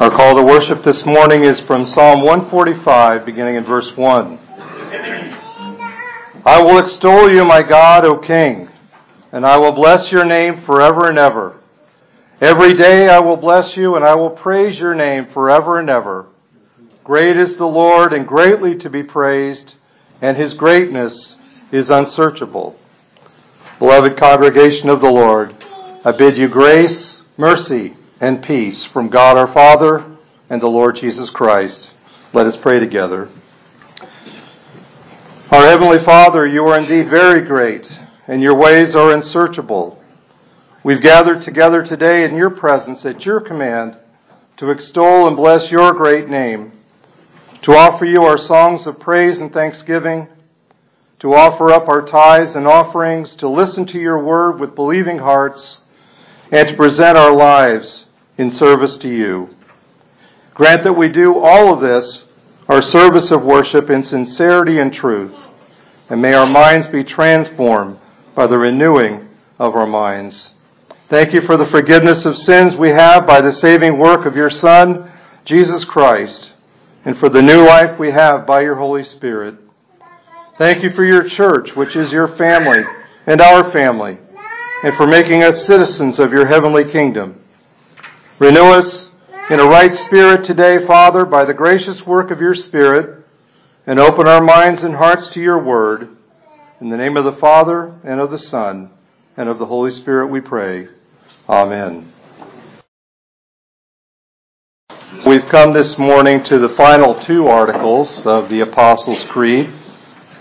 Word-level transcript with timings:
Our 0.00 0.08
call 0.10 0.34
to 0.36 0.42
worship 0.42 0.82
this 0.82 1.04
morning 1.04 1.44
is 1.44 1.60
from 1.60 1.84
Psalm 1.84 2.22
145, 2.22 3.26
beginning 3.26 3.56
in 3.56 3.64
verse 3.64 3.94
1. 3.94 4.38
I 6.46 6.62
will 6.62 6.78
extol 6.78 7.30
you, 7.30 7.44
my 7.44 7.62
God, 7.62 8.06
O 8.06 8.16
King, 8.16 8.70
and 9.32 9.44
I 9.44 9.58
will 9.58 9.72
bless 9.72 10.10
your 10.10 10.24
name 10.24 10.62
forever 10.64 11.10
and 11.10 11.18
ever. 11.18 11.60
Every 12.40 12.72
day 12.72 13.10
I 13.10 13.20
will 13.20 13.36
bless 13.36 13.76
you, 13.76 13.94
and 13.94 14.02
I 14.02 14.14
will 14.14 14.30
praise 14.30 14.80
your 14.80 14.94
name 14.94 15.26
forever 15.30 15.78
and 15.78 15.90
ever. 15.90 16.26
Great 17.04 17.36
is 17.36 17.56
the 17.56 17.66
Lord, 17.66 18.14
and 18.14 18.26
greatly 18.26 18.74
to 18.78 18.88
be 18.88 19.02
praised, 19.02 19.74
and 20.22 20.38
his 20.38 20.54
greatness 20.54 21.36
is 21.70 21.90
unsearchable. 21.90 22.76
Beloved 23.78 24.16
congregation 24.16 24.88
of 24.88 25.02
the 25.02 25.10
Lord, 25.10 25.54
I 26.02 26.12
bid 26.12 26.38
you 26.38 26.48
grace, 26.48 27.20
mercy, 27.36 27.94
and 28.22 28.40
peace 28.40 28.84
from 28.84 29.08
God 29.08 29.36
our 29.36 29.52
Father 29.52 30.16
and 30.48 30.62
the 30.62 30.68
Lord 30.68 30.94
Jesus 30.94 31.28
Christ. 31.28 31.90
Let 32.32 32.46
us 32.46 32.56
pray 32.56 32.78
together. 32.78 33.28
Our 35.50 35.66
Heavenly 35.66 36.04
Father, 36.04 36.46
you 36.46 36.64
are 36.66 36.78
indeed 36.78 37.10
very 37.10 37.44
great, 37.44 37.98
and 38.28 38.40
your 38.40 38.54
ways 38.54 38.94
are 38.94 39.12
unsearchable. 39.12 40.00
We've 40.84 41.02
gathered 41.02 41.42
together 41.42 41.84
today 41.84 42.22
in 42.24 42.36
your 42.36 42.50
presence 42.50 43.04
at 43.04 43.26
your 43.26 43.40
command 43.40 43.98
to 44.58 44.70
extol 44.70 45.26
and 45.26 45.36
bless 45.36 45.72
your 45.72 45.92
great 45.92 46.28
name, 46.28 46.70
to 47.62 47.72
offer 47.72 48.04
you 48.04 48.22
our 48.22 48.38
songs 48.38 48.86
of 48.86 49.00
praise 49.00 49.40
and 49.40 49.52
thanksgiving, 49.52 50.28
to 51.18 51.34
offer 51.34 51.72
up 51.72 51.88
our 51.88 52.06
tithes 52.06 52.54
and 52.54 52.68
offerings, 52.68 53.34
to 53.34 53.48
listen 53.48 53.84
to 53.86 53.98
your 53.98 54.22
word 54.22 54.60
with 54.60 54.76
believing 54.76 55.18
hearts, 55.18 55.78
and 56.52 56.68
to 56.68 56.76
present 56.76 57.18
our 57.18 57.32
lives 57.32 58.04
in 58.38 58.50
service 58.50 58.96
to 58.98 59.08
you. 59.08 59.50
Grant 60.54 60.84
that 60.84 60.92
we 60.92 61.08
do 61.08 61.38
all 61.38 61.72
of 61.72 61.80
this, 61.80 62.24
our 62.68 62.82
service 62.82 63.30
of 63.30 63.42
worship, 63.42 63.90
in 63.90 64.02
sincerity 64.02 64.78
and 64.78 64.92
truth, 64.92 65.34
and 66.08 66.20
may 66.20 66.34
our 66.34 66.46
minds 66.46 66.86
be 66.88 67.04
transformed 67.04 67.98
by 68.34 68.46
the 68.46 68.58
renewing 68.58 69.28
of 69.58 69.74
our 69.74 69.86
minds. 69.86 70.50
Thank 71.08 71.34
you 71.34 71.42
for 71.42 71.56
the 71.56 71.66
forgiveness 71.66 72.24
of 72.24 72.38
sins 72.38 72.74
we 72.74 72.90
have 72.90 73.26
by 73.26 73.40
the 73.40 73.52
saving 73.52 73.98
work 73.98 74.24
of 74.24 74.36
your 74.36 74.50
Son, 74.50 75.10
Jesus 75.44 75.84
Christ, 75.84 76.52
and 77.04 77.18
for 77.18 77.28
the 77.28 77.42
new 77.42 77.62
life 77.66 77.98
we 77.98 78.12
have 78.12 78.46
by 78.46 78.62
your 78.62 78.76
Holy 78.76 79.04
Spirit. 79.04 79.56
Thank 80.56 80.82
you 80.82 80.90
for 80.90 81.04
your 81.04 81.28
church, 81.28 81.74
which 81.74 81.96
is 81.96 82.12
your 82.12 82.28
family 82.36 82.82
and 83.26 83.40
our 83.40 83.70
family, 83.72 84.18
and 84.84 84.96
for 84.96 85.06
making 85.06 85.42
us 85.42 85.66
citizens 85.66 86.18
of 86.18 86.32
your 86.32 86.46
heavenly 86.46 86.90
kingdom. 86.90 87.41
Renew 88.42 88.72
us 88.72 89.08
in 89.50 89.60
a 89.60 89.66
right 89.66 89.94
spirit 89.94 90.42
today, 90.42 90.84
Father, 90.84 91.24
by 91.24 91.44
the 91.44 91.54
gracious 91.54 92.04
work 92.04 92.32
of 92.32 92.40
your 92.40 92.56
Spirit, 92.56 93.24
and 93.86 94.00
open 94.00 94.26
our 94.26 94.42
minds 94.42 94.82
and 94.82 94.96
hearts 94.96 95.28
to 95.28 95.40
your 95.40 95.62
word. 95.62 96.16
In 96.80 96.88
the 96.88 96.96
name 96.96 97.16
of 97.16 97.22
the 97.22 97.38
Father, 97.40 98.00
and 98.02 98.18
of 98.18 98.32
the 98.32 98.40
Son, 98.40 98.90
and 99.36 99.48
of 99.48 99.60
the 99.60 99.66
Holy 99.66 99.92
Spirit 99.92 100.26
we 100.26 100.40
pray. 100.40 100.88
Amen. 101.48 102.12
We've 105.24 105.46
come 105.48 105.72
this 105.72 105.96
morning 105.96 106.42
to 106.42 106.58
the 106.58 106.70
final 106.70 107.14
two 107.20 107.46
articles 107.46 108.26
of 108.26 108.48
the 108.48 108.58
Apostles' 108.58 109.22
Creed, 109.22 109.72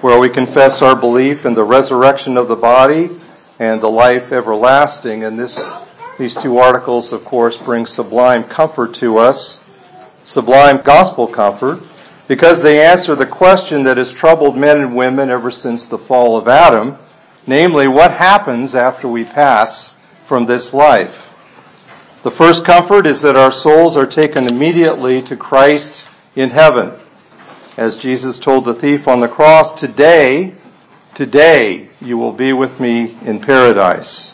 where 0.02 0.20
we 0.20 0.30
confess 0.30 0.82
our 0.82 1.00
belief 1.00 1.46
in 1.46 1.54
the 1.54 1.64
resurrection 1.64 2.36
of 2.36 2.48
the 2.48 2.56
body 2.56 3.22
and 3.60 3.80
the 3.80 3.92
life 3.92 4.32
everlasting. 4.32 5.24
And 5.24 5.38
this 5.38 5.56
these 6.22 6.36
two 6.36 6.60
articles, 6.60 7.12
of 7.12 7.26
course, 7.26 7.58
bring 7.58 7.88
sublime 7.88 8.44
comfort 8.44 8.94
to 8.94 9.18
us, 9.18 9.60
sublime 10.24 10.80
gospel 10.84 11.26
comfort, 11.28 11.82
because 12.28 12.62
they 12.62 12.86
answer 12.86 13.16
the 13.16 13.26
question 13.26 13.84
that 13.86 13.98
has 13.98 14.12
troubled 14.12 14.56
men 14.56 14.80
and 14.80 14.96
women 14.96 15.32
ever 15.32 15.50
since 15.50 15.86
the 15.86 15.98
fall 15.98 16.38
of 16.38 16.48
Adam, 16.48 16.96
namely, 17.48 17.88
what 17.88 18.12
happens 18.12 18.76
after 18.76 19.08
we 19.08 19.24
pass 19.24 19.96
from 20.28 20.46
this 20.46 20.72
life? 20.76 21.16
The 22.24 22.30
first 22.30 22.66
comfort 22.66 23.08
is 23.08 23.22
that 23.22 23.36
our 23.36 23.52
souls 23.52 23.98
are 23.98 24.06
taken 24.06 24.46
immediately 24.46 25.24
to 25.24 25.36
Christ 25.36 26.04
in 26.36 26.52
heaven. 26.52 27.00
As 27.78 27.96
Jesus 27.96 28.38
told 28.38 28.66
the 28.66 28.76
thief 28.76 29.08
on 29.08 29.22
the 29.22 29.28
cross, 29.28 29.74
today, 29.80 30.54
today 31.16 31.90
you 32.00 32.20
will 32.20 32.34
be 32.34 32.54
with 32.54 32.80
me 32.80 33.18
in 33.26 33.40
paradise. 33.40 34.34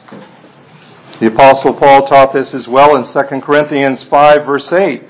The 1.19 1.33
Apostle 1.33 1.73
Paul 1.73 2.05
taught 2.05 2.31
this 2.31 2.53
as 2.53 2.67
well 2.67 2.95
in 2.95 3.03
2 3.03 3.41
Corinthians 3.41 4.03
5, 4.03 4.45
verse 4.45 4.71
8, 4.71 5.01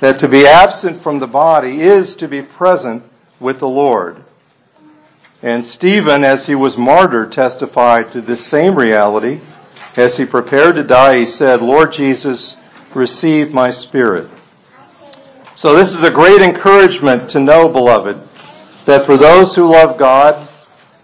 that 0.00 0.18
to 0.20 0.28
be 0.28 0.46
absent 0.46 1.02
from 1.02 1.18
the 1.18 1.26
body 1.26 1.82
is 1.82 2.16
to 2.16 2.26
be 2.26 2.40
present 2.40 3.02
with 3.38 3.58
the 3.58 3.68
Lord. 3.68 4.24
And 5.42 5.66
Stephen, 5.66 6.24
as 6.24 6.46
he 6.46 6.54
was 6.54 6.78
martyred, 6.78 7.32
testified 7.32 8.12
to 8.12 8.22
this 8.22 8.46
same 8.46 8.76
reality. 8.76 9.42
As 9.94 10.16
he 10.16 10.24
prepared 10.24 10.76
to 10.76 10.84
die, 10.84 11.18
he 11.18 11.26
said, 11.26 11.60
Lord 11.60 11.92
Jesus, 11.92 12.56
receive 12.94 13.50
my 13.50 13.70
spirit. 13.70 14.30
So 15.54 15.76
this 15.76 15.92
is 15.92 16.02
a 16.02 16.10
great 16.10 16.40
encouragement 16.40 17.28
to 17.30 17.40
know, 17.40 17.68
beloved, 17.68 18.16
that 18.86 19.04
for 19.04 19.18
those 19.18 19.54
who 19.54 19.70
love 19.70 19.98
God, 19.98 20.48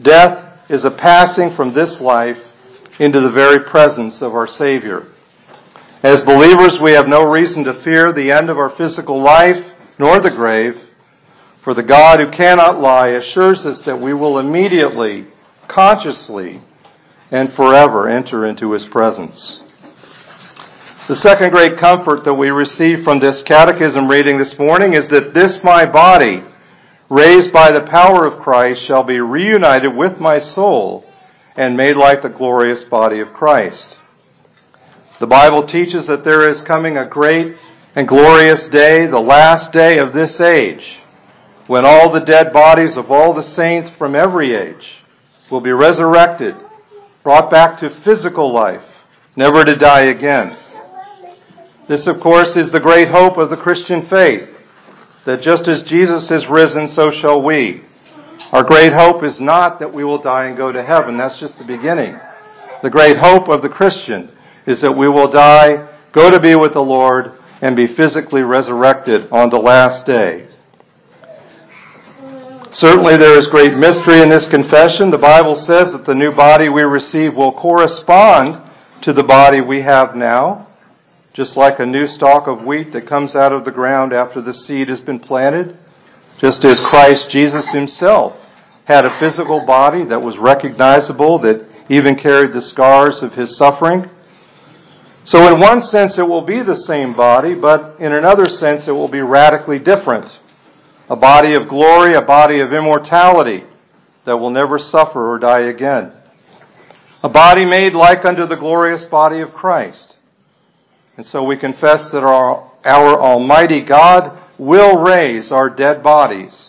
death 0.00 0.58
is 0.70 0.86
a 0.86 0.90
passing 0.90 1.54
from 1.54 1.74
this 1.74 2.00
life 2.00 2.38
into 2.98 3.20
the 3.20 3.30
very 3.30 3.60
presence 3.64 4.20
of 4.22 4.34
our 4.34 4.46
Savior. 4.46 5.06
As 6.02 6.22
believers, 6.22 6.78
we 6.78 6.92
have 6.92 7.08
no 7.08 7.24
reason 7.24 7.64
to 7.64 7.82
fear 7.82 8.12
the 8.12 8.30
end 8.30 8.50
of 8.50 8.58
our 8.58 8.70
physical 8.70 9.20
life 9.20 9.64
nor 9.98 10.20
the 10.20 10.30
grave, 10.30 10.76
for 11.62 11.74
the 11.74 11.82
God 11.82 12.20
who 12.20 12.30
cannot 12.30 12.80
lie 12.80 13.08
assures 13.08 13.66
us 13.66 13.80
that 13.80 14.00
we 14.00 14.14
will 14.14 14.38
immediately, 14.38 15.26
consciously, 15.66 16.62
and 17.30 17.52
forever 17.54 18.08
enter 18.08 18.46
into 18.46 18.72
his 18.72 18.84
presence. 18.86 19.60
The 21.08 21.16
second 21.16 21.50
great 21.50 21.78
comfort 21.78 22.24
that 22.24 22.34
we 22.34 22.50
receive 22.50 23.02
from 23.02 23.18
this 23.18 23.42
catechism 23.42 24.08
reading 24.08 24.38
this 24.38 24.58
morning 24.58 24.94
is 24.94 25.08
that 25.08 25.34
this 25.34 25.62
my 25.64 25.84
body, 25.84 26.42
raised 27.08 27.52
by 27.52 27.72
the 27.72 27.80
power 27.80 28.26
of 28.26 28.40
Christ, 28.40 28.82
shall 28.82 29.02
be 29.02 29.18
reunited 29.18 29.96
with 29.96 30.20
my 30.20 30.38
soul 30.38 31.07
and 31.58 31.76
made 31.76 31.96
like 31.96 32.22
the 32.22 32.28
glorious 32.28 32.84
body 32.84 33.18
of 33.18 33.32
Christ. 33.32 33.96
The 35.18 35.26
Bible 35.26 35.66
teaches 35.66 36.06
that 36.06 36.22
there 36.22 36.48
is 36.48 36.60
coming 36.60 36.96
a 36.96 37.04
great 37.04 37.56
and 37.96 38.06
glorious 38.06 38.68
day, 38.68 39.08
the 39.08 39.18
last 39.18 39.72
day 39.72 39.98
of 39.98 40.12
this 40.12 40.40
age, 40.40 41.00
when 41.66 41.84
all 41.84 42.12
the 42.12 42.20
dead 42.20 42.52
bodies 42.52 42.96
of 42.96 43.10
all 43.10 43.34
the 43.34 43.42
saints 43.42 43.90
from 43.98 44.14
every 44.14 44.54
age 44.54 45.02
will 45.50 45.60
be 45.60 45.72
resurrected, 45.72 46.54
brought 47.24 47.50
back 47.50 47.76
to 47.78 47.90
physical 48.04 48.52
life, 48.52 48.84
never 49.34 49.64
to 49.64 49.74
die 49.74 50.02
again. 50.02 50.56
This, 51.88 52.06
of 52.06 52.20
course, 52.20 52.56
is 52.56 52.70
the 52.70 52.78
great 52.78 53.08
hope 53.08 53.36
of 53.36 53.50
the 53.50 53.56
Christian 53.56 54.06
faith, 54.06 54.48
that 55.26 55.42
just 55.42 55.66
as 55.66 55.82
Jesus 55.82 56.30
is 56.30 56.46
risen, 56.46 56.86
so 56.86 57.10
shall 57.10 57.42
we. 57.42 57.82
Our 58.52 58.62
great 58.62 58.92
hope 58.92 59.24
is 59.24 59.40
not 59.40 59.78
that 59.80 59.92
we 59.92 60.04
will 60.04 60.22
die 60.22 60.46
and 60.46 60.56
go 60.56 60.72
to 60.72 60.82
heaven. 60.82 61.16
That's 61.16 61.38
just 61.38 61.58
the 61.58 61.64
beginning. 61.64 62.18
The 62.82 62.90
great 62.90 63.18
hope 63.18 63.48
of 63.48 63.62
the 63.62 63.68
Christian 63.68 64.30
is 64.66 64.80
that 64.80 64.92
we 64.92 65.08
will 65.08 65.28
die, 65.28 65.88
go 66.12 66.30
to 66.30 66.38
be 66.38 66.54
with 66.54 66.72
the 66.72 66.82
Lord, 66.82 67.32
and 67.60 67.74
be 67.74 67.88
physically 67.88 68.42
resurrected 68.42 69.28
on 69.32 69.50
the 69.50 69.58
last 69.58 70.06
day. 70.06 70.46
Certainly, 72.70 73.16
there 73.16 73.38
is 73.38 73.46
great 73.48 73.76
mystery 73.76 74.20
in 74.20 74.28
this 74.28 74.46
confession. 74.46 75.10
The 75.10 75.18
Bible 75.18 75.56
says 75.56 75.92
that 75.92 76.04
the 76.04 76.14
new 76.14 76.32
body 76.32 76.68
we 76.68 76.82
receive 76.82 77.34
will 77.34 77.52
correspond 77.52 78.62
to 79.02 79.12
the 79.12 79.24
body 79.24 79.60
we 79.60 79.82
have 79.82 80.14
now, 80.14 80.68
just 81.32 81.56
like 81.56 81.80
a 81.80 81.86
new 81.86 82.06
stalk 82.06 82.46
of 82.46 82.62
wheat 82.64 82.92
that 82.92 83.06
comes 83.06 83.34
out 83.34 83.52
of 83.52 83.64
the 83.64 83.70
ground 83.70 84.12
after 84.12 84.40
the 84.40 84.54
seed 84.54 84.88
has 84.88 85.00
been 85.00 85.18
planted. 85.18 85.76
Just 86.40 86.64
as 86.64 86.78
Christ 86.78 87.30
Jesus 87.30 87.68
himself 87.70 88.37
had 88.88 89.04
a 89.04 89.18
physical 89.18 89.60
body 89.66 90.02
that 90.06 90.22
was 90.22 90.38
recognizable, 90.38 91.38
that 91.40 91.62
even 91.90 92.16
carried 92.16 92.54
the 92.54 92.62
scars 92.62 93.22
of 93.22 93.34
his 93.34 93.54
suffering. 93.54 94.08
So, 95.24 95.46
in 95.52 95.60
one 95.60 95.82
sense, 95.82 96.16
it 96.16 96.26
will 96.26 96.40
be 96.40 96.62
the 96.62 96.74
same 96.74 97.12
body, 97.12 97.54
but 97.54 98.00
in 98.00 98.14
another 98.14 98.48
sense, 98.48 98.88
it 98.88 98.92
will 98.92 99.08
be 99.08 99.20
radically 99.20 99.78
different. 99.78 100.40
A 101.10 101.16
body 101.16 101.52
of 101.52 101.68
glory, 101.68 102.14
a 102.14 102.22
body 102.22 102.60
of 102.60 102.72
immortality 102.72 103.64
that 104.24 104.38
will 104.38 104.48
never 104.48 104.78
suffer 104.78 105.32
or 105.32 105.38
die 105.38 105.68
again. 105.68 106.14
A 107.22 107.28
body 107.28 107.66
made 107.66 107.92
like 107.92 108.24
unto 108.24 108.46
the 108.46 108.56
glorious 108.56 109.04
body 109.04 109.40
of 109.40 109.52
Christ. 109.52 110.16
And 111.18 111.26
so 111.26 111.42
we 111.42 111.58
confess 111.58 112.08
that 112.08 112.24
our, 112.24 112.72
our 112.86 113.20
Almighty 113.20 113.82
God 113.82 114.38
will 114.56 114.98
raise 114.98 115.52
our 115.52 115.68
dead 115.68 116.02
bodies, 116.02 116.67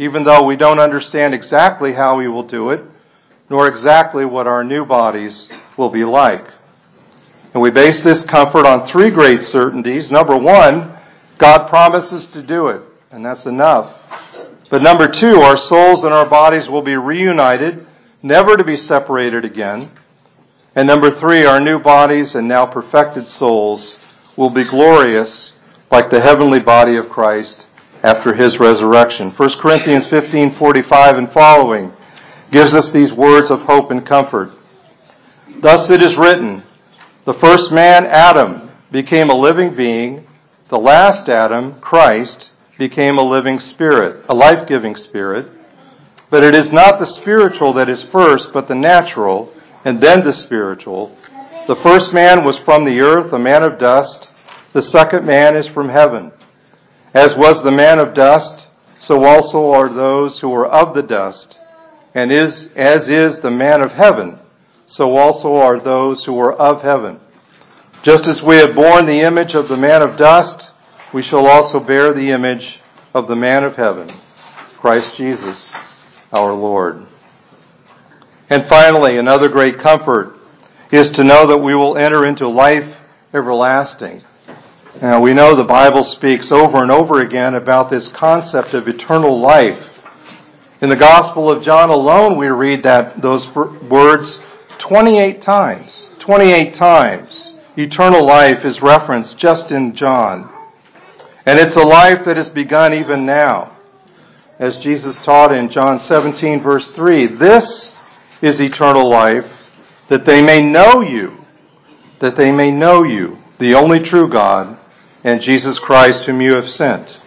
even 0.00 0.24
though 0.24 0.42
we 0.42 0.56
don't 0.56 0.80
understand 0.80 1.34
exactly 1.34 1.92
how 1.92 2.18
He 2.20 2.26
will 2.26 2.46
do 2.46 2.70
it, 2.70 2.82
nor 3.50 3.68
exactly 3.68 4.24
what 4.24 4.46
our 4.46 4.64
new 4.64 4.86
bodies 4.86 5.46
will 5.76 5.90
be 5.90 6.04
like. 6.04 6.46
And 7.52 7.62
we 7.62 7.70
base 7.70 8.02
this 8.02 8.24
comfort 8.24 8.64
on 8.64 8.86
three 8.86 9.10
great 9.10 9.42
certainties. 9.42 10.10
Number 10.10 10.38
one, 10.38 10.96
God 11.36 11.68
promises 11.68 12.24
to 12.28 12.42
do 12.42 12.68
it, 12.68 12.80
and 13.10 13.22
that's 13.22 13.44
enough. 13.44 13.94
But 14.70 14.80
number 14.80 15.06
two, 15.06 15.42
our 15.42 15.58
souls 15.58 16.02
and 16.02 16.14
our 16.14 16.30
bodies 16.30 16.66
will 16.70 16.80
be 16.80 16.96
reunited, 16.96 17.86
never 18.22 18.56
to 18.56 18.64
be 18.64 18.78
separated 18.78 19.44
again. 19.44 19.90
And 20.74 20.88
number 20.88 21.10
three, 21.10 21.44
our 21.44 21.60
new 21.60 21.78
bodies 21.78 22.34
and 22.34 22.48
now 22.48 22.64
perfected 22.64 23.28
souls 23.28 23.96
will 24.34 24.50
be 24.50 24.64
glorious 24.64 25.52
like 25.90 26.08
the 26.08 26.22
heavenly 26.22 26.60
body 26.60 26.96
of 26.96 27.10
Christ 27.10 27.66
after 28.02 28.34
his 28.34 28.58
resurrection. 28.58 29.30
1 29.30 29.58
Corinthians 29.58 30.06
15:45 30.06 31.18
and 31.18 31.32
following 31.32 31.92
gives 32.50 32.74
us 32.74 32.90
these 32.90 33.12
words 33.12 33.50
of 33.50 33.62
hope 33.62 33.90
and 33.90 34.04
comfort. 34.04 34.50
Thus 35.60 35.90
it 35.90 36.02
is 36.02 36.16
written, 36.16 36.64
the 37.26 37.34
first 37.34 37.70
man, 37.70 38.06
Adam, 38.06 38.70
became 38.90 39.28
a 39.28 39.36
living 39.36 39.74
being. 39.74 40.26
The 40.68 40.78
last 40.78 41.28
Adam, 41.28 41.80
Christ, 41.80 42.50
became 42.78 43.18
a 43.18 43.22
living 43.22 43.60
spirit, 43.60 44.24
a 44.28 44.34
life-giving 44.34 44.96
spirit. 44.96 45.46
But 46.30 46.42
it 46.42 46.54
is 46.54 46.72
not 46.72 46.98
the 46.98 47.06
spiritual 47.06 47.72
that 47.74 47.90
is 47.90 48.02
first, 48.04 48.52
but 48.52 48.68
the 48.68 48.74
natural, 48.74 49.52
and 49.84 50.00
then 50.00 50.24
the 50.24 50.32
spiritual. 50.32 51.16
The 51.66 51.76
first 51.76 52.12
man 52.12 52.42
was 52.42 52.56
from 52.58 52.84
the 52.84 53.00
earth, 53.00 53.32
a 53.32 53.38
man 53.38 53.62
of 53.62 53.78
dust. 53.78 54.28
The 54.72 54.82
second 54.82 55.26
man 55.26 55.56
is 55.56 55.68
from 55.68 55.90
heaven. 55.90 56.32
As 57.12 57.34
was 57.34 57.62
the 57.62 57.72
man 57.72 57.98
of 57.98 58.14
dust, 58.14 58.66
so 58.96 59.24
also 59.24 59.72
are 59.72 59.88
those 59.88 60.40
who 60.40 60.52
are 60.54 60.66
of 60.66 60.94
the 60.94 61.02
dust. 61.02 61.58
And 62.14 62.32
is, 62.32 62.68
as 62.76 63.08
is 63.08 63.40
the 63.40 63.50
man 63.50 63.82
of 63.82 63.92
heaven, 63.92 64.38
so 64.86 65.16
also 65.16 65.54
are 65.56 65.80
those 65.80 66.24
who 66.24 66.38
are 66.40 66.52
of 66.52 66.82
heaven. 66.82 67.20
Just 68.02 68.26
as 68.26 68.42
we 68.42 68.56
have 68.56 68.74
borne 68.74 69.06
the 69.06 69.20
image 69.20 69.54
of 69.54 69.68
the 69.68 69.76
man 69.76 70.02
of 70.02 70.16
dust, 70.16 70.68
we 71.12 71.22
shall 71.22 71.46
also 71.46 71.80
bear 71.80 72.12
the 72.12 72.30
image 72.30 72.80
of 73.14 73.28
the 73.28 73.36
man 73.36 73.64
of 73.64 73.76
heaven, 73.76 74.10
Christ 74.78 75.16
Jesus 75.16 75.74
our 76.32 76.52
Lord. 76.52 77.06
And 78.48 78.68
finally, 78.68 79.18
another 79.18 79.48
great 79.48 79.78
comfort 79.80 80.36
is 80.90 81.10
to 81.12 81.24
know 81.24 81.46
that 81.46 81.58
we 81.58 81.74
will 81.74 81.96
enter 81.96 82.26
into 82.26 82.48
life 82.48 82.96
everlasting. 83.32 84.22
Now, 85.00 85.20
we 85.20 85.32
know 85.32 85.54
the 85.54 85.62
Bible 85.62 86.02
speaks 86.02 86.50
over 86.50 86.82
and 86.82 86.90
over 86.90 87.22
again 87.22 87.54
about 87.54 87.90
this 87.90 88.08
concept 88.08 88.74
of 88.74 88.88
eternal 88.88 89.40
life. 89.40 89.78
In 90.82 90.90
the 90.90 90.96
Gospel 90.96 91.48
of 91.48 91.62
John 91.62 91.90
alone, 91.90 92.36
we 92.36 92.48
read 92.48 92.82
that 92.82 93.22
those 93.22 93.46
words 93.54 94.40
28 94.78 95.42
times. 95.42 96.08
28 96.18 96.74
times. 96.74 97.54
Eternal 97.78 98.26
life 98.26 98.64
is 98.64 98.82
referenced 98.82 99.38
just 99.38 99.70
in 99.70 99.94
John. 99.94 100.50
And 101.46 101.58
it's 101.58 101.76
a 101.76 101.82
life 101.82 102.24
that 102.26 102.36
has 102.36 102.48
begun 102.48 102.92
even 102.92 103.24
now. 103.24 103.76
As 104.58 104.76
Jesus 104.78 105.16
taught 105.18 105.52
in 105.52 105.70
John 105.70 106.00
17, 106.00 106.62
verse 106.62 106.90
3, 106.90 107.26
this 107.36 107.94
is 108.42 108.60
eternal 108.60 109.08
life, 109.08 109.46
that 110.08 110.26
they 110.26 110.42
may 110.42 110.60
know 110.60 111.00
you, 111.00 111.44
that 112.20 112.34
they 112.34 112.50
may 112.50 112.72
know 112.72 113.04
you, 113.04 113.38
the 113.58 113.74
only 113.74 114.00
true 114.00 114.28
God, 114.28 114.78
and 115.24 115.40
Jesus 115.40 115.78
Christ, 115.78 116.22
whom 116.22 116.40
you 116.40 116.54
have 116.54 116.70
sent. 116.70 117.20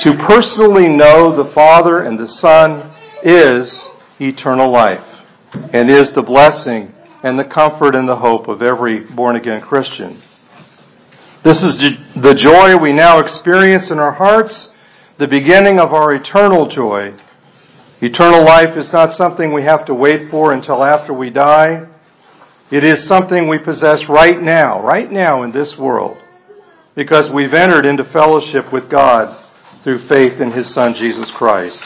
To 0.00 0.16
personally 0.16 0.88
know 0.88 1.34
the 1.34 1.52
Father 1.52 2.02
and 2.02 2.18
the 2.18 2.28
Son 2.28 2.92
is 3.22 3.90
eternal 4.20 4.70
life 4.70 5.04
and 5.72 5.90
is 5.90 6.12
the 6.12 6.22
blessing 6.22 6.94
and 7.22 7.38
the 7.38 7.44
comfort 7.44 7.96
and 7.96 8.08
the 8.08 8.16
hope 8.16 8.48
of 8.48 8.62
every 8.62 9.00
born 9.00 9.36
again 9.36 9.60
Christian. 9.60 10.22
This 11.42 11.62
is 11.62 11.76
the 12.16 12.34
joy 12.34 12.76
we 12.76 12.92
now 12.92 13.18
experience 13.18 13.90
in 13.90 13.98
our 13.98 14.12
hearts, 14.12 14.70
the 15.18 15.26
beginning 15.26 15.80
of 15.80 15.92
our 15.92 16.14
eternal 16.14 16.66
joy. 16.68 17.14
Eternal 18.00 18.44
life 18.44 18.76
is 18.76 18.92
not 18.92 19.14
something 19.14 19.52
we 19.52 19.62
have 19.62 19.84
to 19.86 19.94
wait 19.94 20.30
for 20.30 20.52
until 20.52 20.84
after 20.84 21.12
we 21.12 21.30
die. 21.30 21.86
It 22.70 22.84
is 22.84 23.04
something 23.04 23.48
we 23.48 23.58
possess 23.58 24.08
right 24.08 24.40
now, 24.40 24.82
right 24.82 25.10
now 25.10 25.42
in 25.42 25.52
this 25.52 25.76
world, 25.76 26.18
because 26.98 27.30
we've 27.30 27.54
entered 27.54 27.86
into 27.86 28.02
fellowship 28.02 28.72
with 28.72 28.90
God 28.90 29.44
through 29.84 30.08
faith 30.08 30.40
in 30.40 30.50
His 30.50 30.68
Son 30.68 30.96
Jesus 30.96 31.30
Christ. 31.30 31.80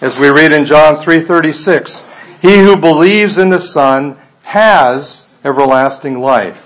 As 0.00 0.18
we 0.18 0.30
read 0.30 0.50
in 0.50 0.64
John 0.64 0.96
3:36, 0.96 2.02
he 2.42 2.58
who 2.58 2.76
believes 2.76 3.38
in 3.38 3.50
the 3.50 3.60
Son 3.60 4.16
has 4.42 5.26
everlasting 5.44 6.20
life. 6.20 6.58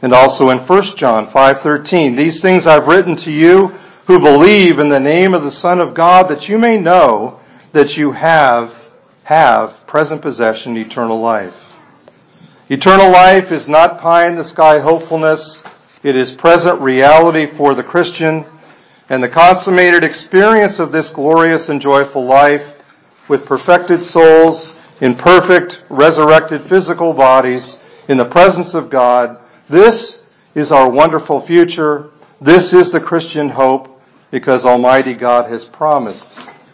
And 0.00 0.14
also 0.14 0.48
in 0.48 0.60
1 0.60 0.96
John 0.96 1.26
5:13, 1.26 2.16
these 2.16 2.40
things 2.40 2.66
I've 2.66 2.88
written 2.88 3.16
to 3.16 3.30
you 3.30 3.72
who 4.06 4.18
believe 4.18 4.78
in 4.78 4.88
the 4.88 4.98
name 4.98 5.34
of 5.34 5.44
the 5.44 5.50
Son 5.50 5.78
of 5.78 5.92
God 5.92 6.26
that 6.30 6.48
you 6.48 6.56
may 6.56 6.78
know 6.78 7.38
that 7.72 7.98
you 7.98 8.12
have 8.12 8.72
have 9.24 9.74
present 9.86 10.22
possession 10.22 10.74
eternal 10.78 11.20
life. 11.20 11.52
Eternal 12.70 13.10
life 13.10 13.52
is 13.52 13.68
not 13.68 14.00
pie 14.00 14.26
in 14.26 14.36
the 14.36 14.44
sky 14.44 14.78
hopefulness. 14.78 15.62
It 16.02 16.16
is 16.16 16.30
present 16.32 16.80
reality 16.80 17.56
for 17.56 17.74
the 17.74 17.82
Christian 17.82 18.44
and 19.08 19.22
the 19.22 19.28
consummated 19.28 20.04
experience 20.04 20.78
of 20.78 20.92
this 20.92 21.08
glorious 21.10 21.68
and 21.68 21.80
joyful 21.80 22.26
life 22.26 22.62
with 23.28 23.46
perfected 23.46 24.04
souls 24.04 24.72
in 25.00 25.16
perfect, 25.16 25.82
resurrected 25.88 26.68
physical 26.68 27.12
bodies 27.12 27.78
in 28.08 28.18
the 28.18 28.24
presence 28.24 28.74
of 28.74 28.90
God. 28.90 29.38
This 29.68 30.22
is 30.54 30.72
our 30.72 30.90
wonderful 30.90 31.46
future. 31.46 32.10
This 32.40 32.72
is 32.72 32.90
the 32.90 33.00
Christian 33.00 33.50
hope 33.50 34.00
because 34.30 34.64
Almighty 34.64 35.14
God 35.14 35.50
has 35.50 35.64
promised 35.64 36.28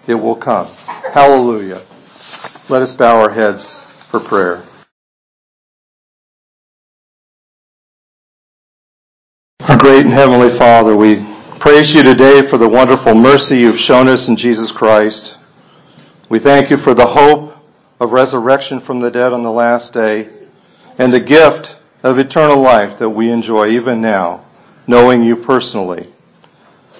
it 0.06 0.14
will 0.14 0.36
come. 0.36 0.66
Hallelujah. 1.12 1.86
Let 2.68 2.82
us 2.82 2.92
bow 2.94 3.20
our 3.20 3.30
heads 3.30 3.80
for 4.10 4.20
prayer. 4.20 4.64
Our 9.68 9.78
great 9.78 10.04
and 10.04 10.12
heavenly 10.12 10.58
Father, 10.58 10.96
we 10.96 11.24
praise 11.60 11.92
you 11.92 12.02
today 12.02 12.48
for 12.50 12.58
the 12.58 12.68
wonderful 12.68 13.14
mercy 13.14 13.58
you've 13.58 13.78
shown 13.78 14.08
us 14.08 14.26
in 14.26 14.36
Jesus 14.36 14.72
Christ. 14.72 15.36
We 16.28 16.40
thank 16.40 16.68
you 16.68 16.78
for 16.78 16.94
the 16.94 17.06
hope 17.06 17.54
of 18.00 18.10
resurrection 18.10 18.80
from 18.80 18.98
the 18.98 19.10
dead 19.12 19.32
on 19.32 19.44
the 19.44 19.52
last 19.52 19.92
day 19.92 20.28
and 20.98 21.12
the 21.12 21.20
gift 21.20 21.76
of 22.02 22.18
eternal 22.18 22.60
life 22.60 22.98
that 22.98 23.10
we 23.10 23.30
enjoy 23.30 23.68
even 23.68 24.00
now, 24.00 24.44
knowing 24.88 25.22
you 25.22 25.36
personally. 25.36 26.12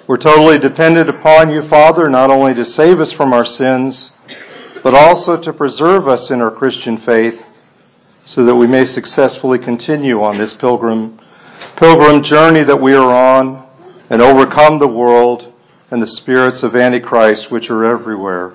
We're 0.07 0.15
totally 0.15 0.57
dependent 0.57 1.09
upon 1.09 1.51
you, 1.51 1.67
Father, 1.67 2.09
not 2.09 2.29
only 2.29 2.53
to 2.53 2.63
save 2.63 3.01
us 3.01 3.11
from 3.11 3.33
our 3.33 3.45
sins, 3.45 4.13
but 4.81 4.93
also 4.95 5.35
to 5.35 5.51
preserve 5.51 6.07
us 6.07 6.31
in 6.31 6.39
our 6.39 6.51
Christian 6.51 6.97
faith 6.99 7.43
so 8.23 8.45
that 8.45 8.55
we 8.55 8.67
may 8.67 8.85
successfully 8.85 9.59
continue 9.59 10.23
on 10.23 10.37
this 10.37 10.53
pilgrim 10.53 11.19
pilgrim 11.77 12.23
journey 12.23 12.63
that 12.63 12.81
we 12.81 12.93
are 12.93 13.11
on 13.11 13.67
and 14.09 14.21
overcome 14.21 14.79
the 14.79 14.87
world 14.87 15.53
and 15.91 16.01
the 16.01 16.07
spirits 16.07 16.63
of 16.63 16.75
Antichrist 16.75 17.51
which 17.51 17.69
are 17.69 17.85
everywhere. 17.85 18.53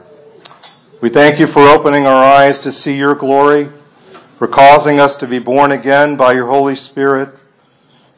We 1.01 1.11
thank 1.11 1.39
you 1.39 1.47
for 1.47 1.69
opening 1.69 2.07
our 2.07 2.25
eyes 2.25 2.59
to 2.61 2.73
see 2.73 2.95
your 2.95 3.15
glory, 3.15 3.71
for 4.39 4.49
causing 4.49 4.99
us 4.99 5.17
to 5.17 5.27
be 5.27 5.39
born 5.39 5.71
again 5.71 6.17
by 6.17 6.33
your 6.33 6.49
Holy 6.49 6.75
Spirit, 6.75 7.39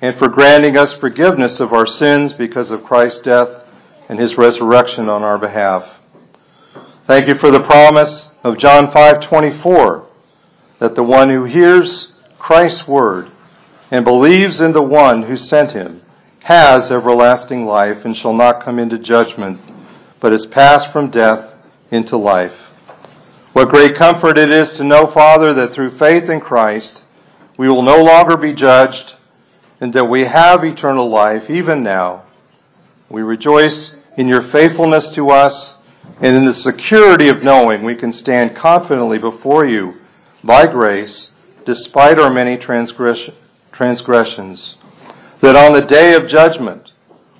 and 0.00 0.18
for 0.18 0.28
granting 0.28 0.76
us 0.76 0.94
forgiveness 0.94 1.60
of 1.60 1.72
our 1.72 1.86
sins 1.86 2.32
because 2.32 2.70
of 2.70 2.84
Christ's 2.84 3.22
death 3.22 3.64
and 4.08 4.18
his 4.18 4.38
resurrection 4.38 5.08
on 5.08 5.22
our 5.22 5.38
behalf. 5.38 5.84
Thank 7.06 7.28
you 7.28 7.34
for 7.34 7.50
the 7.50 7.62
promise 7.62 8.28
of 8.42 8.56
John 8.56 8.90
5:24 8.90 10.04
that 10.78 10.94
the 10.94 11.02
one 11.02 11.28
who 11.28 11.44
hears 11.44 12.12
Christ's 12.38 12.88
word 12.88 13.30
and 13.90 14.04
believes 14.04 14.60
in 14.60 14.72
the 14.72 14.82
one 14.82 15.24
who 15.24 15.36
sent 15.36 15.72
him 15.72 16.02
has 16.44 16.90
everlasting 16.90 17.66
life 17.66 18.04
and 18.04 18.16
shall 18.16 18.32
not 18.32 18.62
come 18.62 18.78
into 18.78 18.98
judgment, 18.98 19.60
but 20.20 20.32
is 20.32 20.46
passed 20.46 20.90
from 20.92 21.10
death 21.10 21.52
into 21.90 22.16
life. 22.16 22.54
What 23.52 23.68
great 23.68 23.96
comfort 23.96 24.38
it 24.38 24.52
is 24.52 24.72
to 24.74 24.84
know, 24.84 25.10
Father, 25.12 25.52
that 25.54 25.72
through 25.72 25.98
faith 25.98 26.30
in 26.30 26.40
Christ, 26.40 27.02
we 27.58 27.68
will 27.68 27.82
no 27.82 28.02
longer 28.02 28.36
be 28.36 28.54
judged 28.54 29.14
and 29.80 29.92
that 29.92 30.06
we 30.08 30.24
have 30.24 30.64
eternal 30.64 31.10
life 31.10 31.50
even 31.50 31.82
now. 31.82 32.24
We 33.08 33.22
rejoice 33.22 33.92
in 34.16 34.28
your 34.28 34.50
faithfulness 34.50 35.08
to 35.10 35.30
us 35.30 35.74
and 36.20 36.36
in 36.36 36.44
the 36.44 36.54
security 36.54 37.28
of 37.28 37.42
knowing 37.42 37.82
we 37.82 37.96
can 37.96 38.12
stand 38.12 38.56
confidently 38.56 39.18
before 39.18 39.66
you 39.66 39.94
by 40.44 40.66
grace 40.66 41.30
despite 41.66 42.18
our 42.18 42.32
many 42.32 42.56
transgressions. 42.56 43.36
Transgressions, 43.72 44.76
that 45.40 45.56
on 45.56 45.72
the 45.72 45.80
day 45.80 46.14
of 46.14 46.28
judgment 46.28 46.92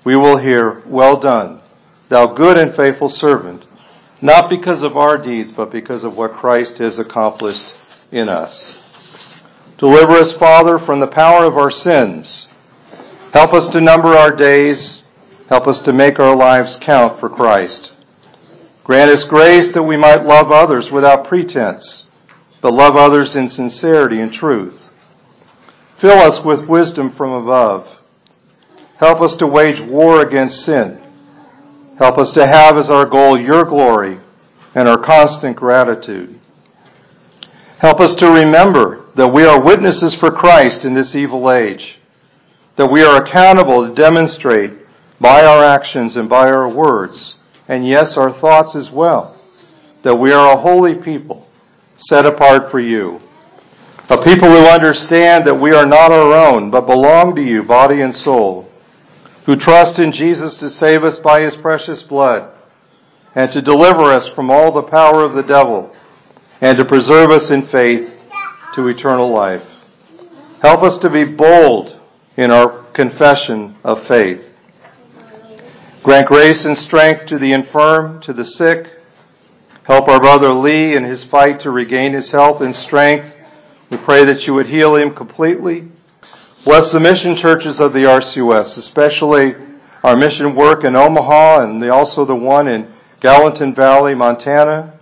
we 0.05 0.17
will 0.17 0.39
hear, 0.39 0.83
Well 0.87 1.19
done, 1.19 1.61
thou 2.09 2.27
good 2.27 2.59
and 2.59 2.75
faithful 2.75 3.09
servant 3.09 3.67
not 4.23 4.51
because 4.51 4.83
of 4.83 4.97
our 4.97 5.17
deeds, 5.17 5.53
but 5.53 5.71
because 5.71 6.05
of 6.05 6.15
what 6.15 6.37
Christ 6.37 6.79
has 6.79 6.99
accomplished 6.99 7.75
in 8.13 8.29
us. 8.29 8.77
Deliver 9.79 10.13
us, 10.13 10.33
Father, 10.33 10.79
from 10.79 11.01
the 11.01 11.07
power 11.07 11.45
of 11.45 11.57
our 11.57 11.71
sins, 11.71 12.47
Help 13.33 13.55
us 13.55 13.69
to 13.69 13.81
number 13.81 14.09
our 14.09 14.35
days. 14.35 15.03
Help 15.49 15.69
us 15.69 15.79
to 15.81 15.93
make 15.93 16.19
our 16.19 16.35
lives 16.35 16.77
count 16.81 17.21
for 17.21 17.29
Christ. 17.29 17.93
Grant 18.83 19.09
us 19.09 19.23
grace 19.23 19.71
that 19.71 19.85
we 19.85 19.97
might 19.97 20.27
love 20.27 20.51
others 20.51 20.91
without 20.91 21.29
pretense, 21.29 22.07
but 22.61 22.73
love 22.73 22.97
others 22.97 23.37
in 23.37 23.49
sincerity 23.49 24.21
and 24.21 24.33
truth. 24.33 24.80
Fill 26.01 26.19
us 26.19 26.43
with 26.43 26.67
wisdom 26.67 27.13
from 27.15 27.33
above. 27.33 27.87
Help 28.97 29.21
us 29.21 29.35
to 29.37 29.47
wage 29.47 29.81
war 29.81 30.23
against 30.23 30.65
sin. 30.65 31.01
Help 31.99 32.17
us 32.17 32.33
to 32.33 32.47
have 32.47 32.79
as 32.79 32.89
our 32.89 33.05
goal 33.05 33.39
your 33.39 33.65
glory 33.65 34.19
and 34.75 34.89
our 34.89 34.99
constant 34.99 35.57
gratitude. 35.57 36.41
Help 37.79 38.01
us 38.01 38.15
to 38.15 38.31
remember 38.31 39.07
that 39.17 39.33
we 39.33 39.45
are 39.45 39.63
witnesses 39.63 40.15
for 40.15 40.31
Christ 40.31 40.85
in 40.85 40.95
this 40.95 41.15
evil 41.15 41.51
age, 41.51 41.99
that 42.77 42.91
we 42.91 43.03
are 43.03 43.23
accountable 43.23 43.87
to 43.87 43.95
demonstrate 43.95 44.73
by 45.21 45.45
our 45.45 45.63
actions 45.63 46.17
and 46.17 46.29
by 46.29 46.51
our 46.51 46.69
words, 46.69 47.37
and 47.69 47.87
yes, 47.87 48.17
our 48.17 48.33
thoughts 48.41 48.75
as 48.75 48.91
well, 48.91 49.39
that 50.03 50.19
we 50.19 50.33
are 50.33 50.53
a 50.57 50.61
holy 50.61 50.95
people 50.95 51.47
set 51.97 52.25
apart 52.25 52.71
for 52.71 52.81
you. 52.81 53.21
A 54.11 54.25
people 54.25 54.49
who 54.49 54.67
understand 54.67 55.47
that 55.47 55.61
we 55.61 55.71
are 55.71 55.87
not 55.87 56.11
our 56.11 56.35
own, 56.35 56.73
but 56.73 56.87
belong 56.87 57.37
to 57.37 57.43
you, 57.43 57.63
body 57.63 58.01
and 58.01 58.13
soul, 58.13 58.69
who 59.47 59.55
trust 59.55 60.01
in 60.01 60.11
Jesus 60.11 60.57
to 60.57 60.69
save 60.69 61.05
us 61.05 61.21
by 61.21 61.43
his 61.43 61.55
precious 61.55 62.03
blood 62.03 62.53
and 63.37 63.53
to 63.53 63.63
deliver 63.63 64.03
us 64.03 64.27
from 64.31 64.51
all 64.51 64.73
the 64.73 64.83
power 64.83 65.23
of 65.23 65.35
the 65.35 65.45
devil 65.45 65.95
and 66.61 66.77
to 66.77 66.85
preserve 66.85 67.31
us 67.31 67.53
in 67.53 67.69
faith 67.69 68.11
to 68.75 68.89
eternal 68.89 69.33
life. 69.33 69.63
Help 70.61 70.83
us 70.83 70.99
to 70.99 71.09
be 71.09 71.25
bold 71.25 71.97
in 72.37 72.51
our 72.51 72.91
confession 72.93 73.77
of 73.85 74.09
faith. 74.09 74.43
Grant 76.03 76.27
grace 76.27 76.65
and 76.65 76.77
strength 76.77 77.27
to 77.27 77.39
the 77.39 77.53
infirm, 77.53 78.21
to 78.23 78.33
the 78.33 78.45
sick. 78.45 78.89
Help 79.85 80.09
our 80.09 80.19
brother 80.19 80.53
Lee 80.53 80.97
in 80.97 81.05
his 81.05 81.23
fight 81.25 81.61
to 81.61 81.71
regain 81.71 82.13
his 82.13 82.31
health 82.33 82.61
and 82.61 82.75
strength. 82.75 83.37
We 83.91 83.97
pray 83.97 84.25
that 84.25 84.47
you 84.47 84.55
would 84.55 84.69
heal 84.69 84.95
him 84.95 85.15
completely. 85.15 85.89
Bless 86.65 86.91
the 86.91 87.01
mission 87.01 87.35
churches 87.35 87.81
of 87.81 87.93
the 87.93 88.05
RCUS, 88.05 88.77
especially 88.77 89.57
our 90.05 90.17
mission 90.17 90.55
work 90.55 90.85
in 90.85 90.95
Omaha 90.95 91.65
and 91.65 91.83
the, 91.83 91.93
also 91.93 92.25
the 92.25 92.35
one 92.35 92.69
in 92.69 92.93
Gallatin 93.21 93.75
Valley, 93.75 94.15
Montana. 94.15 95.01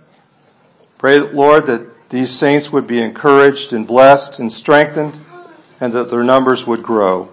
Pray, 0.97 1.19
Lord, 1.19 1.67
that 1.67 1.87
these 2.09 2.35
saints 2.39 2.71
would 2.71 2.87
be 2.87 2.99
encouraged 2.99 3.73
and 3.73 3.85
blessed 3.85 4.39
and 4.39 4.51
strengthened 4.51 5.23
and 5.79 5.93
that 5.93 6.09
their 6.09 6.23
numbers 6.23 6.65
would 6.65 6.81
grow. 6.81 7.29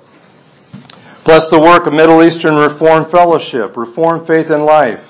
Bless 1.24 1.48
the 1.48 1.58
work 1.58 1.86
of 1.86 1.94
Middle 1.94 2.22
Eastern 2.22 2.56
Reformed 2.56 3.10
Fellowship, 3.10 3.76
Reformed 3.76 4.26
Faith 4.26 4.50
and 4.50 4.66
Life, 4.66 5.00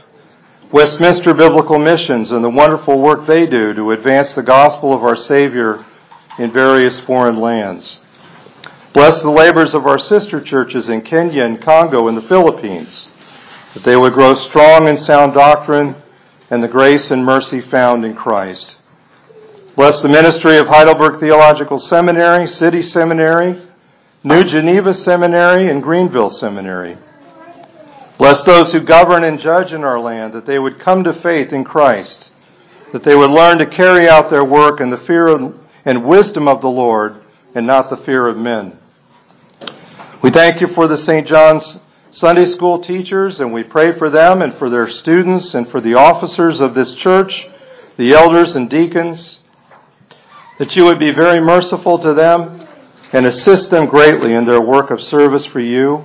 Westminster 0.70 1.34
Biblical 1.34 1.80
Missions, 1.80 2.30
and 2.30 2.44
the 2.44 2.48
wonderful 2.48 3.02
work 3.02 3.26
they 3.26 3.46
do 3.46 3.74
to 3.74 3.90
advance 3.90 4.34
the 4.34 4.42
gospel 4.44 4.94
of 4.94 5.02
our 5.02 5.16
Savior 5.16 5.84
in 6.38 6.52
various 6.52 6.98
foreign 7.00 7.40
lands. 7.40 8.00
Bless 8.92 9.20
the 9.20 9.30
labors 9.30 9.74
of 9.74 9.86
our 9.86 9.98
sister 9.98 10.40
churches 10.40 10.88
in 10.88 11.02
Kenya 11.02 11.44
and 11.44 11.60
Congo 11.60 12.08
and 12.08 12.16
the 12.16 12.28
Philippines 12.28 13.08
that 13.74 13.84
they 13.84 13.96
would 13.96 14.14
grow 14.14 14.34
strong 14.34 14.88
in 14.88 14.96
sound 14.96 15.34
doctrine 15.34 15.94
and 16.48 16.62
the 16.62 16.68
grace 16.68 17.10
and 17.10 17.24
mercy 17.24 17.60
found 17.60 18.04
in 18.04 18.14
Christ. 18.14 18.76
Bless 19.74 20.00
the 20.00 20.08
ministry 20.08 20.56
of 20.56 20.68
Heidelberg 20.68 21.20
Theological 21.20 21.78
Seminary, 21.78 22.48
City 22.48 22.80
Seminary, 22.80 23.62
New 24.24 24.44
Geneva 24.44 24.94
Seminary, 24.94 25.70
and 25.70 25.82
Greenville 25.82 26.30
Seminary. 26.30 26.96
Bless 28.16 28.42
those 28.44 28.72
who 28.72 28.80
govern 28.80 29.24
and 29.24 29.38
judge 29.38 29.72
in 29.72 29.84
our 29.84 30.00
land, 30.00 30.32
that 30.32 30.46
they 30.46 30.58
would 30.58 30.80
come 30.80 31.04
to 31.04 31.12
faith 31.12 31.52
in 31.52 31.64
Christ, 31.64 32.30
that 32.94 33.04
they 33.04 33.14
would 33.14 33.30
learn 33.30 33.58
to 33.58 33.66
carry 33.66 34.08
out 34.08 34.30
their 34.30 34.44
work 34.44 34.80
in 34.80 34.88
the 34.88 34.96
fear 34.96 35.28
and 35.86 36.04
wisdom 36.04 36.48
of 36.48 36.60
the 36.60 36.68
Lord 36.68 37.22
and 37.54 37.66
not 37.66 37.88
the 37.88 37.96
fear 37.98 38.26
of 38.26 38.36
men. 38.36 38.76
We 40.20 40.30
thank 40.30 40.60
you 40.60 40.66
for 40.74 40.88
the 40.88 40.98
St. 40.98 41.26
John's 41.26 41.78
Sunday 42.10 42.46
school 42.46 42.80
teachers, 42.80 43.38
and 43.38 43.52
we 43.52 43.62
pray 43.62 43.96
for 43.96 44.10
them 44.10 44.42
and 44.42 44.52
for 44.54 44.68
their 44.68 44.90
students 44.90 45.54
and 45.54 45.70
for 45.70 45.80
the 45.80 45.94
officers 45.94 46.60
of 46.60 46.74
this 46.74 46.92
church, 46.94 47.46
the 47.96 48.12
elders 48.12 48.56
and 48.56 48.68
deacons, 48.68 49.38
that 50.58 50.74
you 50.74 50.84
would 50.84 50.98
be 50.98 51.12
very 51.12 51.40
merciful 51.40 51.98
to 52.00 52.14
them 52.14 52.66
and 53.12 53.24
assist 53.24 53.70
them 53.70 53.86
greatly 53.86 54.34
in 54.34 54.44
their 54.44 54.60
work 54.60 54.90
of 54.90 55.00
service 55.00 55.46
for 55.46 55.60
you. 55.60 56.04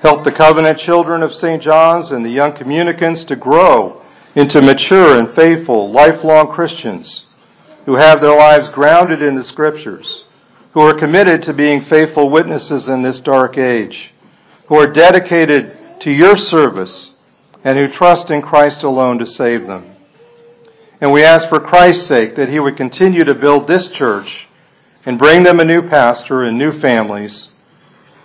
Help 0.00 0.22
the 0.22 0.32
covenant 0.32 0.78
children 0.78 1.22
of 1.22 1.34
St. 1.34 1.60
John's 1.60 2.12
and 2.12 2.24
the 2.24 2.30
young 2.30 2.56
communicants 2.56 3.24
to 3.24 3.36
grow 3.36 4.00
into 4.36 4.62
mature 4.62 5.18
and 5.18 5.34
faithful, 5.34 5.90
lifelong 5.90 6.52
Christians 6.52 7.26
who 7.86 7.96
have 7.96 8.20
their 8.20 8.36
lives 8.36 8.68
grounded 8.68 9.22
in 9.22 9.34
the 9.36 9.44
Scriptures, 9.44 10.24
who 10.72 10.80
are 10.80 10.98
committed 10.98 11.42
to 11.42 11.52
being 11.52 11.84
faithful 11.84 12.30
witnesses 12.30 12.88
in 12.88 13.02
this 13.02 13.20
dark 13.20 13.58
age 13.58 14.12
who 14.70 14.76
are 14.76 14.86
dedicated 14.86 15.76
to 15.98 16.12
your 16.12 16.36
service 16.36 17.10
and 17.64 17.76
who 17.76 17.88
trust 17.88 18.30
in 18.30 18.40
Christ 18.40 18.84
alone 18.84 19.18
to 19.18 19.26
save 19.26 19.66
them. 19.66 19.96
And 21.00 21.12
we 21.12 21.24
ask 21.24 21.48
for 21.48 21.58
Christ's 21.58 22.06
sake 22.06 22.36
that 22.36 22.48
he 22.48 22.60
would 22.60 22.76
continue 22.76 23.24
to 23.24 23.34
build 23.34 23.66
this 23.66 23.88
church 23.88 24.46
and 25.04 25.18
bring 25.18 25.42
them 25.42 25.58
a 25.58 25.64
new 25.64 25.88
pastor 25.88 26.44
and 26.44 26.56
new 26.56 26.78
families. 26.78 27.48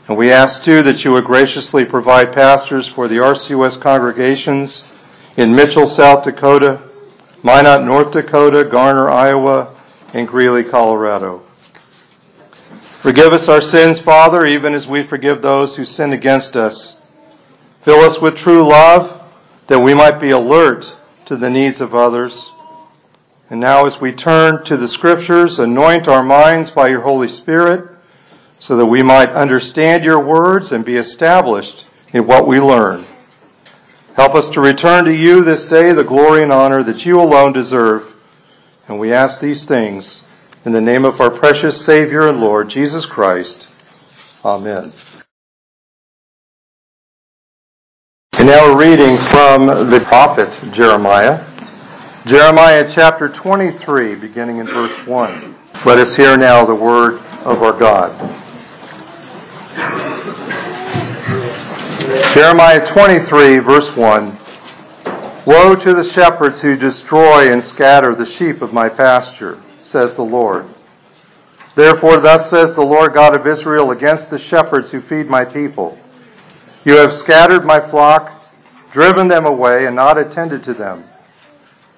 And 0.07 0.15
we 0.15 0.31
ask 0.31 0.63
too 0.63 0.83
that 0.83 1.03
you 1.03 1.11
would 1.13 1.25
graciously 1.25 1.83
provide 1.83 2.31
pastors 2.31 2.87
for 2.89 3.07
the 3.07 3.15
RCUS 3.15 3.81
congregations 3.81 4.83
in 5.37 5.55
Mitchell, 5.55 5.87
South 5.87 6.25
Dakota, 6.25 6.91
Minot, 7.45 7.85
North 7.85 8.11
Dakota, 8.11 8.63
Garner, 8.63 9.07
Iowa, 9.07 9.79
and 10.15 10.27
Greeley, 10.27 10.63
Colorado. 10.63 11.43
Forgive 13.03 13.33
us 13.33 13.47
our 13.47 13.61
sins, 13.61 13.99
Father, 13.99 14.47
even 14.47 14.73
as 14.73 14.87
we 14.87 15.05
forgive 15.05 15.43
those 15.43 15.75
who 15.75 15.85
sin 15.85 16.11
against 16.11 16.55
us. 16.55 16.95
Fill 17.83 17.99
us 17.99 18.19
with 18.19 18.35
true 18.37 18.67
love 18.67 19.29
that 19.67 19.77
we 19.77 19.93
might 19.93 20.19
be 20.19 20.31
alert 20.31 20.97
to 21.27 21.37
the 21.37 21.51
needs 21.51 21.81
of 21.81 21.93
others. 21.93 22.49
And 23.51 23.59
now, 23.59 23.85
as 23.85 24.01
we 24.01 24.11
turn 24.11 24.65
to 24.65 24.75
the 24.75 24.87
Scriptures, 24.87 25.59
anoint 25.59 26.07
our 26.07 26.23
minds 26.23 26.71
by 26.71 26.87
your 26.87 27.01
Holy 27.01 27.27
Spirit 27.27 27.95
so 28.57 28.75
that 28.75 28.87
we 28.87 29.03
might 29.03 29.29
understand 29.29 30.03
your 30.03 30.19
words 30.19 30.71
and 30.71 30.83
be 30.83 30.95
established 30.95 31.85
in 32.11 32.25
what 32.25 32.47
we 32.47 32.59
learn. 32.59 33.05
Help 34.15 34.33
us 34.33 34.47
to 34.49 34.61
return 34.61 35.03
to 35.03 35.13
you 35.13 35.43
this 35.43 35.65
day 35.65 35.91
the 35.91 36.03
glory 36.03 36.41
and 36.41 36.51
honor 36.53 36.81
that 36.83 37.05
you 37.05 37.19
alone 37.19 37.51
deserve. 37.51 38.13
And 38.87 38.97
we 38.97 39.11
ask 39.11 39.41
these 39.41 39.65
things 39.65 40.23
in 40.63 40.71
the 40.71 40.79
name 40.79 41.03
of 41.03 41.19
our 41.19 41.29
precious 41.29 41.85
Savior 41.85 42.29
and 42.29 42.39
Lord, 42.39 42.69
Jesus 42.69 43.05
Christ. 43.05 43.67
Amen. 44.45 44.93
And 48.33 48.47
now 48.47 48.73
we're 48.73 48.89
reading 48.89 49.17
from 49.17 49.89
the 49.91 49.99
prophet 50.07 50.73
Jeremiah. 50.73 51.51
Jeremiah 52.25 52.89
chapter 52.95 53.27
23, 53.27 54.15
beginning 54.15 54.59
in 54.59 54.67
verse 54.67 55.07
1. 55.07 55.55
Let 55.85 55.97
us 55.97 56.15
hear 56.15 56.37
now 56.37 56.65
the 56.65 56.73
word 56.73 57.19
of 57.43 57.61
our 57.61 57.77
God. 57.77 58.44
Jeremiah 62.15 62.93
23, 62.93 63.57
verse 63.59 63.93
1. 63.97 64.39
Woe 65.45 65.75
to 65.75 65.93
the 65.93 66.09
shepherds 66.13 66.61
who 66.61 66.77
destroy 66.77 67.51
and 67.51 67.61
scatter 67.65 68.15
the 68.15 68.31
sheep 68.37 68.61
of 68.61 68.71
my 68.71 68.87
pasture 68.87 69.61
says 69.83 70.15
the 70.15 70.21
Lord. 70.21 70.65
Therefore, 71.75 72.21
thus 72.21 72.49
says 72.49 72.73
the 72.73 72.85
Lord 72.85 73.13
God 73.13 73.37
of 73.37 73.45
Israel 73.45 73.91
against 73.91 74.29
the 74.29 74.39
shepherds 74.39 74.91
who 74.91 75.01
feed 75.01 75.27
my 75.27 75.43
people 75.43 75.99
You 76.85 76.95
have 76.95 77.17
scattered 77.17 77.65
my 77.65 77.89
flock, 77.89 78.31
driven 78.93 79.27
them 79.27 79.45
away, 79.45 79.85
and 79.85 79.97
not 79.97 80.17
attended 80.17 80.63
to 80.63 80.73
them. 80.73 81.03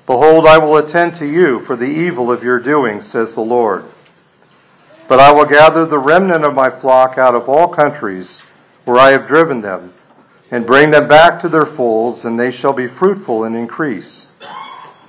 Behold, 0.08 0.48
I 0.48 0.58
will 0.58 0.78
attend 0.78 1.20
to 1.20 1.28
you 1.28 1.62
for 1.68 1.76
the 1.76 1.86
evil 1.86 2.32
of 2.32 2.42
your 2.42 2.60
doing, 2.60 3.04
says 3.04 3.36
the 3.36 3.42
Lord. 3.42 3.86
But 5.08 5.20
I 5.20 5.32
will 5.32 5.46
gather 5.46 5.86
the 5.86 6.00
remnant 6.00 6.44
of 6.44 6.56
my 6.56 6.72
flock 6.82 7.20
out 7.20 7.36
of 7.36 7.48
all 7.48 7.68
countries 7.68 8.42
where 8.86 8.98
I 8.98 9.12
have 9.12 9.28
driven 9.28 9.62
them, 9.62 9.94
and 10.52 10.66
bring 10.66 10.92
them 10.92 11.08
back 11.08 11.42
to 11.42 11.50
their 11.50 11.66
folds, 11.76 12.24
and 12.24 12.40
they 12.40 12.52
shall 12.52 12.74
be 12.74 12.88
fruitful 12.88 13.44
and 13.44 13.56
increase. 13.56 14.24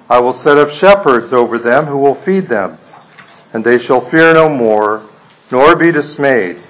I 0.08 0.20
will 0.20 0.32
set 0.32 0.58
up 0.58 0.70
shepherds 0.70 1.32
over 1.32 1.58
them 1.58 1.86
who 1.86 1.98
will 1.98 2.20
feed 2.22 2.48
them, 2.48 2.78
and 3.52 3.64
they 3.64 3.78
shall 3.78 4.08
fear 4.10 4.34
no 4.34 4.48
more, 4.48 5.08
nor 5.50 5.76
be 5.76 5.92
dismayed, 5.92 6.62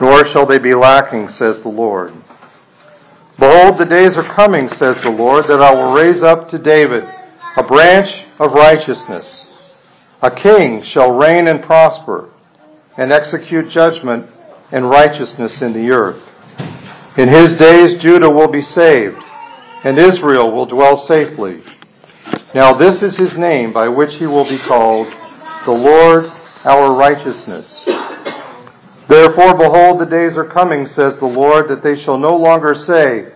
nor 0.00 0.26
shall 0.26 0.46
they 0.46 0.58
be 0.58 0.74
lacking, 0.74 1.28
says 1.28 1.60
the 1.62 1.68
Lord. 1.68 2.14
Behold, 3.38 3.78
the 3.78 3.86
days 3.86 4.16
are 4.16 4.34
coming, 4.34 4.68
says 4.68 5.02
the 5.02 5.10
Lord, 5.10 5.48
that 5.48 5.60
I 5.60 5.74
will 5.74 5.92
raise 5.92 6.22
up 6.22 6.48
to 6.50 6.58
David 6.58 7.04
a 7.56 7.62
branch 7.62 8.24
of 8.38 8.52
righteousness. 8.52 9.46
A 10.22 10.30
king 10.30 10.82
shall 10.82 11.12
reign 11.12 11.48
and 11.48 11.62
prosper, 11.62 12.30
and 12.96 13.12
execute 13.12 13.70
judgment 13.70 14.30
and 14.70 14.88
righteousness 14.88 15.60
in 15.60 15.72
the 15.72 15.90
earth. 15.90 16.22
In 17.16 17.28
his 17.28 17.56
days 17.56 17.94
Judah 18.02 18.28
will 18.28 18.48
be 18.48 18.62
saved, 18.62 19.22
and 19.84 19.98
Israel 19.98 20.50
will 20.50 20.66
dwell 20.66 20.96
safely. 20.96 21.62
Now 22.54 22.72
this 22.72 23.04
is 23.04 23.16
his 23.16 23.38
name 23.38 23.72
by 23.72 23.86
which 23.88 24.14
he 24.16 24.26
will 24.26 24.48
be 24.48 24.58
called, 24.58 25.06
the 25.64 25.70
Lord 25.70 26.24
our 26.64 26.92
righteousness. 26.94 27.84
Therefore, 29.06 29.54
behold, 29.54 30.00
the 30.00 30.06
days 30.06 30.36
are 30.36 30.44
coming, 30.44 30.86
says 30.86 31.18
the 31.18 31.26
Lord, 31.26 31.68
that 31.68 31.82
they 31.84 31.94
shall 31.94 32.18
no 32.18 32.36
longer 32.36 32.74
say, 32.74 33.28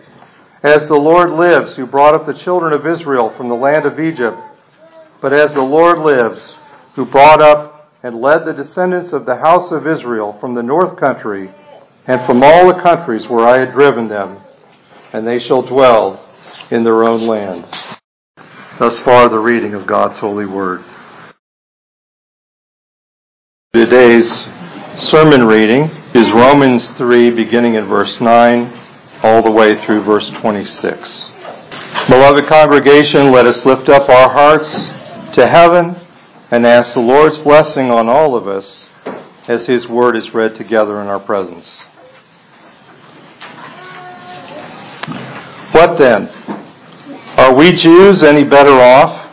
As 0.61 0.87
the 0.87 0.97
Lord 0.97 1.31
lives, 1.31 1.75
who 1.75 1.85
brought 1.85 2.15
up 2.15 2.25
the 2.25 2.33
children 2.33 2.73
of 2.73 2.85
Israel 2.85 3.29
from 3.29 3.47
the 3.47 3.55
land 3.55 3.85
of 3.85 3.99
Egypt, 3.99 4.37
but 5.21 5.31
as 5.31 5.53
the 5.53 5.61
Lord 5.61 5.99
lives, 5.99 6.53
who 6.95 7.05
brought 7.05 7.41
up 7.41 7.93
and 8.03 8.19
led 8.19 8.45
the 8.45 8.53
descendants 8.53 9.13
of 9.13 9.25
the 9.25 9.37
house 9.37 9.71
of 9.71 9.87
Israel 9.87 10.37
from 10.39 10.53
the 10.53 10.63
north 10.63 10.97
country 10.97 11.51
and 12.09 12.25
from 12.25 12.41
all 12.41 12.65
the 12.65 12.81
countries 12.81 13.29
where 13.29 13.47
I 13.47 13.59
had 13.59 13.71
driven 13.71 14.07
them, 14.07 14.41
and 15.13 15.27
they 15.27 15.37
shall 15.37 15.61
dwell 15.61 16.27
in 16.71 16.83
their 16.83 17.03
own 17.03 17.27
land. 17.27 17.67
Thus 18.79 18.97
far, 18.99 19.29
the 19.29 19.37
reading 19.37 19.75
of 19.75 19.85
God's 19.85 20.17
holy 20.17 20.47
word. 20.47 20.83
Today's 23.73 24.27
sermon 24.97 25.45
reading 25.45 25.83
is 26.15 26.31
Romans 26.31 26.89
3, 26.93 27.29
beginning 27.29 27.75
in 27.75 27.85
verse 27.85 28.19
9, 28.19 28.73
all 29.21 29.43
the 29.43 29.51
way 29.51 29.79
through 29.85 30.01
verse 30.01 30.31
26. 30.31 31.29
Beloved 32.07 32.47
congregation, 32.47 33.31
let 33.31 33.45
us 33.45 33.67
lift 33.67 33.87
up 33.87 34.09
our 34.09 34.29
hearts 34.29 34.67
to 35.35 35.45
heaven 35.47 35.95
and 36.49 36.65
ask 36.65 36.95
the 36.95 37.01
Lord's 37.01 37.37
blessing 37.37 37.91
on 37.91 38.09
all 38.09 38.35
of 38.35 38.47
us 38.47 38.87
as 39.47 39.67
His 39.67 39.87
Word 39.87 40.15
is 40.15 40.33
read 40.33 40.55
together 40.55 40.99
in 41.01 41.07
our 41.07 41.19
presence. 41.19 41.83
What 45.79 45.97
then? 45.97 46.27
Are 47.37 47.55
we 47.55 47.71
Jews 47.71 48.21
any 48.21 48.43
better 48.43 48.73
off? 48.73 49.29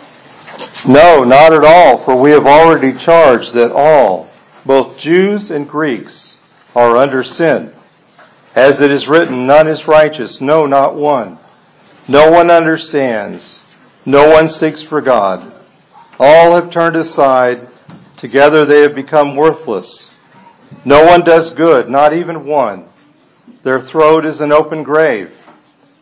No, 0.87 1.25
not 1.25 1.53
at 1.53 1.65
all, 1.65 2.05
for 2.05 2.15
we 2.15 2.31
have 2.31 2.47
already 2.47 2.97
charged 2.97 3.53
that 3.55 3.73
all, 3.73 4.31
both 4.65 4.97
Jews 4.97 5.51
and 5.51 5.69
Greeks, 5.69 6.37
are 6.77 6.97
under 6.97 7.25
sin. 7.25 7.75
As 8.55 8.81
it 8.81 8.93
is 8.93 9.09
written, 9.09 9.49
none 9.49 9.67
is 9.67 9.89
righteous, 9.89 10.41
no, 10.41 10.67
not 10.67 10.95
one. 10.95 11.41
No 12.07 12.31
one 12.31 12.49
understands, 12.49 13.59
no 14.05 14.29
one 14.29 14.49
seeks 14.49 14.83
for 14.83 15.01
God. 15.01 15.53
All 16.21 16.55
have 16.55 16.71
turned 16.71 16.95
aside, 16.95 17.67
together 18.19 18.65
they 18.65 18.83
have 18.83 18.95
become 18.95 19.35
worthless. 19.35 20.11
No 20.85 21.05
one 21.07 21.25
does 21.25 21.53
good, 21.55 21.91
not 21.91 22.13
even 22.13 22.47
one. 22.47 22.89
Their 23.65 23.81
throat 23.81 24.25
is 24.25 24.41
an 24.41 24.53
open 24.53 24.85
grave. 24.85 25.33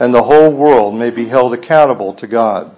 and 0.00 0.14
the 0.14 0.22
whole 0.22 0.50
world 0.50 0.94
may 0.94 1.10
be 1.10 1.28
held 1.28 1.52
accountable 1.52 2.14
to 2.14 2.26
God. 2.26 2.74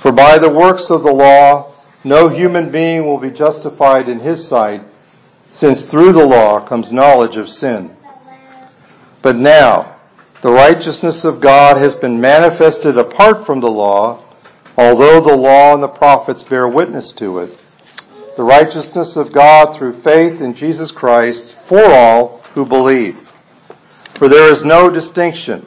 For 0.00 0.10
by 0.10 0.38
the 0.38 0.50
works 0.50 0.90
of 0.90 1.02
the 1.02 1.12
law, 1.12 1.74
no 2.02 2.28
human 2.28 2.72
being 2.72 3.06
will 3.06 3.20
be 3.20 3.30
justified 3.30 4.08
in 4.08 4.20
his 4.20 4.48
sight, 4.48 4.82
since 5.52 5.82
through 5.82 6.14
the 6.14 6.26
law 6.26 6.66
comes 6.66 6.92
knowledge 6.92 7.36
of 7.36 7.50
sin. 7.50 7.96
But 9.22 9.36
now, 9.36 10.00
the 10.42 10.50
righteousness 10.50 11.24
of 11.24 11.40
God 11.40 11.76
has 11.76 11.94
been 11.94 12.20
manifested 12.20 12.98
apart 12.98 13.46
from 13.46 13.60
the 13.60 13.70
law, 13.70 14.24
although 14.76 15.20
the 15.20 15.36
law 15.36 15.74
and 15.74 15.82
the 15.82 15.88
prophets 15.88 16.42
bear 16.42 16.66
witness 16.66 17.12
to 17.12 17.38
it. 17.38 17.58
The 18.36 18.42
righteousness 18.42 19.14
of 19.16 19.32
God 19.32 19.76
through 19.76 20.02
faith 20.02 20.40
in 20.40 20.54
Jesus 20.54 20.90
Christ 20.90 21.54
for 21.68 21.84
all 21.84 22.42
who 22.54 22.64
believe. 22.64 23.16
For 24.18 24.28
there 24.28 24.50
is 24.50 24.64
no 24.64 24.88
distinction. 24.88 25.66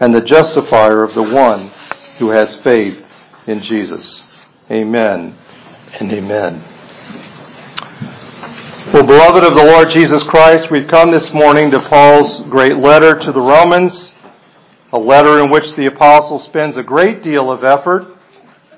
and 0.00 0.14
the 0.14 0.20
justifier 0.20 1.02
of 1.02 1.14
the 1.14 1.22
one 1.22 1.68
who 2.18 2.30
has 2.30 2.56
faith 2.56 3.02
in 3.46 3.60
Jesus. 3.60 4.22
Amen 4.70 5.36
and 5.98 6.12
amen. 6.12 6.64
Well, 8.92 9.04
beloved 9.04 9.44
of 9.44 9.54
the 9.54 9.64
Lord 9.64 9.90
Jesus 9.90 10.22
Christ, 10.24 10.70
we've 10.70 10.88
come 10.88 11.10
this 11.10 11.32
morning 11.32 11.70
to 11.70 11.80
Paul's 11.80 12.40
great 12.42 12.76
letter 12.76 13.18
to 13.18 13.32
the 13.32 13.40
Romans, 13.40 14.12
a 14.92 14.98
letter 14.98 15.42
in 15.42 15.50
which 15.50 15.74
the 15.74 15.86
apostle 15.86 16.38
spends 16.38 16.76
a 16.76 16.82
great 16.82 17.22
deal 17.22 17.50
of 17.50 17.64
effort 17.64 18.16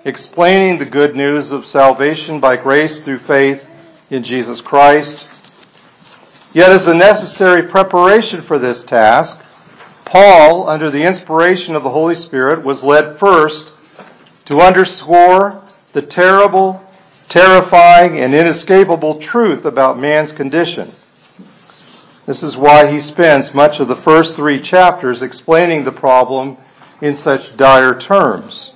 explaining 0.04 0.78
the 0.78 0.86
good 0.86 1.14
news 1.14 1.52
of 1.52 1.66
salvation 1.66 2.40
by 2.40 2.56
grace 2.56 3.00
through 3.00 3.18
faith 3.20 3.60
in 4.10 4.24
Jesus 4.24 4.60
Christ. 4.60 5.26
Yet, 6.52 6.70
as 6.70 6.86
a 6.86 6.94
necessary 6.94 7.64
preparation 7.68 8.42
for 8.42 8.58
this 8.58 8.82
task, 8.84 9.38
Paul, 10.08 10.70
under 10.70 10.90
the 10.90 11.02
inspiration 11.02 11.76
of 11.76 11.82
the 11.82 11.90
Holy 11.90 12.14
Spirit, 12.14 12.64
was 12.64 12.82
led 12.82 13.18
first 13.18 13.74
to 14.46 14.58
underscore 14.58 15.62
the 15.92 16.00
terrible, 16.00 16.82
terrifying, 17.28 18.18
and 18.18 18.34
inescapable 18.34 19.20
truth 19.20 19.66
about 19.66 19.98
man's 19.98 20.32
condition. 20.32 20.94
This 22.24 22.42
is 22.42 22.56
why 22.56 22.90
he 22.90 23.00
spends 23.00 23.52
much 23.52 23.80
of 23.80 23.88
the 23.88 23.96
first 23.96 24.34
three 24.34 24.62
chapters 24.62 25.20
explaining 25.20 25.84
the 25.84 25.92
problem 25.92 26.56
in 27.02 27.14
such 27.14 27.54
dire 27.58 27.98
terms. 27.98 28.72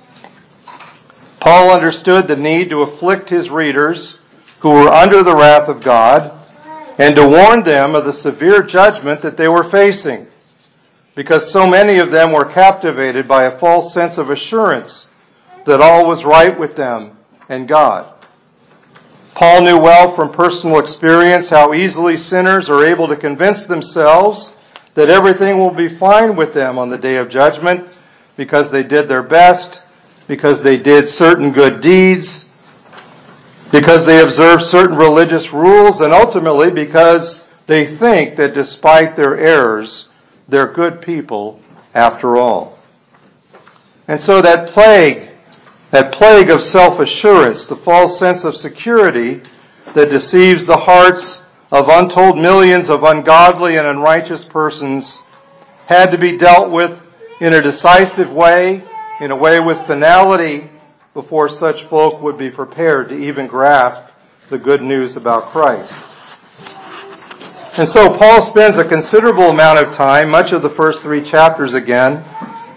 Paul 1.39 1.71
understood 1.71 2.27
the 2.27 2.35
need 2.35 2.69
to 2.69 2.83
afflict 2.83 3.29
his 3.29 3.49
readers 3.49 4.17
who 4.59 4.69
were 4.69 4.93
under 4.93 5.23
the 5.23 5.35
wrath 5.35 5.67
of 5.67 5.83
God 5.83 6.31
and 6.99 7.15
to 7.15 7.27
warn 7.27 7.63
them 7.63 7.95
of 7.95 8.05
the 8.05 8.13
severe 8.13 8.61
judgment 8.61 9.23
that 9.23 9.35
they 9.35 9.47
were 9.47 9.69
facing 9.71 10.27
because 11.15 11.51
so 11.51 11.67
many 11.67 11.99
of 11.99 12.11
them 12.11 12.31
were 12.31 12.45
captivated 12.45 13.27
by 13.27 13.43
a 13.43 13.59
false 13.59 13.93
sense 13.93 14.17
of 14.17 14.29
assurance 14.29 15.07
that 15.65 15.81
all 15.81 16.07
was 16.07 16.23
right 16.23 16.59
with 16.59 16.75
them 16.75 17.17
and 17.49 17.67
God. 17.67 18.09
Paul 19.35 19.61
knew 19.63 19.79
well 19.79 20.15
from 20.15 20.31
personal 20.31 20.79
experience 20.79 21.49
how 21.49 21.73
easily 21.73 22.17
sinners 22.17 22.69
are 22.69 22.85
able 22.87 23.07
to 23.07 23.15
convince 23.15 23.65
themselves 23.65 24.51
that 24.95 25.09
everything 25.09 25.57
will 25.57 25.73
be 25.73 25.97
fine 25.97 26.35
with 26.35 26.53
them 26.53 26.77
on 26.77 26.89
the 26.89 26.97
day 26.97 27.15
of 27.15 27.29
judgment 27.29 27.87
because 28.37 28.71
they 28.71 28.83
did 28.83 29.07
their 29.07 29.23
best, 29.23 29.81
because 30.27 30.61
they 30.61 30.77
did 30.77 31.09
certain 31.09 31.51
good 31.51 31.81
deeds, 31.81 32.45
because 33.71 34.05
they 34.05 34.21
observed 34.21 34.63
certain 34.65 34.97
religious 34.97 35.51
rules, 35.51 35.99
and 35.99 36.13
ultimately 36.13 36.69
because 36.69 37.43
they 37.67 37.97
think 37.97 38.37
that 38.37 38.53
despite 38.53 39.15
their 39.15 39.37
errors, 39.37 40.09
they're 40.47 40.73
good 40.73 41.01
people 41.01 41.61
after 41.93 42.37
all. 42.37 42.79
And 44.07 44.19
so 44.21 44.41
that 44.41 44.71
plague, 44.71 45.31
that 45.91 46.13
plague 46.13 46.49
of 46.49 46.61
self-assurance, 46.61 47.65
the 47.65 47.77
false 47.77 48.19
sense 48.19 48.43
of 48.43 48.55
security 48.57 49.41
that 49.95 50.09
deceives 50.09 50.65
the 50.65 50.77
hearts 50.77 51.39
of 51.71 51.87
untold 51.87 52.37
millions 52.37 52.89
of 52.89 53.03
ungodly 53.03 53.77
and 53.77 53.87
unrighteous 53.87 54.43
persons 54.45 55.17
had 55.87 56.11
to 56.11 56.17
be 56.17 56.37
dealt 56.37 56.71
with 56.71 56.99
in 57.39 57.53
a 57.53 57.61
decisive 57.61 58.29
way, 58.29 58.83
in 59.19 59.31
a 59.31 59.35
way 59.35 59.59
with 59.59 59.77
finality, 59.87 60.69
before 61.13 61.47
such 61.49 61.83
folk 61.89 62.21
would 62.21 62.37
be 62.37 62.49
prepared 62.49 63.09
to 63.09 63.15
even 63.15 63.47
grasp 63.47 64.01
the 64.49 64.57
good 64.57 64.81
news 64.81 65.15
about 65.15 65.51
Christ. 65.51 65.93
And 67.75 67.89
so 67.89 68.15
Paul 68.19 68.43
spends 68.43 68.77
a 68.77 68.83
considerable 68.83 69.49
amount 69.49 69.79
of 69.79 69.95
time, 69.95 70.29
much 70.29 70.51
of 70.51 70.61
the 70.61 70.69
first 70.69 71.01
three 71.01 71.27
chapters 71.27 71.73
again, 71.73 72.23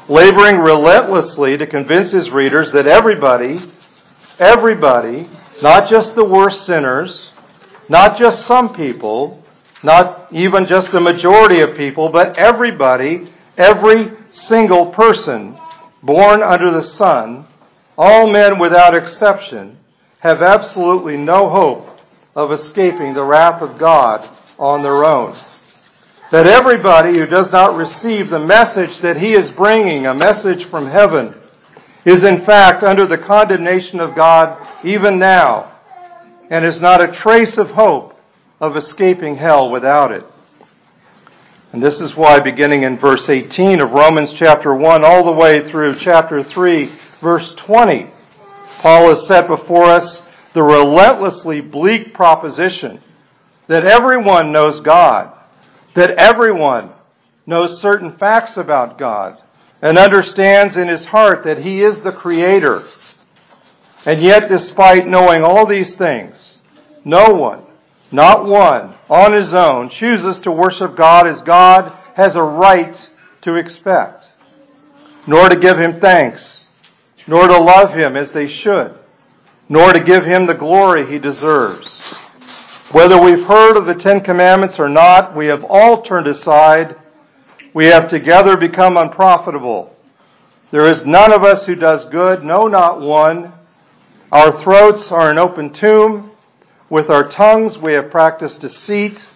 laboring 0.08 0.56
relentlessly 0.56 1.58
to 1.58 1.66
convince 1.66 2.12
his 2.12 2.30
readers 2.30 2.72
that 2.72 2.86
everybody, 2.86 3.60
everybody, 4.38 5.28
not 5.60 5.86
just 5.90 6.14
the 6.14 6.24
worst 6.24 6.64
sinners, 6.64 7.28
not 7.90 8.18
just 8.18 8.46
some 8.46 8.74
people, 8.74 9.44
not 9.82 10.28
even 10.32 10.66
just 10.66 10.94
a 10.94 11.00
majority 11.00 11.60
of 11.60 11.76
people, 11.76 12.08
but 12.08 12.38
everybody, 12.38 13.30
every 13.58 14.12
single 14.30 14.92
person 14.92 15.58
born 16.02 16.42
under 16.42 16.70
the 16.70 16.82
sun, 16.82 17.46
all 17.98 18.32
men 18.32 18.58
without 18.58 18.96
exception, 18.96 19.76
have 20.20 20.40
absolutely 20.40 21.18
no 21.18 21.50
hope 21.50 22.00
of 22.34 22.50
escaping 22.50 23.12
the 23.12 23.22
wrath 23.22 23.60
of 23.60 23.78
God 23.78 24.35
on 24.58 24.82
their 24.82 25.04
own. 25.04 25.36
That 26.32 26.46
everybody 26.46 27.18
who 27.18 27.26
does 27.26 27.52
not 27.52 27.76
receive 27.76 28.30
the 28.30 28.40
message 28.40 28.98
that 29.00 29.18
he 29.18 29.32
is 29.32 29.50
bringing, 29.52 30.06
a 30.06 30.14
message 30.14 30.64
from 30.66 30.88
heaven, 30.88 31.34
is 32.04 32.24
in 32.24 32.44
fact 32.44 32.82
under 32.82 33.06
the 33.06 33.18
condemnation 33.18 34.00
of 34.00 34.14
God 34.14 34.58
even 34.84 35.18
now, 35.18 35.72
and 36.50 36.64
is 36.64 36.80
not 36.80 37.00
a 37.00 37.12
trace 37.12 37.58
of 37.58 37.70
hope 37.70 38.18
of 38.60 38.76
escaping 38.76 39.36
hell 39.36 39.70
without 39.70 40.12
it. 40.12 40.24
And 41.72 41.82
this 41.82 42.00
is 42.00 42.16
why, 42.16 42.40
beginning 42.40 42.84
in 42.84 42.98
verse 42.98 43.28
18 43.28 43.82
of 43.82 43.90
Romans 43.90 44.32
chapter 44.32 44.74
1 44.74 45.04
all 45.04 45.24
the 45.24 45.32
way 45.32 45.68
through 45.68 45.98
chapter 45.98 46.42
3, 46.42 46.92
verse 47.20 47.54
20, 47.56 48.10
Paul 48.78 49.10
has 49.10 49.26
set 49.26 49.46
before 49.46 49.84
us 49.84 50.22
the 50.54 50.62
relentlessly 50.62 51.60
bleak 51.60 52.14
proposition 52.14 53.02
that 53.68 53.84
everyone 53.84 54.52
knows 54.52 54.80
God, 54.80 55.32
that 55.94 56.10
everyone 56.10 56.92
knows 57.46 57.80
certain 57.80 58.16
facts 58.18 58.56
about 58.56 58.98
God, 58.98 59.38
and 59.82 59.98
understands 59.98 60.76
in 60.76 60.88
his 60.88 61.04
heart 61.06 61.44
that 61.44 61.58
he 61.58 61.82
is 61.82 62.00
the 62.00 62.12
Creator. 62.12 62.86
And 64.04 64.22
yet, 64.22 64.48
despite 64.48 65.06
knowing 65.06 65.42
all 65.42 65.66
these 65.66 65.94
things, 65.94 66.58
no 67.04 67.34
one, 67.34 67.64
not 68.10 68.46
one, 68.46 68.94
on 69.08 69.32
his 69.32 69.52
own, 69.52 69.90
chooses 69.90 70.40
to 70.40 70.50
worship 70.50 70.96
God 70.96 71.26
as 71.26 71.42
God 71.42 71.92
has 72.14 72.36
a 72.36 72.42
right 72.42 73.10
to 73.42 73.54
expect, 73.54 74.30
nor 75.26 75.48
to 75.48 75.56
give 75.56 75.78
him 75.78 76.00
thanks, 76.00 76.64
nor 77.26 77.46
to 77.46 77.58
love 77.58 77.92
him 77.92 78.16
as 78.16 78.30
they 78.32 78.48
should 78.48 78.96
nor 79.68 79.92
to 79.92 80.00
give 80.00 80.24
him 80.24 80.46
the 80.46 80.54
glory 80.54 81.10
he 81.10 81.18
deserves. 81.18 82.00
Whether 82.92 83.20
we've 83.20 83.44
heard 83.44 83.76
of 83.76 83.86
the 83.86 83.96
Ten 83.96 84.20
Commandments 84.20 84.78
or 84.78 84.88
not, 84.88 85.34
we 85.34 85.46
have 85.46 85.64
all 85.64 86.02
turned 86.02 86.28
aside. 86.28 86.94
We 87.74 87.86
have 87.86 88.08
together 88.08 88.56
become 88.56 88.96
unprofitable. 88.96 89.92
There 90.70 90.86
is 90.86 91.04
none 91.04 91.32
of 91.32 91.42
us 91.42 91.66
who 91.66 91.74
does 91.74 92.04
good, 92.06 92.44
no, 92.44 92.68
not 92.68 93.00
one. 93.00 93.52
Our 94.30 94.62
throats 94.62 95.10
are 95.10 95.32
an 95.32 95.36
open 95.36 95.72
tomb. 95.72 96.30
With 96.88 97.10
our 97.10 97.28
tongues 97.28 97.76
we 97.76 97.94
have 97.94 98.12
practiced 98.12 98.60
deceit. 98.60 99.30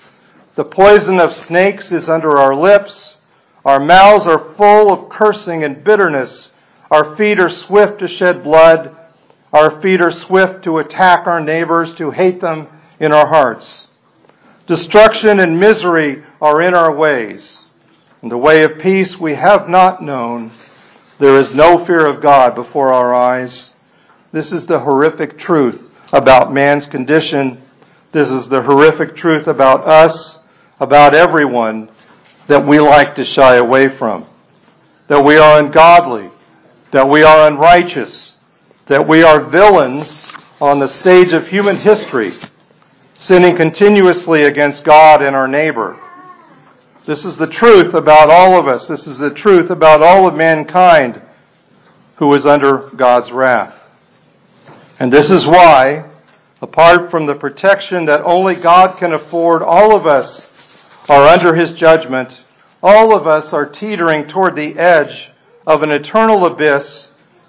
The 0.54 0.64
poison 0.64 1.18
of 1.18 1.34
snakes 1.34 1.90
is 1.90 2.08
under 2.08 2.38
our 2.38 2.54
lips. 2.54 3.16
Our 3.64 3.80
mouths 3.80 4.26
are 4.26 4.54
full 4.54 4.92
of 4.92 5.10
cursing 5.10 5.64
and 5.64 5.82
bitterness. 5.82 6.52
Our 6.88 7.16
feet 7.16 7.40
are 7.40 7.50
swift 7.50 7.98
to 7.98 8.06
shed 8.06 8.44
blood. 8.44 8.96
Our 9.52 9.80
feet 9.80 10.00
are 10.00 10.12
swift 10.12 10.62
to 10.64 10.78
attack 10.78 11.26
our 11.26 11.40
neighbors, 11.40 11.96
to 11.96 12.12
hate 12.12 12.40
them 12.40 12.68
in 13.00 13.12
our 13.12 13.26
hearts. 13.26 13.88
Destruction 14.66 15.40
and 15.40 15.58
misery 15.58 16.22
are 16.40 16.62
in 16.62 16.74
our 16.74 16.94
ways. 16.94 17.62
In 18.22 18.28
the 18.28 18.38
way 18.38 18.62
of 18.62 18.78
peace 18.78 19.18
we 19.18 19.34
have 19.34 19.68
not 19.68 20.02
known. 20.02 20.52
There 21.18 21.36
is 21.36 21.52
no 21.52 21.84
fear 21.86 22.06
of 22.06 22.22
God 22.22 22.54
before 22.54 22.92
our 22.92 23.14
eyes. 23.14 23.70
This 24.32 24.52
is 24.52 24.66
the 24.66 24.80
horrific 24.80 25.38
truth 25.38 25.82
about 26.12 26.52
man's 26.52 26.86
condition. 26.86 27.62
This 28.12 28.28
is 28.28 28.48
the 28.48 28.62
horrific 28.62 29.16
truth 29.16 29.46
about 29.46 29.88
us, 29.88 30.38
about 30.78 31.14
everyone 31.14 31.90
that 32.48 32.66
we 32.66 32.78
like 32.78 33.14
to 33.16 33.24
shy 33.24 33.56
away 33.56 33.96
from. 33.96 34.26
That 35.08 35.24
we 35.24 35.36
are 35.36 35.58
ungodly, 35.58 36.30
that 36.92 37.08
we 37.08 37.22
are 37.22 37.48
unrighteous, 37.48 38.34
that 38.86 39.08
we 39.08 39.22
are 39.22 39.48
villains 39.48 40.26
on 40.60 40.78
the 40.78 40.88
stage 40.88 41.32
of 41.32 41.48
human 41.48 41.76
history, 41.76 42.38
sinning 43.20 43.54
continuously 43.54 44.44
against 44.44 44.82
God 44.82 45.20
and 45.20 45.36
our 45.36 45.46
neighbor. 45.46 46.00
This 47.06 47.22
is 47.26 47.36
the 47.36 47.46
truth 47.46 47.92
about 47.92 48.30
all 48.30 48.58
of 48.58 48.66
us. 48.66 48.88
This 48.88 49.06
is 49.06 49.18
the 49.18 49.28
truth 49.28 49.68
about 49.68 50.02
all 50.02 50.26
of 50.26 50.34
mankind 50.34 51.20
who 52.16 52.34
is 52.34 52.46
under 52.46 52.90
God's 52.96 53.30
wrath. 53.30 53.74
And 54.98 55.12
this 55.12 55.28
is 55.28 55.46
why, 55.46 56.10
apart 56.62 57.10
from 57.10 57.26
the 57.26 57.34
protection 57.34 58.06
that 58.06 58.22
only 58.22 58.54
God 58.54 58.98
can 58.98 59.12
afford, 59.12 59.62
all 59.62 59.94
of 59.94 60.06
us 60.06 60.48
are 61.06 61.24
under 61.24 61.54
His 61.54 61.72
judgment. 61.72 62.42
All 62.82 63.14
of 63.14 63.26
us 63.26 63.52
are 63.52 63.66
teetering 63.66 64.28
toward 64.28 64.56
the 64.56 64.78
edge 64.78 65.30
of 65.66 65.82
an 65.82 65.90
eternal 65.90 66.46
abyss 66.46 67.08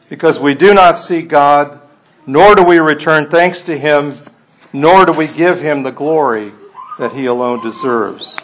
because 0.09 0.37
we 0.37 0.53
do 0.53 0.73
not 0.73 0.99
seek 0.99 1.29
God, 1.29 1.79
nor 2.27 2.55
do 2.55 2.63
we 2.63 2.79
return 2.79 3.29
thanks 3.31 3.61
to 3.61 3.79
Him, 3.79 4.25
nor 4.73 5.05
do 5.05 5.13
we 5.13 5.27
give 5.27 5.59
Him 5.59 5.83
the 5.83 5.91
glory 5.91 6.53
that 6.99 7.13
He 7.13 7.25
alone 7.25 7.63
deserves. 7.63 8.35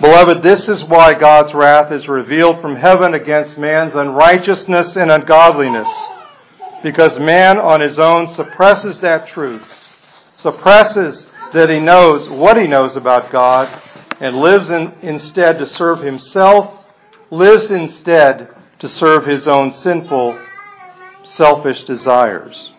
Beloved, 0.00 0.42
this 0.42 0.68
is 0.68 0.84
why 0.84 1.14
God's 1.14 1.54
wrath 1.54 1.90
is 1.90 2.06
revealed 2.06 2.60
from 2.60 2.76
heaven 2.76 3.14
against 3.14 3.56
man's 3.56 3.94
unrighteousness 3.94 4.94
and 4.94 5.10
ungodliness. 5.10 5.88
Because 6.82 7.18
man 7.18 7.58
on 7.58 7.80
his 7.80 7.98
own 7.98 8.26
suppresses 8.26 9.00
that 9.00 9.26
truth, 9.26 9.66
suppresses 10.34 11.26
that 11.54 11.70
he 11.70 11.80
knows 11.80 12.28
what 12.28 12.58
he 12.58 12.66
knows 12.66 12.94
about 12.94 13.32
God, 13.32 13.82
and 14.20 14.36
lives 14.36 14.68
in, 14.68 14.92
instead 15.00 15.58
to 15.58 15.66
serve 15.66 16.00
himself, 16.00 16.84
lives 17.30 17.70
instead 17.70 18.54
to 18.78 18.88
serve 18.88 19.24
his 19.24 19.48
own 19.48 19.70
sinful, 19.70 20.38
selfish 21.24 21.84
desires. 21.84 22.72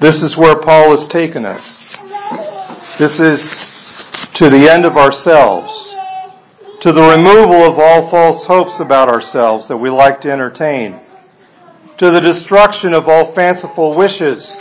This 0.00 0.22
is 0.22 0.34
where 0.34 0.56
Paul 0.56 0.96
has 0.96 1.06
taken 1.08 1.44
us. 1.44 1.84
This 2.98 3.20
is 3.20 3.54
to 4.34 4.48
the 4.48 4.70
end 4.70 4.86
of 4.86 4.96
ourselves, 4.96 5.94
to 6.80 6.90
the 6.90 7.02
removal 7.02 7.66
of 7.66 7.78
all 7.78 8.08
false 8.08 8.46
hopes 8.46 8.80
about 8.80 9.10
ourselves 9.10 9.68
that 9.68 9.76
we 9.76 9.90
like 9.90 10.22
to 10.22 10.30
entertain, 10.30 11.00
to 11.98 12.10
the 12.10 12.20
destruction 12.20 12.94
of 12.94 13.08
all 13.08 13.34
fanciful 13.34 13.94
wishes 13.94 14.56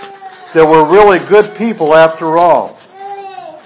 that 0.54 0.68
we're 0.68 0.92
really 0.92 1.20
good 1.20 1.56
people 1.58 1.96
after 1.96 2.38
all. 2.38 2.78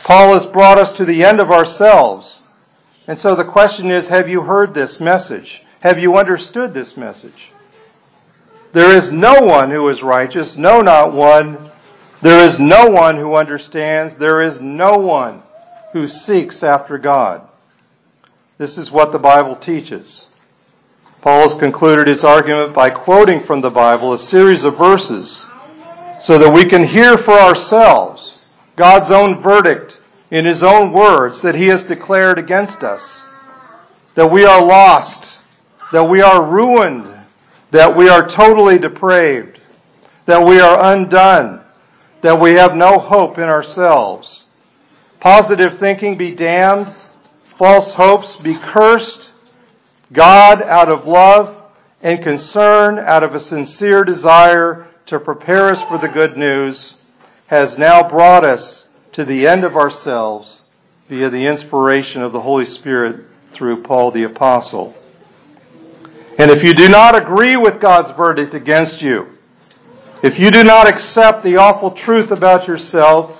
Paul 0.03 0.33
has 0.35 0.45
brought 0.45 0.77
us 0.77 0.91
to 0.97 1.05
the 1.05 1.23
end 1.23 1.39
of 1.39 1.49
ourselves. 1.49 2.43
And 3.07 3.17
so 3.17 3.35
the 3.35 3.45
question 3.45 3.89
is, 3.89 4.09
have 4.09 4.29
you 4.29 4.41
heard 4.41 4.75
this 4.75 4.99
message? 4.99 5.63
Have 5.79 5.97
you 5.97 6.17
understood 6.17 6.75
this 6.75 6.95
message? 6.95 7.52
There 8.73 8.97
is 8.97 9.11
no 9.11 9.39
one 9.41 9.71
who 9.71 9.87
is 9.89 10.01
righteous, 10.01 10.55
no, 10.55 10.81
not 10.81 11.13
one. 11.13 11.71
There 12.21 12.47
is 12.47 12.59
no 12.59 12.87
one 12.87 13.17
who 13.17 13.35
understands. 13.35 14.17
There 14.17 14.41
is 14.41 14.59
no 14.59 14.97
one 14.97 15.43
who 15.93 16.07
seeks 16.07 16.63
after 16.63 16.97
God. 16.97 17.47
This 18.57 18.77
is 18.77 18.91
what 18.91 19.11
the 19.11 19.19
Bible 19.19 19.55
teaches. 19.55 20.25
Paul 21.21 21.49
has 21.49 21.59
concluded 21.59 22.07
his 22.07 22.23
argument 22.23 22.73
by 22.73 22.89
quoting 22.89 23.43
from 23.45 23.61
the 23.61 23.69
Bible 23.69 24.13
a 24.13 24.19
series 24.19 24.63
of 24.63 24.77
verses 24.77 25.45
so 26.21 26.37
that 26.37 26.53
we 26.53 26.65
can 26.65 26.87
hear 26.87 27.17
for 27.17 27.33
ourselves 27.33 28.39
God's 28.75 29.11
own 29.11 29.41
verdict 29.41 29.99
in 30.31 30.45
his 30.45 30.63
own 30.63 30.91
words 30.91 31.41
that 31.41 31.55
he 31.55 31.67
has 31.67 31.83
declared 31.83 32.39
against 32.39 32.83
us. 32.83 33.27
That 34.15 34.31
we 34.31 34.45
are 34.45 34.63
lost 34.63 35.33
that 35.93 36.09
we 36.09 36.21
are 36.21 36.43
ruined, 36.43 37.05
that 37.73 37.97
we 37.97 38.07
are 38.07 38.29
totally 38.29 38.77
depraved, 38.77 39.59
that 40.27 40.45
we 40.45 40.59
are 40.59 40.93
undone, 40.93 41.59
that 42.21 42.39
we 42.39 42.51
have 42.51 42.75
no 42.75 42.99
hope 42.99 43.39
in 43.39 43.45
ourselves. 43.45 44.43
Positive 45.19 45.79
thinking 45.79 46.15
be 46.15 46.35
damned, 46.35 46.93
false 47.57 47.91
hopes 47.95 48.35
be 48.37 48.55
cursed, 48.55 49.31
God 50.11 50.61
out 50.61 50.93
of 50.93 51.07
love 51.07 51.63
and 52.03 52.23
concern, 52.23 52.99
out 52.99 53.23
of 53.23 53.33
a 53.33 53.39
sincere 53.39 54.03
desire 54.03 54.87
to 55.07 55.19
prepare 55.19 55.69
us 55.69 55.81
for 55.89 55.97
the 55.97 56.13
good 56.13 56.37
news, 56.37 56.93
has 57.47 57.75
now 57.79 58.07
brought 58.07 58.45
us 58.45 58.85
to 59.13 59.25
the 59.25 59.47
end 59.47 59.63
of 59.63 59.75
ourselves 59.75 60.61
via 61.09 61.29
the 61.31 61.47
inspiration 61.47 62.21
of 62.21 62.33
the 62.33 62.41
Holy 62.41 62.65
Spirit 62.65 63.25
through 63.53 63.81
Paul 63.81 64.11
the 64.11 64.23
Apostle. 64.23 64.95
And 66.37 66.49
if 66.49 66.63
you 66.63 66.73
do 66.73 66.89
not 66.89 67.15
agree 67.15 67.57
with 67.57 67.79
God's 67.79 68.11
verdict 68.17 68.53
against 68.53 69.01
you, 69.01 69.27
if 70.23 70.39
you 70.39 70.49
do 70.51 70.63
not 70.63 70.87
accept 70.87 71.43
the 71.43 71.57
awful 71.57 71.91
truth 71.91 72.31
about 72.31 72.67
yourself, 72.67 73.39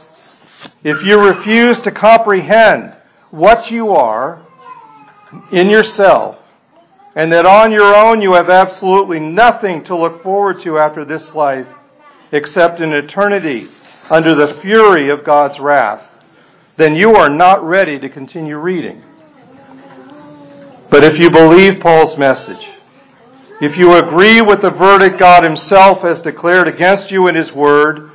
if 0.84 1.02
you 1.04 1.20
refuse 1.20 1.80
to 1.82 1.92
comprehend 1.92 2.96
what 3.32 3.72
you 3.72 3.92
are 3.92 4.46
in 5.52 5.70
yourself, 5.70 6.38
and 7.16 7.32
that 7.32 7.46
on 7.46 7.72
your 7.72 7.96
own 7.96 8.22
you 8.22 8.34
have 8.34 8.50
absolutely 8.50 9.20
nothing 9.20 9.84
to 9.86 9.96
look 9.96 10.22
forward 10.24 10.62
to 10.64 10.78
after 10.78 11.06
this 11.06 11.34
life 11.34 11.68
except 12.32 12.80
an 12.80 12.92
eternity 12.94 13.70
under 14.10 14.36
the 14.36 14.60
fury 14.62 15.10
of 15.10 15.24
God's 15.24 15.60
wrath, 15.60 16.04
then 16.78 16.96
you 16.96 17.16
are 17.16 17.30
not 17.30 17.64
ready 17.64 17.98
to 18.00 18.10
continue 18.10 18.58
reading. 18.58 19.04
But 20.90 21.04
if 21.04 21.20
you 21.20 21.30
believe 21.30 21.80
Paul's 21.80 22.18
message, 22.18 22.68
if 23.62 23.78
you 23.78 23.94
agree 23.94 24.42
with 24.42 24.62
the 24.62 24.72
verdict 24.72 25.20
God 25.20 25.44
Himself 25.44 26.02
has 26.02 26.22
declared 26.22 26.68
against 26.68 27.12
you 27.12 27.28
in 27.28 27.36
His 27.36 27.52
Word, 27.52 28.12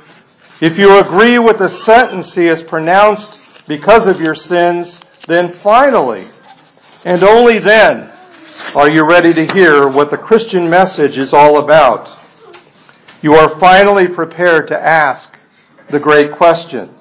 if 0.61 0.77
you 0.77 0.97
agree 0.99 1.39
with 1.39 1.57
the 1.57 1.69
sentence 1.83 2.35
He 2.35 2.45
has 2.45 2.61
pronounced 2.63 3.39
because 3.67 4.05
of 4.05 4.19
your 4.19 4.35
sins, 4.35 4.99
then 5.27 5.59
finally, 5.63 6.29
and 7.05 7.23
only 7.23 7.59
then, 7.59 8.11
are 8.75 8.89
you 8.89 9.05
ready 9.05 9.33
to 9.33 9.53
hear 9.53 9.87
what 9.87 10.11
the 10.11 10.17
Christian 10.17 10.69
message 10.69 11.17
is 11.17 11.33
all 11.33 11.59
about? 11.59 12.09
You 13.21 13.33
are 13.35 13.59
finally 13.59 14.07
prepared 14.07 14.67
to 14.67 14.79
ask 14.79 15.37
the 15.89 15.99
great 15.99 16.33
question 16.33 16.93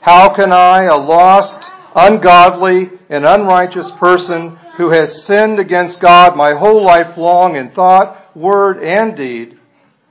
How 0.00 0.34
can 0.34 0.52
I, 0.52 0.84
a 0.84 0.96
lost, 0.96 1.60
ungodly, 1.94 2.90
and 3.10 3.26
unrighteous 3.26 3.90
person 3.92 4.58
who 4.76 4.90
has 4.90 5.24
sinned 5.24 5.58
against 5.58 6.00
God 6.00 6.36
my 6.36 6.54
whole 6.54 6.84
life 6.84 7.16
long 7.16 7.56
in 7.56 7.70
thought, 7.70 8.36
word, 8.36 8.82
and 8.82 9.16
deed, 9.16 9.58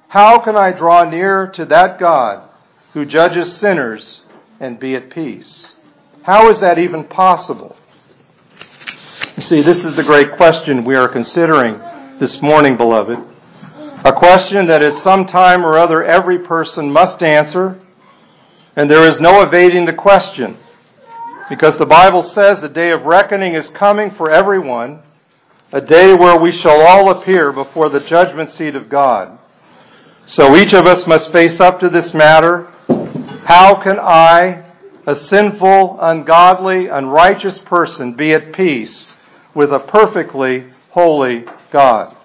how 0.09 0.39
can 0.39 0.55
I 0.55 0.71
draw 0.71 1.03
near 1.03 1.47
to 1.51 1.65
that 1.65 1.99
God 1.99 2.49
who 2.93 3.05
judges 3.05 3.57
sinners 3.57 4.21
and 4.59 4.79
be 4.79 4.95
at 4.95 5.09
peace? 5.09 5.73
How 6.23 6.49
is 6.49 6.59
that 6.59 6.79
even 6.79 7.05
possible? 7.05 7.75
You 9.35 9.43
see, 9.43 9.61
this 9.61 9.85
is 9.85 9.95
the 9.95 10.03
great 10.03 10.35
question 10.35 10.83
we 10.83 10.95
are 10.95 11.07
considering 11.07 11.79
this 12.19 12.41
morning, 12.41 12.75
beloved. 12.75 13.19
A 14.03 14.13
question 14.13 14.67
that 14.67 14.83
at 14.83 14.95
some 14.95 15.25
time 15.25 15.65
or 15.65 15.77
other 15.77 16.03
every 16.03 16.39
person 16.39 16.91
must 16.91 17.21
answer, 17.21 17.79
and 18.75 18.89
there 18.89 19.09
is 19.09 19.21
no 19.21 19.41
evading 19.41 19.85
the 19.85 19.93
question. 19.93 20.57
Because 21.49 21.79
the 21.79 21.85
Bible 21.87 22.21
says 22.21 22.61
a 22.61 22.69
day 22.69 22.91
of 22.91 23.05
reckoning 23.05 23.55
is 23.55 23.67
coming 23.69 24.11
for 24.11 24.29
everyone, 24.29 25.01
a 25.71 25.81
day 25.81 26.13
where 26.13 26.39
we 26.39 26.51
shall 26.51 26.79
all 26.81 27.09
appear 27.09 27.51
before 27.51 27.89
the 27.89 28.01
judgment 28.01 28.51
seat 28.51 28.75
of 28.75 28.87
God. 28.87 29.39
So 30.27 30.55
each 30.55 30.73
of 30.73 30.85
us 30.85 31.07
must 31.07 31.31
face 31.31 31.59
up 31.59 31.79
to 31.79 31.89
this 31.89 32.13
matter. 32.13 32.71
How 33.45 33.81
can 33.81 33.99
I, 33.99 34.63
a 35.07 35.15
sinful, 35.15 35.97
ungodly, 35.99 36.85
unrighteous 36.85 37.57
person, 37.59 38.13
be 38.13 38.31
at 38.31 38.53
peace 38.53 39.11
with 39.55 39.73
a 39.73 39.79
perfectly 39.79 40.71
holy 40.91 41.45
God? 41.71 42.15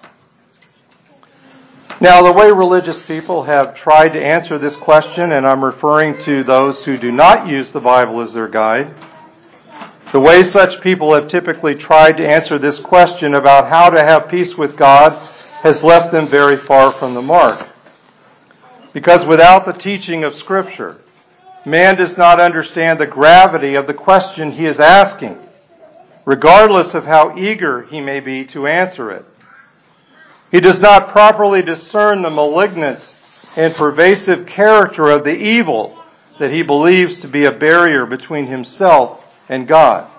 Now, 1.99 2.21
the 2.21 2.33
way 2.33 2.51
religious 2.51 2.99
people 3.03 3.45
have 3.45 3.73
tried 3.75 4.09
to 4.09 4.23
answer 4.23 4.59
this 4.59 4.75
question, 4.75 5.31
and 5.31 5.47
I'm 5.47 5.65
referring 5.65 6.21
to 6.25 6.43
those 6.43 6.83
who 6.83 6.97
do 6.97 7.11
not 7.11 7.47
use 7.47 7.71
the 7.71 7.79
Bible 7.79 8.21
as 8.21 8.33
their 8.33 8.49
guide, 8.49 8.93
the 10.13 10.19
way 10.19 10.43
such 10.43 10.81
people 10.81 11.13
have 11.13 11.27
typically 11.27 11.75
tried 11.75 12.17
to 12.17 12.27
answer 12.27 12.59
this 12.59 12.79
question 12.79 13.33
about 13.33 13.69
how 13.69 13.89
to 13.89 14.01
have 14.01 14.29
peace 14.29 14.55
with 14.55 14.77
God 14.77 15.13
has 15.63 15.81
left 15.81 16.11
them 16.11 16.29
very 16.29 16.57
far 16.65 16.91
from 16.93 17.15
the 17.15 17.21
mark. 17.21 17.67
Because 18.93 19.25
without 19.25 19.65
the 19.65 19.73
teaching 19.73 20.23
of 20.23 20.35
Scripture, 20.35 20.97
man 21.65 21.95
does 21.95 22.15
not 22.17 22.39
understand 22.39 22.99
the 22.99 23.07
gravity 23.07 23.75
of 23.75 23.87
the 23.87 23.93
question 23.93 24.51
he 24.51 24.65
is 24.65 24.79
asking, 24.79 25.37
regardless 26.23 26.93
of 26.93 27.05
how 27.05 27.35
eager 27.35 27.83
he 27.83 27.99
may 27.99 28.19
be 28.19 28.45
to 28.45 28.67
answer 28.67 29.11
it. 29.11 29.25
He 30.51 30.61
does 30.61 30.79
not 30.79 31.09
properly 31.09 31.63
discern 31.63 32.21
the 32.21 32.29
malignant 32.29 32.99
and 33.57 33.73
pervasive 33.73 34.45
character 34.45 35.09
of 35.09 35.23
the 35.23 35.35
evil 35.35 36.01
that 36.39 36.51
he 36.51 36.61
believes 36.61 37.17
to 37.21 37.27
be 37.27 37.45
a 37.45 37.51
barrier 37.51 38.05
between 38.05 38.47
himself 38.47 39.21
and 39.49 39.67
God. 39.67 40.11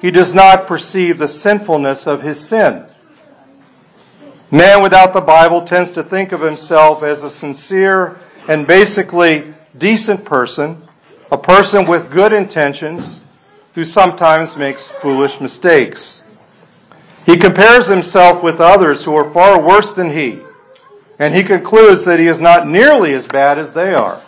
He 0.00 0.10
does 0.10 0.32
not 0.32 0.66
perceive 0.66 1.18
the 1.18 1.28
sinfulness 1.28 2.06
of 2.06 2.22
his 2.22 2.48
sin. 2.48 2.86
Man 4.50 4.82
without 4.82 5.12
the 5.12 5.20
Bible 5.20 5.64
tends 5.66 5.90
to 5.92 6.02
think 6.04 6.32
of 6.32 6.40
himself 6.40 7.02
as 7.02 7.22
a 7.22 7.30
sincere 7.30 8.18
and 8.48 8.66
basically 8.66 9.54
decent 9.76 10.24
person, 10.24 10.88
a 11.30 11.38
person 11.38 11.86
with 11.86 12.10
good 12.10 12.32
intentions 12.32 13.20
who 13.74 13.84
sometimes 13.84 14.56
makes 14.56 14.88
foolish 15.00 15.38
mistakes. 15.40 16.22
He 17.26 17.36
compares 17.36 17.86
himself 17.86 18.42
with 18.42 18.58
others 18.58 19.04
who 19.04 19.14
are 19.14 19.32
far 19.32 19.64
worse 19.64 19.92
than 19.92 20.10
he, 20.18 20.40
and 21.18 21.34
he 21.34 21.44
concludes 21.44 22.04
that 22.06 22.18
he 22.18 22.26
is 22.26 22.40
not 22.40 22.66
nearly 22.66 23.12
as 23.14 23.26
bad 23.26 23.58
as 23.58 23.72
they 23.74 23.94
are. 23.94 24.22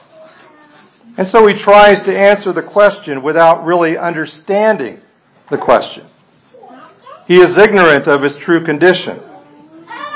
And 1.17 1.29
so 1.29 1.47
he 1.47 1.59
tries 1.59 2.03
to 2.03 2.17
answer 2.17 2.53
the 2.53 2.63
question 2.63 3.23
without 3.23 3.65
really 3.65 3.99
understanding 3.99 5.01
the 5.51 5.59
question. 5.59 6.07
He 7.27 7.37
is 7.41 7.57
ignorant 7.57 8.07
of 8.07 8.23
his 8.23 8.37
true 8.37 8.65
condition. 8.65 9.21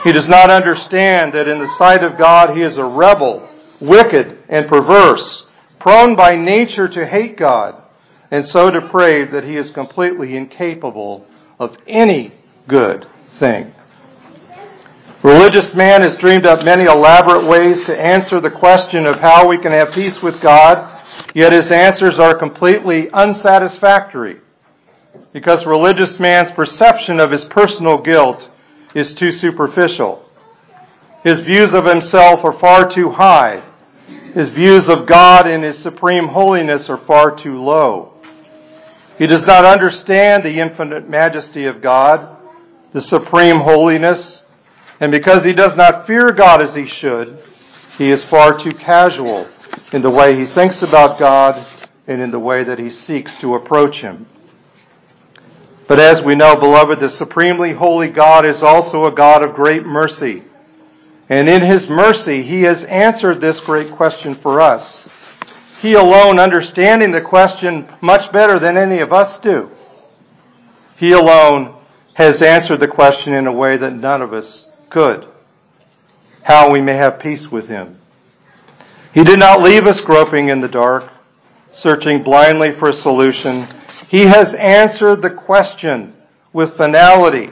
He 0.05 0.13
does 0.13 0.29
not 0.29 0.51
understand 0.51 1.33
that 1.35 1.49
in 1.49 1.59
the 1.59 1.75
sight 1.77 2.03
of 2.03 2.17
God 2.17 2.57
he 2.57 2.63
is 2.63 2.79
a 2.79 2.85
rebel, 2.85 3.49
wicked, 3.81 4.39
and 4.49 4.69
perverse, 4.69 5.47
prone 5.79 6.17
by 6.17 6.35
nature 6.37 6.89
to 6.89 7.07
hate 7.07 7.37
God, 7.37 7.83
and 8.31 8.45
so 8.45 8.71
depraved 8.71 9.33
that 9.33 9.45
he 9.45 9.57
is 9.57 9.71
completely 9.71 10.37
incapable 10.37 11.27
of 11.59 11.77
any 11.87 12.33
good 12.69 13.07
thing. 13.39 13.73
Religious 15.27 15.75
man 15.75 16.03
has 16.03 16.15
dreamed 16.15 16.47
up 16.47 16.65
many 16.65 16.85
elaborate 16.85 17.45
ways 17.49 17.85
to 17.85 18.01
answer 18.01 18.39
the 18.39 18.49
question 18.49 19.07
of 19.07 19.19
how 19.19 19.49
we 19.49 19.59
can 19.59 19.73
have 19.73 19.91
peace 19.91 20.23
with 20.23 20.41
God, 20.41 21.03
yet 21.35 21.53
his 21.53 21.69
answers 21.73 22.21
are 22.21 22.39
completely 22.39 23.11
unsatisfactory 23.11 24.37
because 25.33 25.67
religious 25.67 26.21
man's 26.21 26.53
perception 26.53 27.19
of 27.19 27.33
his 27.33 27.45
personal 27.47 28.01
guilt 28.01 28.49
is 28.95 29.15
too 29.15 29.33
superficial. 29.33 30.25
His 31.25 31.41
views 31.41 31.75
of 31.75 31.87
himself 31.87 32.45
are 32.45 32.57
far 32.61 32.89
too 32.89 33.11
high. 33.11 33.65
His 34.33 34.51
views 34.51 34.89
of 34.89 35.09
God 35.09 35.49
and 35.49 35.65
his 35.65 35.77
supreme 35.77 36.29
holiness 36.29 36.89
are 36.89 36.99
far 36.99 37.35
too 37.35 37.61
low. 37.61 38.13
He 39.19 39.27
does 39.27 39.45
not 39.45 39.65
understand 39.65 40.45
the 40.45 40.61
infinite 40.61 41.11
majesty 41.11 41.65
of 41.65 41.83
God, 41.83 42.37
the 42.93 43.01
supreme 43.01 43.59
holiness, 43.59 44.45
and 45.01 45.13
because 45.13 45.45
he 45.45 45.53
does 45.53 45.77
not 45.77 46.07
fear 46.07 46.33
God 46.33 46.63
as 46.63 46.75
he 46.75 46.87
should, 46.87 47.39
he 47.99 48.11
is 48.11 48.25
far 48.25 48.59
too 48.59 48.73
casual 48.73 49.49
in 49.93 50.03
the 50.03 50.11
way 50.11 50.37
he 50.37 50.47
thinks 50.47 50.83
about 50.83 51.19
God 51.19 51.67
and 52.07 52.21
in 52.21 52.31
the 52.31 52.39
way 52.39 52.65
that 52.65 52.79
he 52.79 52.91
seeks 52.91 53.37
to 53.37 53.55
approach 53.55 54.01
him. 54.01 54.27
But 55.89 56.01
as 56.01 56.23
we 56.23 56.35
know, 56.35 56.57
beloved, 56.57 57.01
the 57.01 57.11
supremely 57.11 57.73
holy 57.73 58.09
God 58.09 58.49
is 58.49 58.63
also 58.63 59.05
a 59.05 59.15
God 59.15 59.47
of 59.47 59.55
great 59.55 59.85
mercy. 59.85 60.43
And 61.29 61.49
in 61.49 61.63
his 61.63 61.89
mercy, 61.89 62.43
he 62.43 62.63
has 62.63 62.85
answered 62.85 63.41
this 63.41 63.61
great 63.61 63.93
question 63.97 64.37
for 64.37 64.61
us. 64.61 65.03
He 65.81 65.93
alone 65.93 66.39
understanding 66.39 67.13
the 67.13 67.21
question 67.21 67.89
much 68.01 68.33
better 68.33 68.59
than 68.59 68.77
any 68.77 69.01
of 69.01 69.13
us 69.13 69.39
do. 69.39 69.71
He 70.97 71.13
alone 71.13 71.77
has 72.15 72.41
answered 72.41 72.81
the 72.81 72.89
question 72.89 73.35
in 73.35 73.47
a 73.47 73.53
way 73.53 73.77
that 73.77 73.93
none 73.93 74.23
of 74.23 74.33
us 74.33 74.67
could. 74.91 75.27
How 76.43 76.71
we 76.71 76.81
may 76.81 76.97
have 76.97 77.19
peace 77.19 77.51
with 77.51 77.69
him. 77.69 77.99
He 79.13 79.25
did 79.25 79.39
not 79.39 79.63
leave 79.63 79.87
us 79.87 80.01
groping 80.01 80.49
in 80.49 80.61
the 80.61 80.69
dark, 80.69 81.11
searching 81.73 82.23
blindly 82.23 82.79
for 82.79 82.91
a 82.91 82.95
solution. 82.95 83.67
He 84.09 84.23
has 84.27 84.55
answered 84.55 85.23
the 85.23 85.31
question 85.31 86.15
with 86.53 86.77
finality 86.77 87.51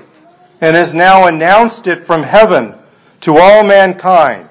and 0.61 0.77
has 0.77 0.95
now 0.95 1.27
announced 1.27 1.87
it 1.87 2.07
from 2.07 2.23
heaven 2.23 2.75
to 3.23 3.37
all 3.37 3.65
mankind 3.65 4.51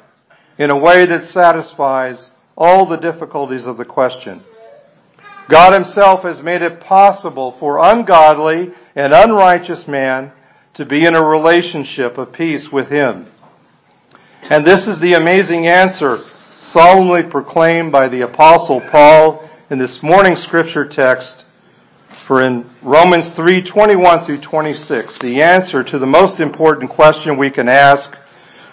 in 0.58 0.72
a 0.72 0.78
way 0.78 1.06
that 1.06 1.30
satisfies 1.30 2.32
all 2.58 2.86
the 2.86 2.98
difficulties 2.98 3.66
of 3.66 3.78
the 3.78 3.86
question. 3.86 4.44
God 5.50 5.74
Himself 5.74 6.24
has 6.24 6.42
made 6.42 6.62
it 6.62 6.80
possible 6.80 7.56
for 7.60 7.80
ungodly 7.80 8.72
and 8.96 9.14
unrighteous 9.14 9.88
man 9.88 10.32
to 10.74 10.86
be 10.86 11.06
in 11.06 11.16
a 11.16 11.24
relationship 11.24 12.18
of 12.18 12.34
peace 12.34 12.72
with 12.72 12.90
Him. 12.90 13.28
And 14.42 14.66
this 14.66 14.88
is 14.88 15.00
the 15.00 15.14
amazing 15.14 15.68
answer 15.68 16.24
solemnly 16.60 17.24
proclaimed 17.24 17.92
by 17.92 18.08
the 18.08 18.22
Apostle 18.22 18.82
Paul 18.82 19.50
in 19.70 19.78
this 19.78 20.02
morning's 20.02 20.42
scripture 20.42 20.86
text. 20.86 21.46
For 22.26 22.42
in 22.42 22.70
Romans 22.82 23.30
3 23.32 23.62
21 23.62 24.26
through 24.26 24.42
26, 24.42 25.18
the 25.20 25.42
answer 25.42 25.84
to 25.84 26.00
the 26.00 26.06
most 26.06 26.40
important 26.40 26.90
question 26.92 27.38
we 27.38 27.52
can 27.52 27.70
ask, 27.70 28.12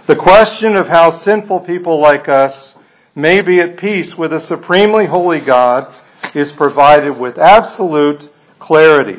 the 0.07 0.17
question 0.17 0.77
of 0.77 0.89
how 0.89 1.11
sinful 1.11 1.61
people 1.61 2.01
like 2.01 2.29
us 2.29 2.75
may 3.15 3.41
be 3.43 3.61
at 3.61 3.77
peace 3.77 4.17
with 4.17 4.33
a 4.33 4.41
supremely 4.41 5.07
holy 5.07 5.41
God 5.41 5.93
is 6.35 6.53
provided 6.53 7.19
with 7.19 7.39
absolute 7.39 8.31
clarity. 8.59 9.19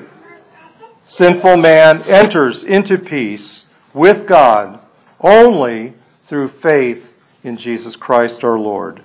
Sinful 1.16 1.58
man 1.58 2.04
enters 2.04 2.64
into 2.64 2.98
peace 2.98 3.66
with 3.94 4.26
God 4.28 4.80
only 5.20 5.94
through 6.28 6.52
faith 6.64 7.04
in 7.44 7.58
Jesus 7.58 7.98
Christ 7.98 8.46
our 8.46 8.58
Lord. 8.58 9.04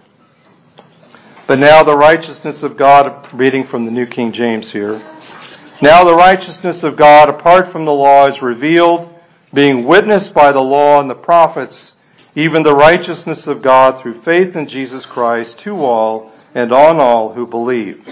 But 1.49 1.59
now 1.59 1.83
the 1.83 1.97
righteousness 1.97 2.62
of 2.62 2.77
God, 2.77 3.29
reading 3.35 3.66
from 3.66 3.87
the 3.87 3.90
New 3.90 4.07
King 4.07 4.33
James 4.33 4.71
here. 4.71 4.99
Now 5.83 6.05
the 6.05 6.14
righteousness 6.14 6.85
of 6.85 6.97
God 6.97 7.29
apart 7.29 7.73
from 7.73 7.85
the 7.85 7.92
law 7.92 8.29
is 8.29 8.40
revealed, 8.40 9.12
being 9.53 9.85
witnessed 9.85 10.33
by 10.33 10.53
the 10.53 10.62
law 10.62 11.01
and 11.01 11.11
the 11.11 11.14
prophets, 11.16 11.92
even 12.37 12.62
the 12.62 12.77
righteousness 12.77 13.49
of 13.49 13.62
God 13.62 14.01
through 14.01 14.23
faith 14.23 14.55
in 14.55 14.69
Jesus 14.69 15.05
Christ 15.07 15.59
to 15.61 15.75
all 15.75 16.33
and 16.55 16.73
on 16.73 17.01
all 17.01 17.35
who 17.35 17.49
believe. 17.49 18.07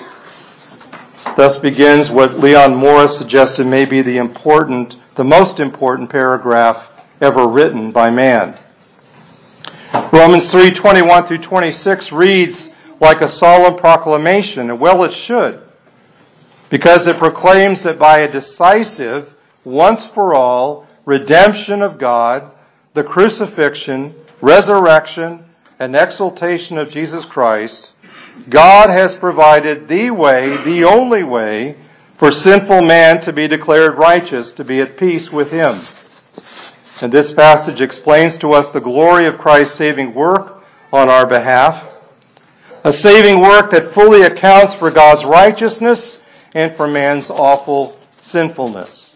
Thus 1.37 1.57
begins 1.59 2.11
what 2.11 2.39
Leon 2.39 2.77
Morris 2.77 3.19
suggested 3.19 3.67
may 3.67 3.85
be 3.85 4.03
the 4.03 4.19
important, 4.19 4.97
the 5.17 5.25
most 5.25 5.59
important 5.59 6.11
paragraph 6.11 6.89
ever 7.21 7.49
written 7.49 7.91
by 7.91 8.11
man. 8.11 8.59
Romans 10.13 10.51
3:21 10.53 11.27
through 11.27 11.39
26 11.39 12.13
reads 12.13 12.71
like 13.01 13.21
a 13.21 13.29
solemn 13.29 13.77
proclamation, 13.77 14.71
and 14.71 14.79
well 14.79 15.03
it 15.03 15.13
should, 15.13 15.61
because 16.71 17.07
it 17.07 17.19
proclaims 17.19 17.83
that 17.83 17.99
by 17.99 18.19
a 18.19 18.31
decisive, 18.31 19.35
once 19.65 20.05
for 20.15 20.35
all, 20.35 20.87
redemption 21.05 21.83
of 21.83 21.99
God, 21.99 22.45
the 22.95 23.03
crucifixion, 23.03 24.15
resurrection, 24.41 25.45
and 25.81 25.97
exaltation 25.97 26.79
of 26.79 26.91
Jesus 26.91 27.25
Christ, 27.25 27.91
God 28.49 28.91
has 28.91 29.15
provided 29.17 29.89
the 29.89 30.11
way, 30.11 30.63
the 30.65 30.85
only 30.85 31.23
way, 31.23 31.77
for 32.19 32.31
sinful 32.31 32.83
man 32.83 33.21
to 33.23 33.33
be 33.33 33.49
declared 33.49 33.97
righteous, 33.97 34.53
to 34.55 34.65
be 34.65 34.81
at 34.81 34.97
peace 34.97 35.31
with 35.31 35.51
Him. 35.51 35.87
And 37.01 37.13
this 37.13 37.33
passage 37.33 37.81
explains 37.81 38.37
to 38.39 38.53
us 38.53 38.69
the 38.69 38.81
glory 38.81 39.27
of 39.27 39.39
Christ's 39.39 39.77
saving 39.77 40.15
work 40.15 40.63
on 40.93 41.09
our 41.09 41.27
behalf 41.27 41.93
a 42.85 42.93
saving 42.93 43.41
work 43.41 43.71
that 43.71 43.95
fully 43.95 44.23
accounts 44.23 44.75
for 44.75 44.91
God's 44.91 45.25
righteousness 45.25 46.19
and 46.53 46.77
for 46.77 46.87
man's 46.87 47.31
awful 47.31 47.99
sinfulness. 48.21 49.11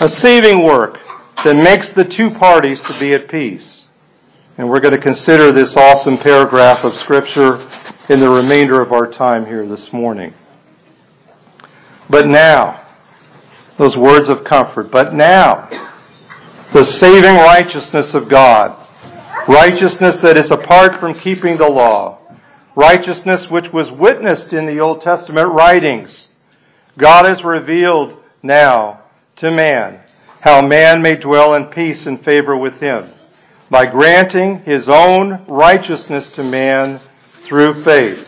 A 0.00 0.08
saving 0.08 0.64
work 0.64 0.98
that 1.44 1.54
makes 1.56 1.92
the 1.92 2.06
two 2.06 2.30
parties 2.30 2.80
to 2.82 2.98
be 2.98 3.12
at 3.12 3.28
peace. 3.28 3.83
And 4.56 4.70
we're 4.70 4.78
going 4.78 4.94
to 4.94 5.00
consider 5.00 5.50
this 5.50 5.74
awesome 5.74 6.16
paragraph 6.16 6.84
of 6.84 6.94
Scripture 6.98 7.68
in 8.08 8.20
the 8.20 8.30
remainder 8.30 8.80
of 8.80 8.92
our 8.92 9.10
time 9.10 9.46
here 9.46 9.66
this 9.66 9.92
morning. 9.92 10.32
But 12.08 12.28
now, 12.28 12.86
those 13.78 13.96
words 13.96 14.28
of 14.28 14.44
comfort, 14.44 14.92
but 14.92 15.12
now, 15.12 15.68
the 16.72 16.84
saving 16.84 17.34
righteousness 17.34 18.14
of 18.14 18.28
God, 18.28 18.76
righteousness 19.48 20.18
that 20.18 20.38
is 20.38 20.52
apart 20.52 21.00
from 21.00 21.18
keeping 21.18 21.56
the 21.56 21.68
law, 21.68 22.20
righteousness 22.76 23.50
which 23.50 23.72
was 23.72 23.90
witnessed 23.90 24.52
in 24.52 24.66
the 24.66 24.78
Old 24.78 25.00
Testament 25.00 25.48
writings. 25.48 26.28
God 26.96 27.24
has 27.24 27.42
revealed 27.42 28.22
now 28.40 29.02
to 29.34 29.50
man 29.50 30.00
how 30.42 30.62
man 30.62 31.02
may 31.02 31.16
dwell 31.16 31.54
in 31.54 31.64
peace 31.64 32.06
and 32.06 32.24
favor 32.24 32.56
with 32.56 32.74
him 32.74 33.13
by 33.70 33.86
granting 33.86 34.60
his 34.60 34.88
own 34.88 35.44
righteousness 35.48 36.28
to 36.30 36.42
man 36.42 37.00
through 37.46 37.84
faith. 37.84 38.26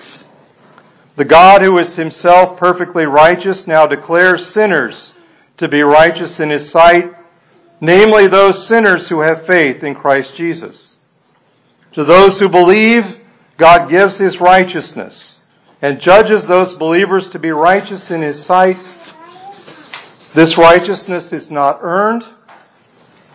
The 1.17 1.25
God 1.25 1.63
who 1.63 1.79
is 1.79 1.97
himself 1.97 2.59
perfectly 2.59 3.07
righteous 3.07 3.67
now 3.67 3.87
declares 3.87 4.53
sinners 4.53 5.13
to 5.57 5.69
be 5.69 5.83
righteous 5.83 6.39
in 6.41 6.51
his 6.51 6.71
sight, 6.71 7.11
namely 7.81 8.29
those 8.29 8.67
sinners 8.67 9.09
who 9.09 9.21
have 9.21 9.47
faith 9.47 9.83
in 9.83 9.95
Christ 9.95 10.35
Jesus. 10.35 10.95
To 11.93 12.05
those 12.05 12.39
who 12.39 12.49
believe, 12.49 13.03
God 13.57 13.89
gives 13.89 14.19
his 14.19 14.39
righteousness 14.41 15.37
and 15.81 16.01
judges 16.01 16.45
those 16.45 16.75
believers 16.75 17.29
to 17.31 17.39
be 17.39 17.51
righteous 17.51 18.11
in 18.11 18.23
his 18.23 18.45
sight. 18.45 18.79
This 20.35 20.59
righteousness 20.59 21.33
is 21.33 21.51
not 21.51 21.79
earned. 21.81 22.27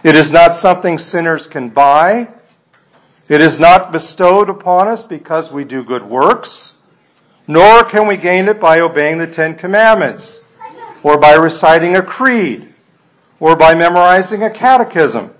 It 0.04 0.18
is 0.18 0.32
not 0.32 0.60
something 0.60 0.98
sinners 0.98 1.46
can 1.46 1.70
buy. 1.70 2.28
It 3.30 3.42
is 3.42 3.60
not 3.60 3.92
bestowed 3.92 4.50
upon 4.50 4.88
us 4.88 5.04
because 5.04 5.52
we 5.52 5.64
do 5.64 5.84
good 5.84 6.04
works, 6.04 6.74
nor 7.48 7.84
can 7.84 8.08
we 8.08 8.18
gain 8.18 8.48
it 8.48 8.60
by 8.60 8.80
obeying 8.80 9.20
the 9.20 9.28
Ten 9.28 9.56
Commandments, 9.56 10.42
or 11.04 11.18
by 11.20 11.34
reciting 11.34 11.96
a 11.96 12.02
creed, 12.02 12.74
or 13.40 13.56
by 13.56 13.76
memorizing 13.76 14.42
a 14.42 14.50
catechism, 14.50 15.32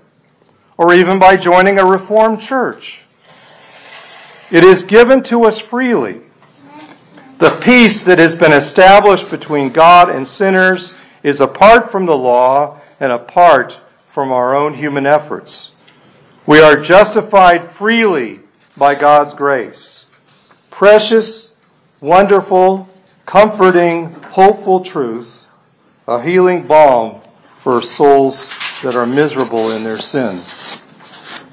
or 0.78 0.94
even 0.94 1.18
by 1.18 1.36
joining 1.36 1.78
a 1.80 1.84
Reformed 1.84 2.40
church. 2.40 3.00
It 4.52 4.64
is 4.64 4.84
given 4.84 5.24
to 5.24 5.42
us 5.42 5.58
freely. 5.70 6.20
The 7.40 7.60
peace 7.64 8.04
that 8.04 8.20
has 8.20 8.36
been 8.36 8.52
established 8.52 9.28
between 9.28 9.72
God 9.72 10.08
and 10.08 10.26
sinners 10.26 10.94
is 11.24 11.40
apart 11.40 11.90
from 11.90 12.06
the 12.06 12.16
law 12.16 12.80
and 13.00 13.10
apart 13.10 13.76
from 14.14 14.32
our 14.32 14.54
own 14.54 14.74
human 14.74 15.06
efforts. 15.06 15.70
We 16.46 16.60
are 16.60 16.82
justified 16.82 17.76
freely 17.76 18.40
by 18.76 18.94
God's 18.94 19.34
grace. 19.34 20.06
Precious, 20.70 21.48
wonderful, 22.00 22.88
comforting, 23.26 24.12
hopeful 24.12 24.84
truth, 24.84 25.46
a 26.08 26.22
healing 26.22 26.66
balm 26.66 27.22
for 27.62 27.80
souls 27.80 28.48
that 28.82 28.96
are 28.96 29.06
miserable 29.06 29.70
in 29.70 29.84
their 29.84 30.00
sin. 30.00 30.44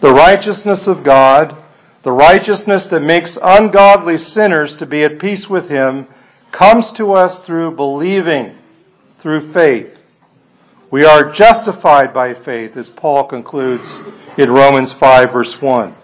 The 0.01 0.13
righteousness 0.13 0.87
of 0.87 1.03
God 1.03 1.55
the 2.03 2.11
righteousness 2.11 2.87
that 2.87 3.01
makes 3.01 3.37
ungodly 3.41 4.17
sinners 4.17 4.75
to 4.77 4.85
be 4.85 5.03
at 5.03 5.19
peace 5.19 5.49
with 5.49 5.67
Him 5.67 6.07
comes 6.51 6.91
to 6.93 7.11
us 7.11 7.39
through 7.39 7.75
believing, 7.75 8.55
through 9.21 9.51
faith. 9.51 9.91
We 10.91 11.05
are 11.05 11.31
justified 11.31 12.15
by 12.15 12.33
faith, 12.33 12.75
as 12.75 12.89
Paul 12.89 13.25
concludes 13.25 13.85
in 14.39 14.49
Romans 14.49 14.91
5, 14.93 15.31
verse 15.31 15.61
1. 15.61 15.95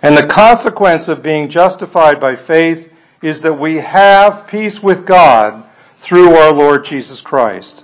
And 0.00 0.16
the 0.16 0.28
consequence 0.28 1.08
of 1.08 1.24
being 1.24 1.50
justified 1.50 2.20
by 2.20 2.36
faith 2.36 2.88
is 3.20 3.40
that 3.40 3.54
we 3.54 3.78
have 3.78 4.46
peace 4.46 4.80
with 4.80 5.04
God 5.04 5.64
through 6.02 6.36
our 6.36 6.52
Lord 6.52 6.84
Jesus 6.84 7.20
Christ. 7.20 7.82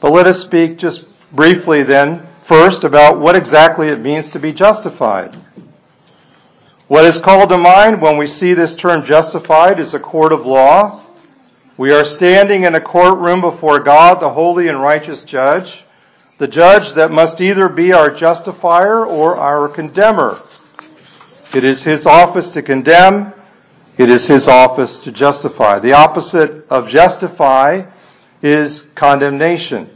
But 0.00 0.10
let 0.10 0.26
us 0.26 0.40
speak 0.40 0.78
just 0.78 1.04
briefly 1.30 1.84
then, 1.84 2.26
first, 2.48 2.82
about 2.82 3.20
what 3.20 3.36
exactly 3.36 3.86
it 3.86 4.00
means 4.00 4.30
to 4.30 4.40
be 4.40 4.52
justified. 4.52 5.38
What 6.88 7.04
is 7.04 7.20
called 7.20 7.50
to 7.50 7.58
mind 7.58 8.02
when 8.02 8.16
we 8.16 8.26
see 8.26 8.52
this 8.54 8.74
term 8.74 9.04
justified 9.04 9.78
is 9.78 9.94
a 9.94 10.00
court 10.00 10.32
of 10.32 10.44
law. 10.44 11.06
We 11.80 11.92
are 11.92 12.04
standing 12.04 12.64
in 12.64 12.74
a 12.74 12.80
courtroom 12.82 13.40
before 13.40 13.80
God, 13.80 14.20
the 14.20 14.28
holy 14.28 14.68
and 14.68 14.82
righteous 14.82 15.22
judge, 15.22 15.82
the 16.38 16.46
judge 16.46 16.92
that 16.92 17.10
must 17.10 17.40
either 17.40 17.70
be 17.70 17.94
our 17.94 18.10
justifier 18.10 19.06
or 19.06 19.38
our 19.38 19.66
condemner. 19.66 20.42
It 21.54 21.64
is 21.64 21.82
his 21.82 22.04
office 22.04 22.50
to 22.50 22.60
condemn, 22.60 23.32
it 23.96 24.10
is 24.10 24.26
his 24.26 24.46
office 24.46 24.98
to 24.98 25.10
justify. 25.10 25.78
The 25.78 25.94
opposite 25.94 26.66
of 26.68 26.88
justify 26.88 27.86
is 28.42 28.84
condemnation. 28.94 29.88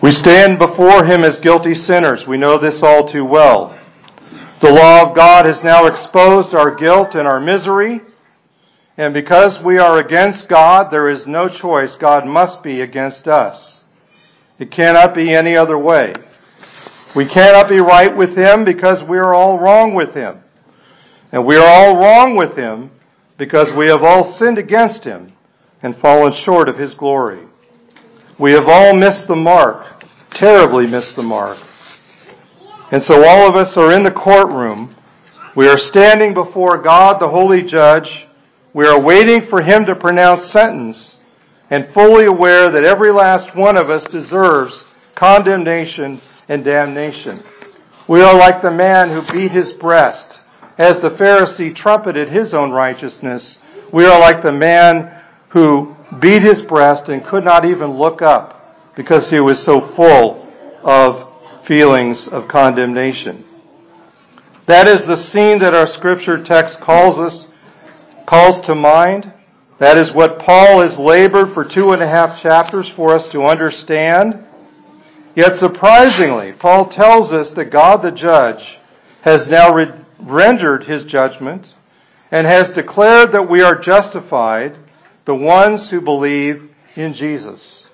We 0.00 0.12
stand 0.12 0.60
before 0.60 1.04
him 1.04 1.24
as 1.24 1.40
guilty 1.40 1.74
sinners. 1.74 2.24
We 2.24 2.36
know 2.36 2.56
this 2.56 2.84
all 2.84 3.08
too 3.08 3.24
well. 3.24 3.76
The 4.60 4.70
law 4.70 5.10
of 5.10 5.16
God 5.16 5.44
has 5.44 5.64
now 5.64 5.86
exposed 5.86 6.54
our 6.54 6.76
guilt 6.76 7.16
and 7.16 7.26
our 7.26 7.40
misery. 7.40 8.02
And 8.98 9.14
because 9.14 9.60
we 9.60 9.78
are 9.78 9.98
against 9.98 10.48
God, 10.48 10.90
there 10.90 11.08
is 11.08 11.24
no 11.24 11.48
choice. 11.48 11.94
God 11.94 12.26
must 12.26 12.64
be 12.64 12.80
against 12.80 13.28
us. 13.28 13.80
It 14.58 14.72
cannot 14.72 15.14
be 15.14 15.32
any 15.32 15.56
other 15.56 15.78
way. 15.78 16.14
We 17.14 17.24
cannot 17.26 17.68
be 17.68 17.78
right 17.78 18.14
with 18.14 18.36
Him 18.36 18.64
because 18.64 19.04
we 19.04 19.16
are 19.18 19.32
all 19.32 19.60
wrong 19.60 19.94
with 19.94 20.14
Him. 20.14 20.40
And 21.30 21.46
we 21.46 21.54
are 21.54 21.64
all 21.64 21.96
wrong 21.96 22.36
with 22.36 22.56
Him 22.56 22.90
because 23.36 23.70
we 23.76 23.88
have 23.88 24.02
all 24.02 24.32
sinned 24.32 24.58
against 24.58 25.04
Him 25.04 25.32
and 25.80 25.96
fallen 25.98 26.32
short 26.32 26.68
of 26.68 26.76
His 26.76 26.94
glory. 26.94 27.46
We 28.36 28.50
have 28.50 28.66
all 28.66 28.94
missed 28.94 29.28
the 29.28 29.36
mark, 29.36 30.04
terribly 30.32 30.88
missed 30.88 31.14
the 31.14 31.22
mark. 31.22 31.58
And 32.90 33.00
so 33.04 33.24
all 33.24 33.48
of 33.48 33.54
us 33.54 33.76
are 33.76 33.92
in 33.92 34.02
the 34.02 34.10
courtroom. 34.10 34.96
We 35.54 35.68
are 35.68 35.78
standing 35.78 36.34
before 36.34 36.82
God, 36.82 37.20
the 37.20 37.28
holy 37.28 37.62
judge. 37.62 38.27
We 38.78 38.86
are 38.86 39.00
waiting 39.00 39.48
for 39.48 39.60
him 39.60 39.86
to 39.86 39.96
pronounce 39.96 40.52
sentence 40.52 41.18
and 41.68 41.92
fully 41.92 42.26
aware 42.26 42.70
that 42.70 42.86
every 42.86 43.10
last 43.10 43.56
one 43.56 43.76
of 43.76 43.90
us 43.90 44.04
deserves 44.04 44.84
condemnation 45.16 46.20
and 46.48 46.64
damnation. 46.64 47.42
We 48.06 48.22
are 48.22 48.36
like 48.36 48.62
the 48.62 48.70
man 48.70 49.10
who 49.10 49.22
beat 49.32 49.50
his 49.50 49.72
breast. 49.72 50.38
As 50.78 51.00
the 51.00 51.10
Pharisee 51.10 51.74
trumpeted 51.74 52.28
his 52.28 52.54
own 52.54 52.70
righteousness, 52.70 53.58
we 53.92 54.06
are 54.06 54.20
like 54.20 54.44
the 54.44 54.52
man 54.52 55.24
who 55.48 55.96
beat 56.20 56.42
his 56.42 56.62
breast 56.62 57.08
and 57.08 57.26
could 57.26 57.44
not 57.44 57.64
even 57.64 57.98
look 57.98 58.22
up 58.22 58.94
because 58.94 59.28
he 59.28 59.40
was 59.40 59.60
so 59.60 59.92
full 59.96 60.48
of 60.84 61.66
feelings 61.66 62.28
of 62.28 62.46
condemnation. 62.46 63.44
That 64.66 64.86
is 64.86 65.04
the 65.04 65.16
scene 65.16 65.58
that 65.58 65.74
our 65.74 65.88
scripture 65.88 66.44
text 66.44 66.78
calls 66.78 67.18
us, 67.18 67.48
calls 68.28 68.60
to 68.60 68.74
mind. 68.74 69.32
That 69.78 69.96
is 69.96 70.12
what 70.12 70.40
Paul 70.40 70.82
has 70.82 70.98
labored 70.98 71.54
for 71.54 71.64
two 71.64 71.92
and 71.92 72.02
a 72.02 72.06
half 72.06 72.42
chapters 72.42 72.88
for 72.90 73.14
us 73.14 73.26
to 73.28 73.44
understand. 73.44 74.44
Yet 75.34 75.56
surprisingly, 75.56 76.52
Paul 76.52 76.88
tells 76.88 77.32
us 77.32 77.50
that 77.50 77.66
God 77.66 78.02
the 78.02 78.10
judge 78.10 78.78
has 79.22 79.46
now 79.48 79.72
re- 79.72 79.92
rendered 80.20 80.84
his 80.84 81.04
judgment 81.04 81.72
and 82.30 82.46
has 82.46 82.70
declared 82.70 83.32
that 83.32 83.48
we 83.48 83.62
are 83.62 83.78
justified, 83.78 84.76
the 85.24 85.34
ones 85.34 85.88
who 85.88 86.00
believe 86.00 86.70
in 86.96 87.14
Jesus. 87.14 87.86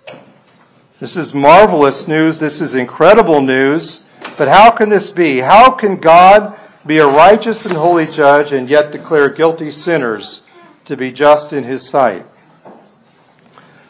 This 1.01 1.17
is 1.17 1.33
marvelous 1.35 2.09
news. 2.09 2.39
This 2.39 2.61
is 2.61 2.75
incredible 2.75 3.43
news. 3.43 4.01
But 4.39 4.49
how 4.49 4.71
can 4.71 4.89
this 4.89 5.11
be? 5.11 5.41
How 5.41 5.73
can 5.73 6.01
God 6.01 6.59
be 6.87 6.99
a 6.99 7.07
righteous 7.07 7.65
and 7.65 7.77
holy 7.77 8.07
judge 8.07 8.53
and 8.53 8.69
yet 8.69 8.93
declare 8.93 9.31
guilty 9.31 9.71
sinners 9.71 10.43
to 10.85 10.97
be 10.97 11.13
just 11.13 11.53
in 11.53 11.65
his 11.65 11.89
sight? 11.89 12.27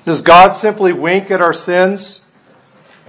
Does 0.04 0.20
God 0.20 0.54
simply 0.58 0.92
wink 0.92 1.30
at 1.30 1.40
our 1.40 1.54
sins? 1.54 2.20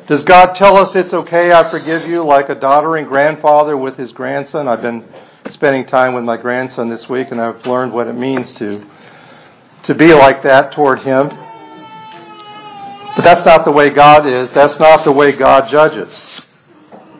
Does 0.07 0.23
God 0.23 0.53
tell 0.53 0.77
us 0.77 0.95
it's 0.95 1.13
okay, 1.13 1.51
I 1.51 1.69
forgive 1.69 2.07
you, 2.07 2.23
like 2.23 2.49
a 2.49 2.55
doddering 2.55 3.05
grandfather 3.05 3.75
with 3.75 3.97
his 3.97 4.11
grandson? 4.11 4.67
I've 4.67 4.81
been 4.81 5.03
spending 5.49 5.85
time 5.85 6.13
with 6.13 6.23
my 6.23 6.37
grandson 6.37 6.89
this 6.89 7.09
week 7.09 7.31
and 7.31 7.41
I've 7.41 7.65
learned 7.65 7.93
what 7.93 8.07
it 8.07 8.13
means 8.13 8.53
to 8.53 8.85
to 9.83 9.93
be 9.93 10.13
like 10.13 10.41
that 10.43 10.71
toward 10.71 10.99
him. 10.99 11.29
But 13.15 13.23
that's 13.23 13.45
not 13.45 13.65
the 13.65 13.71
way 13.71 13.89
God 13.89 14.25
is. 14.25 14.51
That's 14.51 14.79
not 14.79 15.03
the 15.05 15.11
way 15.11 15.31
God 15.31 15.69
judges. 15.69 16.41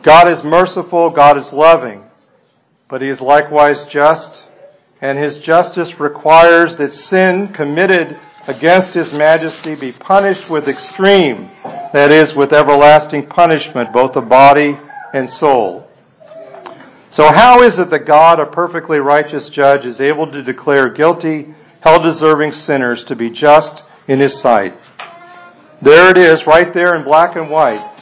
God 0.02 0.28
is 0.28 0.42
merciful, 0.44 1.10
God 1.10 1.38
is 1.38 1.52
loving, 1.52 2.04
but 2.88 3.02
he 3.02 3.08
is 3.08 3.20
likewise 3.20 3.84
just, 3.86 4.30
and 5.00 5.18
his 5.18 5.38
justice 5.38 5.98
requires 5.98 6.76
that 6.76 6.94
sin 6.94 7.52
committed 7.52 8.18
against 8.46 8.94
his 8.94 9.12
majesty 9.12 9.74
be 9.74 9.92
punished 9.92 10.48
with 10.48 10.68
extreme, 10.68 11.50
that 11.92 12.12
is, 12.12 12.34
with 12.34 12.52
everlasting 12.52 13.26
punishment, 13.26 13.92
both 13.92 14.14
of 14.16 14.28
body 14.28 14.78
and 15.12 15.28
soul. 15.28 15.88
So, 17.10 17.32
how 17.32 17.62
is 17.62 17.78
it 17.78 17.90
that 17.90 18.06
God, 18.06 18.40
a 18.40 18.46
perfectly 18.46 18.98
righteous 18.98 19.48
judge, 19.48 19.84
is 19.84 20.00
able 20.00 20.30
to 20.30 20.42
declare 20.42 20.90
guilty, 20.90 21.54
hell 21.80 22.02
deserving 22.02 22.52
sinners 22.52 23.04
to 23.04 23.16
be 23.16 23.30
just 23.30 23.82
in 24.06 24.20
his 24.20 24.38
sight? 24.40 24.74
There 25.82 26.10
it 26.10 26.18
is, 26.18 26.46
right 26.46 26.72
there 26.72 26.94
in 26.94 27.04
black 27.04 27.36
and 27.36 27.50
white. 27.50 27.92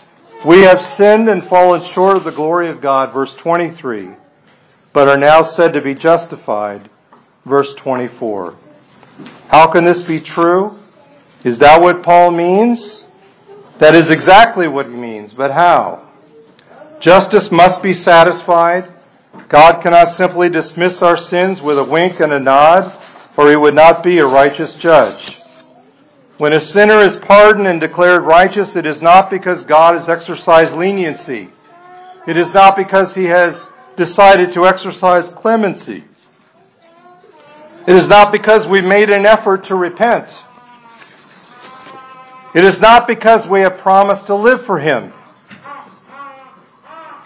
We 0.45 0.61
have 0.61 0.85
sinned 0.85 1.29
and 1.29 1.49
fallen 1.49 1.85
short 1.93 2.19
of 2.19 2.25
the 2.25 2.33
glory 2.33 2.69
of 2.69 2.81
God, 2.81 3.13
verse 3.13 3.35
23, 3.37 4.11
but 4.95 5.09
are 5.09 5.19
now 5.19 5.43
said 5.43 5.73
to 5.75 5.83
be 5.83 5.95
justified, 5.95 6.89
verse 7.45 7.75
24. 7.75 8.57
How 9.49 9.67
can 9.67 9.85
this 9.85 10.03
be 10.03 10.21
true? 10.21 10.79
Is 11.43 11.59
that 11.59 11.83
what 11.83 12.03
Paul 12.03 12.31
means? 12.31 13.05
That 13.81 13.97
is 13.97 14.09
exactly 14.09 14.69
what 14.69 14.87
he 14.87 14.93
means, 14.93 15.35
but 15.35 15.51
how? 15.51 16.09
Justice 17.01 17.51
must 17.51 17.83
be 17.83 17.93
satisfied. 17.93 18.91
God 19.49 19.83
cannot 19.83 20.15
simply 20.15 20.49
dismiss 20.49 21.03
our 21.03 21.17
sins 21.17 21.61
with 21.61 21.77
a 21.77 21.85
wink 21.85 22.21
and 22.21 22.33
a 22.33 22.39
nod, 22.39 22.97
or 23.37 23.51
he 23.51 23.57
would 23.57 23.75
not 23.75 24.05
be 24.05 24.19
a 24.19 24.27
righteous 24.27 24.75
judge. 24.75 25.37
When 26.39 26.55
a 26.55 26.61
sinner 26.61 27.01
is 27.01 27.17
pardoned 27.17 27.67
and 27.67 27.81
declared 27.81 28.23
righteous, 28.23 28.77
it 28.77 28.87
is 28.87 29.03
not 29.03 29.29
because 29.29 29.65
God 29.65 29.97
has 29.97 30.09
exercised 30.09 30.73
leniency. 30.73 31.51
It 32.29 32.37
is 32.37 32.53
not 32.53 32.77
because 32.77 33.15
he 33.15 33.25
has 33.25 33.69
decided 33.97 34.53
to 34.55 34.67
exercise 34.67 35.29
clemency. 35.31 36.05
It 37.87 37.97
is 37.97 38.09
not 38.09 38.33
because 38.33 38.67
we 38.67 38.81
made 38.81 39.11
an 39.11 39.27
effort 39.27 39.65
to 39.67 39.75
repent. 39.75 40.29
It 42.55 42.65
is 42.65 42.81
not 42.81 43.07
because 43.07 43.47
we 43.47 43.61
have 43.61 43.79
promised 43.79 44.27
to 44.27 44.35
live 44.35 44.65
for 44.65 44.79
Him. 44.79 45.13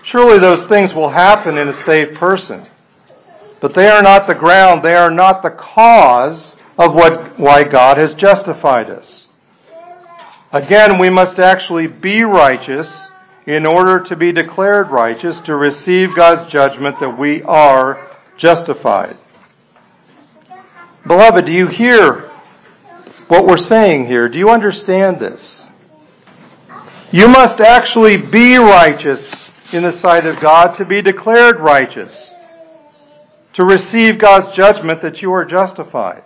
Surely 0.03 0.39
those 0.39 0.67
things 0.67 0.95
will 0.95 1.11
happen 1.11 1.59
in 1.59 1.69
a 1.69 1.83
saved 1.85 2.17
person. 2.17 2.67
But 3.61 3.75
they 3.75 3.89
are 3.89 4.03
not 4.03 4.27
the 4.27 4.35
ground, 4.35 4.85
they 4.85 4.95
are 4.95 5.11
not 5.11 5.43
the 5.43 5.51
cause 5.51 6.57
of 6.79 6.95
what, 6.95 7.39
why 7.39 7.65
God 7.65 7.99
has 7.99 8.15
justified 8.15 8.89
us. 8.89 9.27
Again, 10.53 10.99
we 10.99 11.11
must 11.11 11.39
actually 11.39 11.89
be 11.89 12.23
righteous 12.23 13.08
in 13.49 13.65
order 13.65 13.99
to 13.99 14.15
be 14.15 14.31
declared 14.31 14.91
righteous, 14.91 15.41
to 15.41 15.57
receive 15.57 16.15
God's 16.15 16.53
judgment 16.53 17.01
that 17.01 17.19
we 17.19 17.43
are 17.45 18.15
justified. 18.37 19.17
Beloved, 21.07 21.47
do 21.47 21.53
you 21.53 21.67
hear 21.67 22.31
what 23.29 23.47
we're 23.47 23.57
saying 23.57 24.05
here? 24.05 24.29
Do 24.29 24.39
you 24.39 24.51
understand 24.51 25.19
this? 25.19 25.63
You 27.11 27.27
must 27.27 27.59
actually 27.63 28.19
be 28.19 28.59
righteous 28.59 29.35
in 29.73 29.83
the 29.83 29.93
sight 29.93 30.27
of 30.27 30.39
God 30.41 30.77
to 30.77 30.85
be 30.85 31.01
declared 31.01 31.59
righteous, 31.59 32.15
to 33.55 33.65
receive 33.65 34.19
God's 34.19 34.55
judgment 34.55 35.01
that 35.01 35.23
you 35.23 35.33
are 35.33 35.47
justified. 35.47 36.23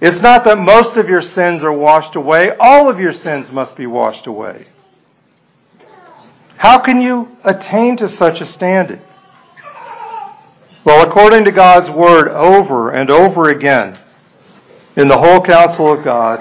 It's 0.00 0.22
not 0.22 0.46
that 0.46 0.56
most 0.56 0.96
of 0.96 1.06
your 1.06 1.20
sins 1.20 1.62
are 1.62 1.70
washed 1.70 2.16
away, 2.16 2.52
all 2.58 2.88
of 2.88 2.98
your 2.98 3.12
sins 3.12 3.52
must 3.52 3.76
be 3.76 3.86
washed 3.86 4.26
away. 4.26 4.68
How 6.58 6.80
can 6.80 7.00
you 7.00 7.28
attain 7.44 7.96
to 7.98 8.08
such 8.08 8.40
a 8.40 8.46
standing? 8.46 9.00
Well, 10.84 11.08
according 11.08 11.44
to 11.44 11.52
God's 11.52 11.88
Word 11.88 12.26
over 12.28 12.90
and 12.90 13.10
over 13.10 13.50
again, 13.50 13.96
in 14.96 15.06
the 15.06 15.18
whole 15.18 15.40
counsel 15.40 15.92
of 15.92 16.02
God, 16.02 16.40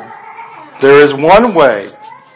there 0.82 1.08
is 1.08 1.14
one 1.14 1.54
way, 1.54 1.94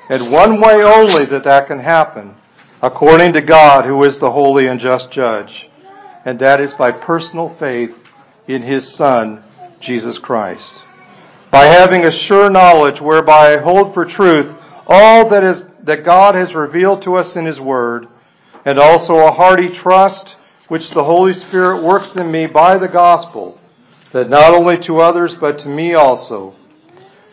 and 0.10 0.32
one 0.32 0.62
way 0.62 0.84
only 0.84 1.26
that 1.26 1.44
that 1.44 1.66
can 1.66 1.80
happen, 1.80 2.36
according 2.84 3.34
to 3.34 3.42
God, 3.42 3.86
who 3.86 4.04
is 4.04 4.20
the 4.20 4.32
holy 4.32 4.68
and 4.68 4.80
just 4.80 5.10
judge, 5.10 5.68
and 6.24 6.38
that 6.40 6.62
is 6.62 6.74
by 6.74 6.92
personal 6.92 7.56
faith 7.58 7.96
in 8.48 8.62
His 8.62 8.94
Son, 8.94 9.44
Jesus 9.80 10.20
Christ. 10.20 10.72
By 11.50 11.66
having 11.66 12.06
a 12.06 12.12
sure 12.12 12.52
knowledge 12.52 13.02
whereby 13.02 13.56
I 13.56 13.62
hold 13.62 13.96
for 13.96 14.06
truth 14.06 14.56
all 14.86 15.30
that 15.30 15.44
is 15.44 15.64
that 15.84 16.06
God 16.06 16.36
has 16.36 16.54
revealed 16.54 17.02
to 17.04 17.16
us 17.16 17.36
in 17.36 17.46
His 17.46 17.60
Word, 17.60 18.08
and 18.66 18.78
also 18.78 19.16
a 19.16 19.32
hearty 19.32 19.70
trust 19.70 20.36
which 20.68 20.90
the 20.92 21.04
Holy 21.04 21.34
Spirit 21.34 21.84
works 21.84 22.16
in 22.16 22.32
me 22.32 22.46
by 22.46 22.78
the 22.78 22.88
gospel, 22.88 23.60
that 24.14 24.30
not 24.30 24.54
only 24.54 24.78
to 24.80 25.00
others, 25.00 25.36
but 25.36 25.60
to 25.60 25.68
me 25.68 25.94
also, 25.94 26.56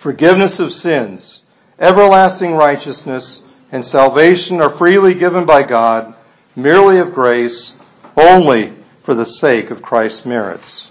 forgiveness 0.00 0.58
of 0.58 0.72
sins, 0.72 1.42
everlasting 1.78 2.52
righteousness, 2.52 3.42
and 3.70 3.84
salvation 3.84 4.60
are 4.60 4.76
freely 4.76 5.14
given 5.14 5.44
by 5.44 5.62
God, 5.62 6.14
merely 6.56 6.98
of 6.98 7.12
grace, 7.12 7.74
only 8.16 8.74
for 9.04 9.14
the 9.14 9.26
sake 9.26 9.70
of 9.70 9.82
Christ's 9.82 10.24
merits. 10.24 10.88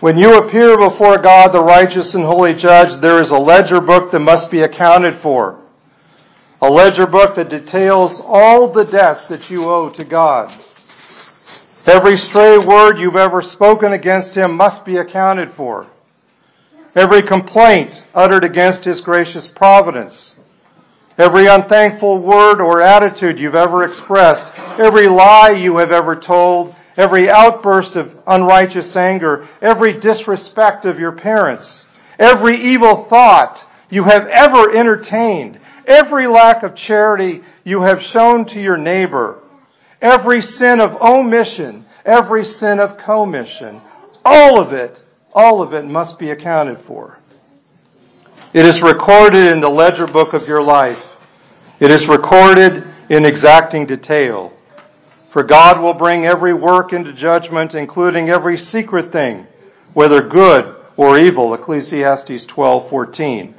When 0.00 0.16
you 0.16 0.34
appear 0.34 0.78
before 0.78 1.18
God, 1.18 1.52
the 1.52 1.62
righteous 1.62 2.14
and 2.14 2.24
holy 2.24 2.54
judge, 2.54 3.00
there 3.00 3.22
is 3.22 3.30
a 3.30 3.38
ledger 3.38 3.80
book 3.80 4.10
that 4.10 4.20
must 4.20 4.50
be 4.50 4.62
accounted 4.62 5.20
for. 5.20 5.59
A 6.62 6.70
ledger 6.70 7.06
book 7.06 7.36
that 7.36 7.48
details 7.48 8.20
all 8.24 8.70
the 8.70 8.84
debts 8.84 9.26
that 9.28 9.48
you 9.48 9.70
owe 9.70 9.88
to 9.90 10.04
God. 10.04 10.54
Every 11.86 12.18
stray 12.18 12.58
word 12.58 12.98
you've 12.98 13.16
ever 13.16 13.40
spoken 13.40 13.94
against 13.94 14.34
him 14.34 14.56
must 14.56 14.84
be 14.84 14.98
accounted 14.98 15.54
for. 15.54 15.86
Every 16.94 17.22
complaint 17.22 18.04
uttered 18.14 18.44
against 18.44 18.84
his 18.84 19.00
gracious 19.00 19.46
providence. 19.48 20.34
Every 21.16 21.46
unthankful 21.46 22.18
word 22.18 22.60
or 22.60 22.82
attitude 22.82 23.38
you've 23.38 23.54
ever 23.54 23.84
expressed. 23.84 24.46
Every 24.78 25.08
lie 25.08 25.50
you 25.50 25.78
have 25.78 25.92
ever 25.92 26.16
told. 26.16 26.74
Every 26.96 27.30
outburst 27.30 27.96
of 27.96 28.14
unrighteous 28.26 28.94
anger. 28.96 29.48
Every 29.62 29.98
disrespect 29.98 30.84
of 30.84 30.98
your 30.98 31.12
parents. 31.12 31.84
Every 32.18 32.60
evil 32.60 33.06
thought 33.08 33.64
you 33.88 34.04
have 34.04 34.26
ever 34.26 34.74
entertained. 34.76 35.58
Every 35.90 36.28
lack 36.28 36.62
of 36.62 36.76
charity 36.76 37.42
you 37.64 37.82
have 37.82 38.00
shown 38.00 38.44
to 38.46 38.60
your 38.60 38.76
neighbor 38.76 39.42
every 40.00 40.40
sin 40.40 40.80
of 40.80 40.96
omission, 41.02 41.84
every 42.04 42.44
sin 42.44 42.80
of 42.80 42.96
commission, 42.96 43.80
all 44.24 44.60
of 44.60 44.72
it, 44.72 45.02
all 45.32 45.60
of 45.60 45.74
it 45.74 45.84
must 45.84 46.18
be 46.18 46.30
accounted 46.30 46.78
for. 46.86 47.18
It 48.52 48.66
is 48.66 48.80
recorded 48.80 49.52
in 49.52 49.60
the 49.60 49.68
ledger 49.68 50.06
book 50.06 50.32
of 50.32 50.48
your 50.48 50.62
life. 50.62 50.98
It 51.78 51.90
is 51.90 52.06
recorded 52.06 52.84
in 53.08 53.26
exacting 53.26 53.86
detail. 53.86 54.52
For 55.32 55.42
God 55.42 55.80
will 55.80 55.94
bring 55.94 56.24
every 56.24 56.54
work 56.54 56.92
into 56.92 57.12
judgment, 57.12 57.74
including 57.74 58.30
every 58.30 58.56
secret 58.56 59.12
thing, 59.12 59.46
whether 59.92 60.20
good 60.20 60.76
or 60.96 61.18
evil. 61.18 61.54
Ecclesiastes 61.54 62.46
12:14. 62.46 63.54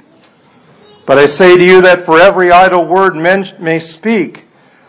But 1.06 1.18
I 1.18 1.26
say 1.26 1.56
to 1.56 1.64
you 1.64 1.82
that 1.82 2.04
for 2.04 2.20
every 2.20 2.52
idle 2.52 2.86
word 2.86 3.16
men 3.16 3.56
may 3.60 3.80
speak, 3.80 4.44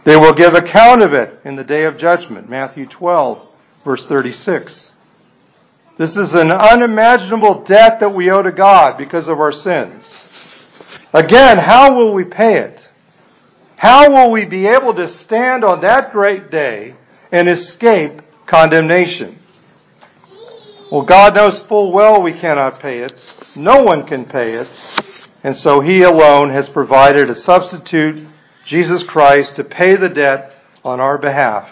they 0.06 0.16
will 0.16 0.34
give 0.34 0.54
account 0.54 1.02
of 1.02 1.14
it 1.14 1.40
in 1.46 1.56
the 1.56 1.64
day 1.64 1.86
of 1.86 1.98
judgment. 1.98 2.50
Matthew 2.50 2.86
12, 2.86 3.48
verse 3.84 4.06
36. 4.06 4.92
This 5.98 6.18
is 6.18 6.34
an 6.34 6.52
unimaginable 6.52 7.64
debt 7.64 8.00
that 8.00 8.14
we 8.14 8.30
owe 8.30 8.42
to 8.42 8.52
God 8.52 8.98
because 8.98 9.28
of 9.28 9.40
our 9.40 9.52
sins. 9.52 10.08
Again, 11.14 11.58
how 11.58 11.96
will 11.96 12.14
we 12.14 12.24
pay 12.24 12.60
it? 12.60 12.80
How 13.78 14.10
will 14.10 14.32
we 14.32 14.46
be 14.46 14.68
able 14.68 14.94
to 14.96 15.08
stand 15.08 15.64
on 15.64 15.82
that 15.82 16.12
great 16.12 16.50
day 16.50 16.96
and 17.32 17.50
escape 17.50 18.22
condemnation? 18.48 19.40
Well, 20.92 21.04
God 21.04 21.36
knows 21.36 21.60
full 21.64 21.92
well 21.92 22.22
we 22.22 22.34
cannot 22.34 22.80
pay 22.80 23.00
it. 23.00 23.14
No 23.56 23.84
one 23.84 24.06
can 24.06 24.26
pay 24.26 24.54
it. 24.54 24.68
And 25.44 25.58
so 25.58 25.82
He 25.82 26.02
alone 26.02 26.50
has 26.52 26.70
provided 26.70 27.30
a 27.30 27.36
substitute, 27.36 28.28
Jesus 28.66 29.04
Christ, 29.04 29.56
to 29.58 29.64
pay 29.64 29.96
the 29.96 30.10
debt 30.10 30.54
on 30.84 31.00
our 31.00 31.18
behalf. 31.18 31.70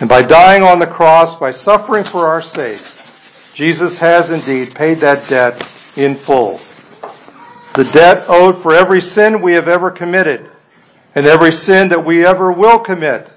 And 0.00 0.08
by 0.08 0.22
dying 0.22 0.62
on 0.62 0.78
the 0.78 0.86
cross, 0.86 1.34
by 1.36 1.50
suffering 1.50 2.04
for 2.04 2.26
our 2.26 2.42
sake, 2.42 2.82
Jesus 3.54 3.98
has 3.98 4.30
indeed 4.30 4.74
paid 4.74 5.00
that 5.00 5.28
debt 5.28 5.68
in 5.96 6.18
full. 6.24 6.60
The 7.74 7.84
debt 7.84 8.24
owed 8.28 8.62
for 8.62 8.74
every 8.74 9.00
sin 9.00 9.42
we 9.42 9.54
have 9.54 9.68
ever 9.68 9.90
committed 9.90 10.48
and 11.14 11.26
every 11.26 11.52
sin 11.52 11.88
that 11.88 12.06
we 12.06 12.24
ever 12.24 12.52
will 12.52 12.78
commit 12.78 13.32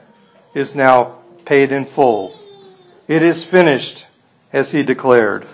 is 0.54 0.76
now 0.76 1.20
paid 1.46 1.72
in 1.72 1.88
full. 1.96 2.38
It 3.08 3.24
is 3.24 3.44
finished, 3.46 4.06
as 4.54 4.72
he 4.72 4.84
declared. 4.84 5.48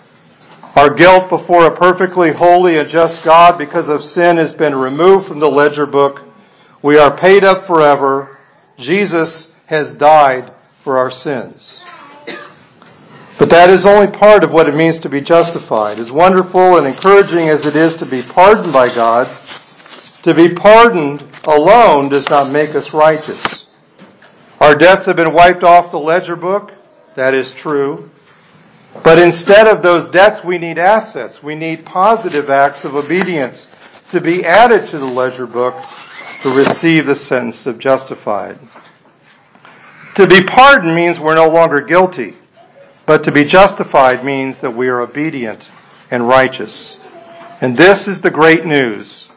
Our 0.77 0.93
guilt 0.93 1.29
before 1.29 1.65
a 1.65 1.75
perfectly 1.75 2.33
holy 2.33 2.77
and 2.77 2.87
just 2.87 3.23
God 3.23 3.57
because 3.57 3.89
of 3.89 4.05
sin 4.05 4.37
has 4.37 4.53
been 4.53 4.75
removed 4.75 5.27
from 5.27 5.39
the 5.39 5.49
ledger 5.49 5.87
book. 5.87 6.21
We 6.83 6.99
are 6.99 7.17
paid 7.17 7.43
up 7.43 7.65
forever. 7.65 8.37
Jesus 8.77 9.49
has 9.65 9.93
died 9.93 10.53
for 10.83 10.99
our 10.99 11.09
sins. 11.09 11.81
But 13.39 13.49
that 13.49 13.71
is 13.71 13.87
only 13.87 14.15
part 14.19 14.43
of 14.43 14.51
what 14.51 14.69
it 14.69 14.75
means 14.75 14.99
to 14.99 15.09
be 15.09 15.19
justified. 15.19 15.97
As 15.97 16.11
wonderful 16.11 16.77
and 16.77 16.85
encouraging 16.85 17.49
as 17.49 17.65
it 17.65 17.75
is 17.75 17.95
to 17.95 18.05
be 18.05 18.21
pardoned 18.21 18.71
by 18.71 18.93
God, 18.93 19.35
to 20.21 20.35
be 20.35 20.53
pardoned 20.53 21.25
alone 21.45 22.09
does 22.09 22.29
not 22.29 22.51
make 22.51 22.75
us 22.75 22.93
righteous. 22.93 23.65
Our 24.59 24.75
debts 24.75 25.07
have 25.07 25.15
been 25.15 25.33
wiped 25.33 25.63
off 25.63 25.89
the 25.89 25.97
ledger 25.97 26.35
book. 26.35 26.69
That 27.15 27.33
is 27.33 27.51
true. 27.53 28.11
But 29.03 29.19
instead 29.19 29.67
of 29.67 29.83
those 29.83 30.09
debts, 30.09 30.43
we 30.43 30.57
need 30.57 30.77
assets. 30.77 31.41
We 31.41 31.55
need 31.55 31.85
positive 31.85 32.49
acts 32.49 32.83
of 32.83 32.95
obedience 32.95 33.69
to 34.11 34.21
be 34.21 34.45
added 34.45 34.89
to 34.89 34.99
the 34.99 35.05
ledger 35.05 35.47
book 35.47 35.75
to 36.43 36.49
receive 36.49 37.05
the 37.05 37.15
sentence 37.15 37.65
of 37.65 37.79
justified. 37.79 38.59
To 40.15 40.27
be 40.27 40.41
pardoned 40.41 40.95
means 40.95 41.19
we're 41.19 41.35
no 41.35 41.49
longer 41.49 41.81
guilty. 41.81 42.35
But 43.05 43.23
to 43.23 43.31
be 43.31 43.45
justified 43.45 44.25
means 44.25 44.59
that 44.61 44.75
we 44.75 44.87
are 44.87 44.99
obedient 44.99 45.69
and 46.11 46.27
righteous. 46.27 46.97
And 47.61 47.77
this 47.77 48.07
is 48.07 48.19
the 48.21 48.29
great 48.29 48.65
news. 48.65 49.27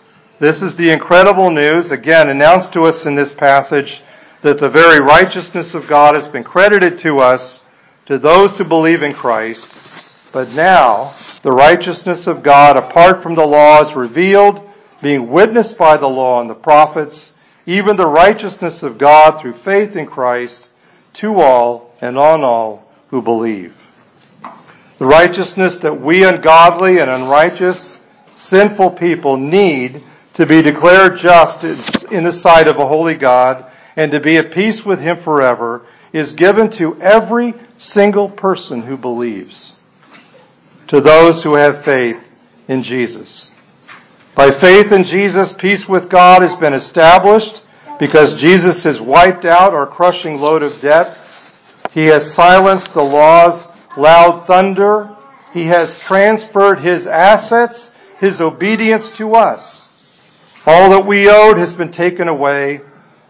This 0.40 0.60
is 0.60 0.74
the 0.76 0.90
incredible 0.90 1.50
news, 1.50 1.90
again, 1.90 2.28
announced 2.28 2.72
to 2.72 2.82
us 2.82 3.04
in 3.04 3.14
this 3.14 3.32
passage, 3.34 4.02
that 4.42 4.58
the 4.58 4.68
very 4.70 4.98
righteousness 5.00 5.74
of 5.74 5.86
God 5.86 6.16
has 6.16 6.26
been 6.28 6.44
credited 6.44 6.98
to 7.00 7.18
us, 7.18 7.59
to 8.10 8.18
those 8.18 8.56
who 8.56 8.64
believe 8.64 9.04
in 9.04 9.14
Christ. 9.14 9.64
But 10.32 10.50
now, 10.50 11.14
the 11.44 11.52
righteousness 11.52 12.26
of 12.26 12.42
God 12.42 12.76
apart 12.76 13.22
from 13.22 13.36
the 13.36 13.46
law 13.46 13.88
is 13.88 13.94
revealed, 13.94 14.68
being 15.00 15.30
witnessed 15.30 15.78
by 15.78 15.96
the 15.96 16.08
law 16.08 16.40
and 16.40 16.50
the 16.50 16.54
prophets, 16.54 17.30
even 17.66 17.96
the 17.96 18.08
righteousness 18.08 18.82
of 18.82 18.98
God 18.98 19.40
through 19.40 19.60
faith 19.60 19.94
in 19.94 20.06
Christ, 20.06 20.70
to 21.14 21.40
all 21.40 21.94
and 22.00 22.18
on 22.18 22.42
all 22.42 22.90
who 23.10 23.22
believe. 23.22 23.76
The 24.98 25.06
righteousness 25.06 25.78
that 25.78 26.00
we 26.00 26.24
ungodly 26.24 26.98
and 26.98 27.08
unrighteous, 27.08 27.94
sinful 28.34 28.90
people 28.92 29.36
need 29.36 30.02
to 30.34 30.46
be 30.46 30.62
declared 30.62 31.18
just 31.18 31.62
in 31.62 32.24
the 32.24 32.32
sight 32.32 32.66
of 32.66 32.76
a 32.76 32.88
holy 32.88 33.14
God 33.14 33.70
and 33.94 34.10
to 34.10 34.18
be 34.18 34.36
at 34.36 34.50
peace 34.50 34.84
with 34.84 34.98
Him 34.98 35.22
forever 35.22 35.86
is 36.12 36.32
given 36.32 36.70
to 36.72 37.00
every 37.00 37.54
single 37.80 38.28
person 38.28 38.82
who 38.82 38.96
believes, 38.96 39.72
to 40.88 41.00
those 41.00 41.42
who 41.42 41.54
have 41.54 41.84
faith 41.84 42.22
in 42.68 42.82
Jesus. 42.82 43.50
By 44.36 44.58
faith 44.60 44.92
in 44.92 45.04
Jesus, 45.04 45.52
peace 45.54 45.88
with 45.88 46.08
God 46.08 46.42
has 46.42 46.54
been 46.54 46.74
established 46.74 47.62
because 47.98 48.40
Jesus 48.40 48.84
has 48.84 49.00
wiped 49.00 49.44
out 49.44 49.74
our 49.74 49.86
crushing 49.86 50.38
load 50.38 50.62
of 50.62 50.80
debt 50.80 51.18
he 51.92 52.06
has 52.06 52.34
silenced 52.34 52.94
the 52.94 53.02
law's 53.02 53.66
loud 53.96 54.46
thunder. 54.46 55.16
He 55.52 55.64
has 55.66 55.98
transferred 56.00 56.80
his 56.80 57.06
assets, 57.06 57.92
his 58.18 58.40
obedience 58.40 59.08
to 59.16 59.34
us. 59.34 59.82
All 60.66 60.90
that 60.90 61.06
we 61.06 61.28
owed 61.28 61.58
has 61.58 61.72
been 61.72 61.90
taken 61.90 62.28
away. 62.28 62.82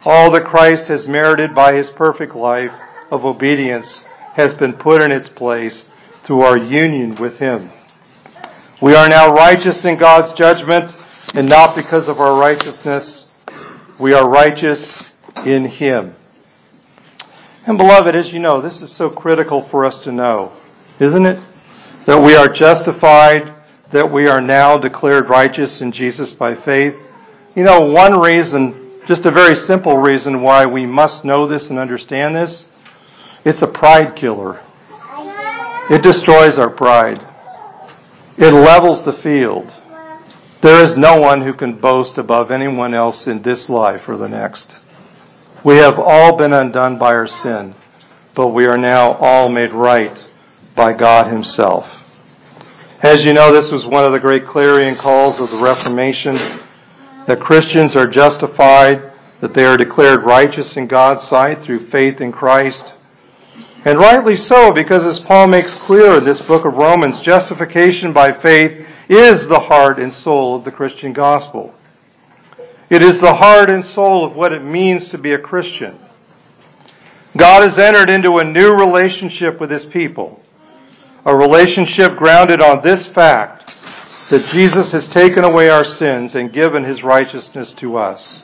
All 0.05 0.31
that 0.33 0.45
Christ 0.45 0.89
has 0.89 1.07
merited 1.07 1.55
by 1.55 1.75
his 1.75 1.91
perfect 1.91 2.35
life 2.35 2.73
of 3.11 3.25
obedience 3.25 4.05
has 4.35 4.55
been 4.55 4.75
put 4.75 5.03
in 5.03 5.11
its 5.11 5.29
place 5.29 5.87
through 6.25 6.43
our 6.43 6.59
union 6.59 7.15
with 7.17 7.39
him. 7.39 7.71
We 8.81 8.95
are 8.95 9.09
now 9.09 9.35
righteous 9.35 9.85
in 9.85 9.99
God's 9.99 10.33
judgment, 10.39 10.97
and 11.35 11.49
not 11.49 11.77
because 11.77 12.09
of 12.09 12.19
our 12.19 12.39
righteousness. 12.39 13.27
We 13.99 14.15
are 14.15 14.29
righteous 14.29 15.03
in 15.45 15.67
him. 15.67 16.15
And 17.67 17.77
beloved, 17.77 18.17
as 18.17 18.33
you 18.33 18.39
know, 18.39 18.61
this 18.63 18.81
is 18.81 18.91
so 18.93 19.11
critical 19.11 19.69
for 19.71 19.85
us 19.85 19.99
to 20.01 20.13
know, 20.13 20.53
isn't 20.99 21.27
it? 21.27 21.39
That 22.07 22.23
we 22.23 22.35
are 22.35 22.49
justified, 22.49 23.55
that 23.93 24.11
we 24.11 24.27
are 24.27 24.41
now 24.41 24.79
declared 24.79 25.29
righteous 25.29 25.81
in 25.81 25.93
Jesus 25.93 26.33
by 26.33 26.55
faith. 26.55 26.95
You 27.55 27.65
know, 27.65 27.81
one 27.81 28.19
reason, 28.19 29.03
just 29.07 29.27
a 29.27 29.31
very 29.31 29.57
simple 29.57 29.99
reason 29.99 30.41
why 30.41 30.65
we 30.65 30.87
must 30.87 31.25
know 31.25 31.47
this 31.47 31.69
and 31.69 31.79
understand 31.79 32.35
this, 32.35 32.65
it's 33.45 33.63
a 33.63 33.67
pride 33.67 34.17
killer. 34.17 34.61
It 35.91 36.03
destroys 36.03 36.59
our 36.59 36.71
pride. 36.71 37.27
It 38.37 38.53
levels 38.53 39.05
the 39.05 39.13
field. 39.15 39.73
There 40.63 40.85
is 40.85 40.97
no 40.97 41.19
one 41.19 41.43
who 41.43 41.55
can 41.55 41.81
boast 41.81 42.19
above 42.19 42.51
anyone 42.51 42.95
else 42.95 43.27
in 43.27 43.43
this 43.43 43.69
life 43.69 44.09
or 44.09 44.17
the 44.17 44.29
next. 44.29 44.77
We 45.65 45.77
have 45.77 45.99
all 45.99 46.37
been 46.37 46.53
undone 46.53 46.99
by 46.99 47.15
our 47.15 47.27
sin, 47.27 47.75
but 48.35 48.49
we 48.49 48.67
are 48.67 48.79
now 48.79 49.13
all 49.15 49.49
made 49.49 49.73
right 49.73 50.29
by 50.77 50.93
God 50.93 51.27
Himself. 51.27 51.87
As 53.03 53.25
you 53.25 53.33
know, 53.33 53.53
this 53.53 53.71
was 53.71 53.87
one 53.87 54.05
of 54.05 54.13
the 54.13 54.21
great 54.21 54.47
clarion 54.47 54.97
calls 54.97 55.41
of 55.41 55.51
the 55.51 55.59
Reformation 55.59 56.37
that 57.27 57.41
Christians 57.41 57.97
are 57.97 58.07
justified, 58.07 59.13
that 59.41 59.55
they 59.55 59.65
are 59.65 59.77
declared 59.77 60.25
righteous 60.25 60.77
in 60.77 60.87
God's 60.87 61.27
sight 61.27 61.63
through 61.63 61.89
faith 61.89 62.21
in 62.21 62.33
Christ. 62.33 62.93
And 63.85 63.99
rightly 63.99 64.37
so, 64.37 64.73
because 64.73 65.07
as 65.07 65.21
Paul 65.21 65.47
makes 65.47 65.75
clear 65.75 66.19
in 66.19 66.25
this 66.25 66.41
book 66.43 66.67
of 66.67 66.75
Romans, 66.75 67.19
justification 67.21 68.13
by 68.13 68.39
faith 68.41 68.87
is 69.09 69.47
the 69.49 69.61
heart 69.61 69.99
and 69.99 70.13
soul 70.13 70.57
of 70.57 70.65
the 70.65 70.71
Christian 70.71 71.15
gospel. 71.15 71.75
It 72.91 73.03
is 73.03 73.19
the 73.21 73.35
heart 73.35 73.71
and 73.71 73.85
soul 73.85 74.27
of 74.27 74.37
what 74.37 74.53
it 74.53 74.63
means 74.63 75.09
to 75.09 75.19
be 75.19 75.33
a 75.33 75.39
Christian. 75.39 75.99
God 77.37 77.67
has 77.67 77.79
entered 77.79 78.11
into 78.11 78.37
a 78.37 78.45
new 78.45 78.73
relationship 78.73 79.59
with 79.61 79.71
his 79.71 79.87
people, 79.87 80.43
a 81.25 81.35
relationship 81.35 82.17
grounded 82.17 82.61
on 82.61 82.85
this 82.85 83.07
fact 83.09 83.73
that 84.29 84.47
Jesus 84.53 84.93
has 84.93 85.07
taken 85.09 85.43
away 85.43 85.71
our 85.71 85.85
sins 85.85 86.35
and 86.35 86.53
given 86.53 86.85
his 86.85 87.03
righteousness 87.03 87.73
to 87.75 87.97
us. 87.97 88.43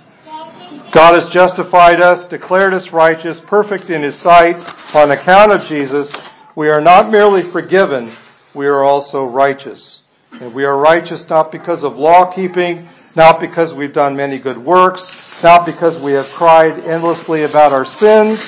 God 0.93 1.21
has 1.21 1.29
justified 1.33 2.01
us, 2.01 2.27
declared 2.27 2.75
us 2.75 2.91
righteous, 2.91 3.41
perfect 3.47 3.91
in 3.91 4.03
his 4.03 4.15
sight. 4.17 4.57
On 4.95 5.11
account 5.11 5.53
of 5.53 5.67
Jesus, 5.67 6.11
we 6.55 6.69
are 6.69 6.81
not 6.81 7.11
merely 7.11 7.51
forgiven, 7.51 8.17
we 8.55 8.67
are 8.67 8.83
also 8.83 9.25
righteous. 9.25 10.01
And 10.33 10.55
we 10.55 10.65
are 10.65 10.77
righteous 10.77 11.29
not 11.29 11.53
because 11.53 11.83
of 11.83 11.97
law 11.97 12.33
keeping, 12.33 12.89
not 13.15 13.41
because 13.41 13.73
we've 13.73 13.93
done 13.93 14.17
many 14.17 14.39
good 14.39 14.59
works, 14.59 15.11
not 15.43 15.65
because 15.65 15.97
we 15.99 16.13
have 16.13 16.27
cried 16.31 16.79
endlessly 16.81 17.43
about 17.45 17.73
our 17.73 17.85
sins, 17.85 18.41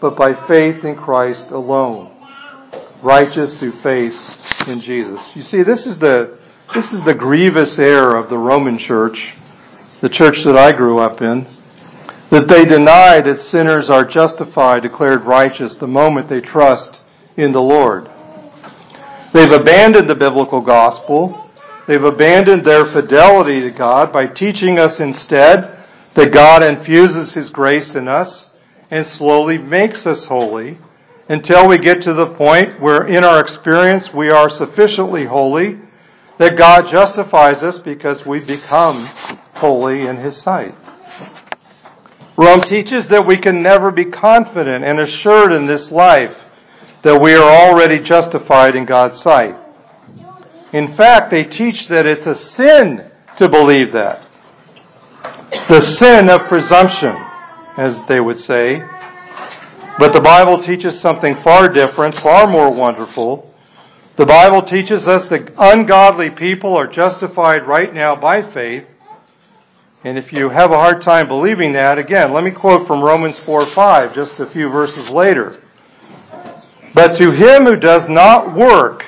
but 0.00 0.16
by 0.16 0.34
faith 0.46 0.84
in 0.84 0.96
Christ 0.96 1.48
alone. 1.48 2.16
Righteous 3.02 3.58
through 3.58 3.80
faith 3.82 4.18
in 4.66 4.80
Jesus. 4.80 5.30
You 5.34 5.42
see, 5.42 5.62
this 5.62 5.86
is 5.86 5.98
the, 5.98 6.38
this 6.74 6.92
is 6.92 7.02
the 7.02 7.14
grievous 7.14 7.78
error 7.78 8.16
of 8.16 8.30
the 8.30 8.38
Roman 8.38 8.78
church, 8.78 9.34
the 10.00 10.08
church 10.08 10.44
that 10.44 10.56
I 10.56 10.72
grew 10.72 10.98
up 10.98 11.20
in. 11.22 11.46
that 12.30 12.46
they 12.48 12.64
deny 12.64 13.20
that 13.20 13.40
sinners 13.40 13.90
are 13.90 14.04
justified, 14.04 14.82
declared 14.82 15.24
righteous 15.24 15.74
the 15.74 15.86
moment 15.86 16.28
they 16.28 16.40
trust 16.40 17.00
in 17.36 17.52
the 17.52 17.60
Lord. 17.60 18.08
They've 19.34 19.50
abandoned 19.50 20.08
the 20.08 20.14
biblical 20.14 20.60
gospel. 20.60 21.50
They've 21.88 22.02
abandoned 22.02 22.64
their 22.64 22.84
fidelity 22.86 23.60
to 23.62 23.70
God 23.70 24.12
by 24.12 24.28
teaching 24.28 24.78
us 24.78 25.00
instead 25.00 25.76
that 26.14 26.32
God 26.32 26.62
infuses 26.62 27.32
His 27.32 27.50
grace 27.50 27.94
in 27.96 28.06
us 28.08 28.50
and 28.90 29.06
slowly 29.06 29.58
makes 29.58 30.06
us 30.06 30.24
holy 30.24 30.78
until 31.28 31.68
we 31.68 31.78
get 31.78 32.02
to 32.02 32.12
the 32.12 32.26
point 32.34 32.80
where 32.80 33.06
in 33.06 33.24
our 33.24 33.40
experience 33.40 34.12
we 34.12 34.30
are 34.30 34.48
sufficiently 34.50 35.24
holy 35.26 35.78
that 36.40 36.56
God 36.56 36.88
justifies 36.88 37.62
us 37.62 37.78
because 37.80 38.24
we 38.24 38.40
become 38.40 39.04
holy 39.56 40.06
in 40.06 40.16
His 40.16 40.38
sight. 40.38 40.74
Rome 42.38 42.62
teaches 42.62 43.08
that 43.08 43.26
we 43.26 43.36
can 43.36 43.62
never 43.62 43.90
be 43.90 44.06
confident 44.06 44.82
and 44.82 44.98
assured 44.98 45.52
in 45.52 45.66
this 45.66 45.90
life 45.90 46.34
that 47.02 47.20
we 47.20 47.34
are 47.34 47.68
already 47.68 48.02
justified 48.02 48.74
in 48.74 48.86
God's 48.86 49.20
sight. 49.20 49.54
In 50.72 50.96
fact, 50.96 51.30
they 51.30 51.44
teach 51.44 51.88
that 51.88 52.06
it's 52.06 52.26
a 52.26 52.34
sin 52.34 53.10
to 53.36 53.46
believe 53.46 53.92
that. 53.92 54.26
The 55.68 55.82
sin 55.82 56.30
of 56.30 56.48
presumption, 56.48 57.16
as 57.76 57.98
they 58.06 58.18
would 58.18 58.40
say. 58.40 58.82
But 59.98 60.14
the 60.14 60.22
Bible 60.22 60.62
teaches 60.62 60.98
something 60.98 61.36
far 61.42 61.68
different, 61.68 62.18
far 62.20 62.46
more 62.46 62.72
wonderful. 62.72 63.49
The 64.20 64.26
Bible 64.26 64.60
teaches 64.60 65.08
us 65.08 65.26
that 65.30 65.50
ungodly 65.56 66.28
people 66.28 66.76
are 66.76 66.86
justified 66.86 67.66
right 67.66 67.94
now 67.94 68.14
by 68.14 68.42
faith 68.52 68.84
and 70.04 70.18
if 70.18 70.30
you 70.30 70.50
have 70.50 70.72
a 70.72 70.76
hard 70.76 71.00
time 71.00 71.26
believing 71.26 71.72
that, 71.72 71.96
again, 71.96 72.34
let 72.34 72.44
me 72.44 72.50
quote 72.50 72.86
from 72.86 73.02
Romans 73.02 73.38
4 73.40 73.70
5, 73.70 74.14
just 74.14 74.38
a 74.38 74.50
few 74.50 74.68
verses 74.68 75.08
later. 75.08 75.62
But 76.92 77.16
to 77.16 77.30
him 77.30 77.64
who 77.64 77.76
does 77.76 78.10
not 78.10 78.54
work, 78.54 79.06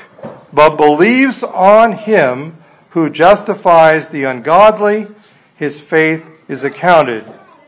but 0.50 0.78
believes 0.78 1.42
on 1.42 1.92
him 1.92 2.56
who 2.92 3.10
justifies 3.10 4.08
the 4.08 4.24
ungodly, 4.24 5.08
his 5.56 5.78
faith 5.90 6.22
is 6.48 6.64
accounted 6.64 7.24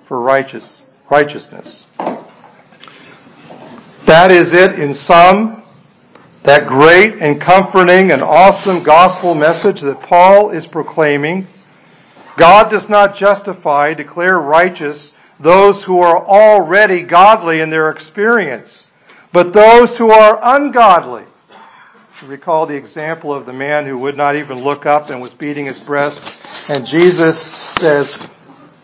for 0.09 0.19
righteous, 0.19 0.81
righteousness. 1.11 1.85
That 4.07 4.33
is 4.33 4.51
it 4.55 4.79
in 4.79 4.95
sum. 4.95 5.64
That 6.45 6.67
great 6.67 7.15
and 7.21 7.41
comforting 7.41 8.13
and 8.13 8.23
awesome 8.23 8.83
gospel 8.83 9.35
message 9.35 9.81
that 9.81 10.03
Paul 10.03 10.51
is 10.51 10.67
proclaiming 10.67 11.49
God 12.37 12.71
does 12.71 12.89
not 12.89 13.17
justify, 13.17 13.95
declare 13.95 14.39
righteous 14.39 15.13
those 15.41 15.83
who 15.85 16.01
are 16.01 16.27
already 16.27 17.03
godly 17.03 17.61
in 17.61 17.71
their 17.71 17.91
experience, 17.91 18.87
but 19.33 19.53
those 19.53 19.97
who 19.97 20.11
are 20.11 20.41
ungodly. 20.43 21.25
Recall 22.25 22.67
the 22.67 22.75
example 22.75 23.35
of 23.35 23.45
the 23.45 23.53
man 23.53 23.87
who 23.87 23.99
would 23.99 24.17
not 24.17 24.37
even 24.37 24.65
look 24.65 24.87
up 24.87 25.11
and 25.11 25.21
was 25.21 25.35
beating 25.35 25.67
his 25.67 25.79
breast, 25.81 26.21
and 26.69 26.87
Jesus 26.87 27.39
says 27.79 28.17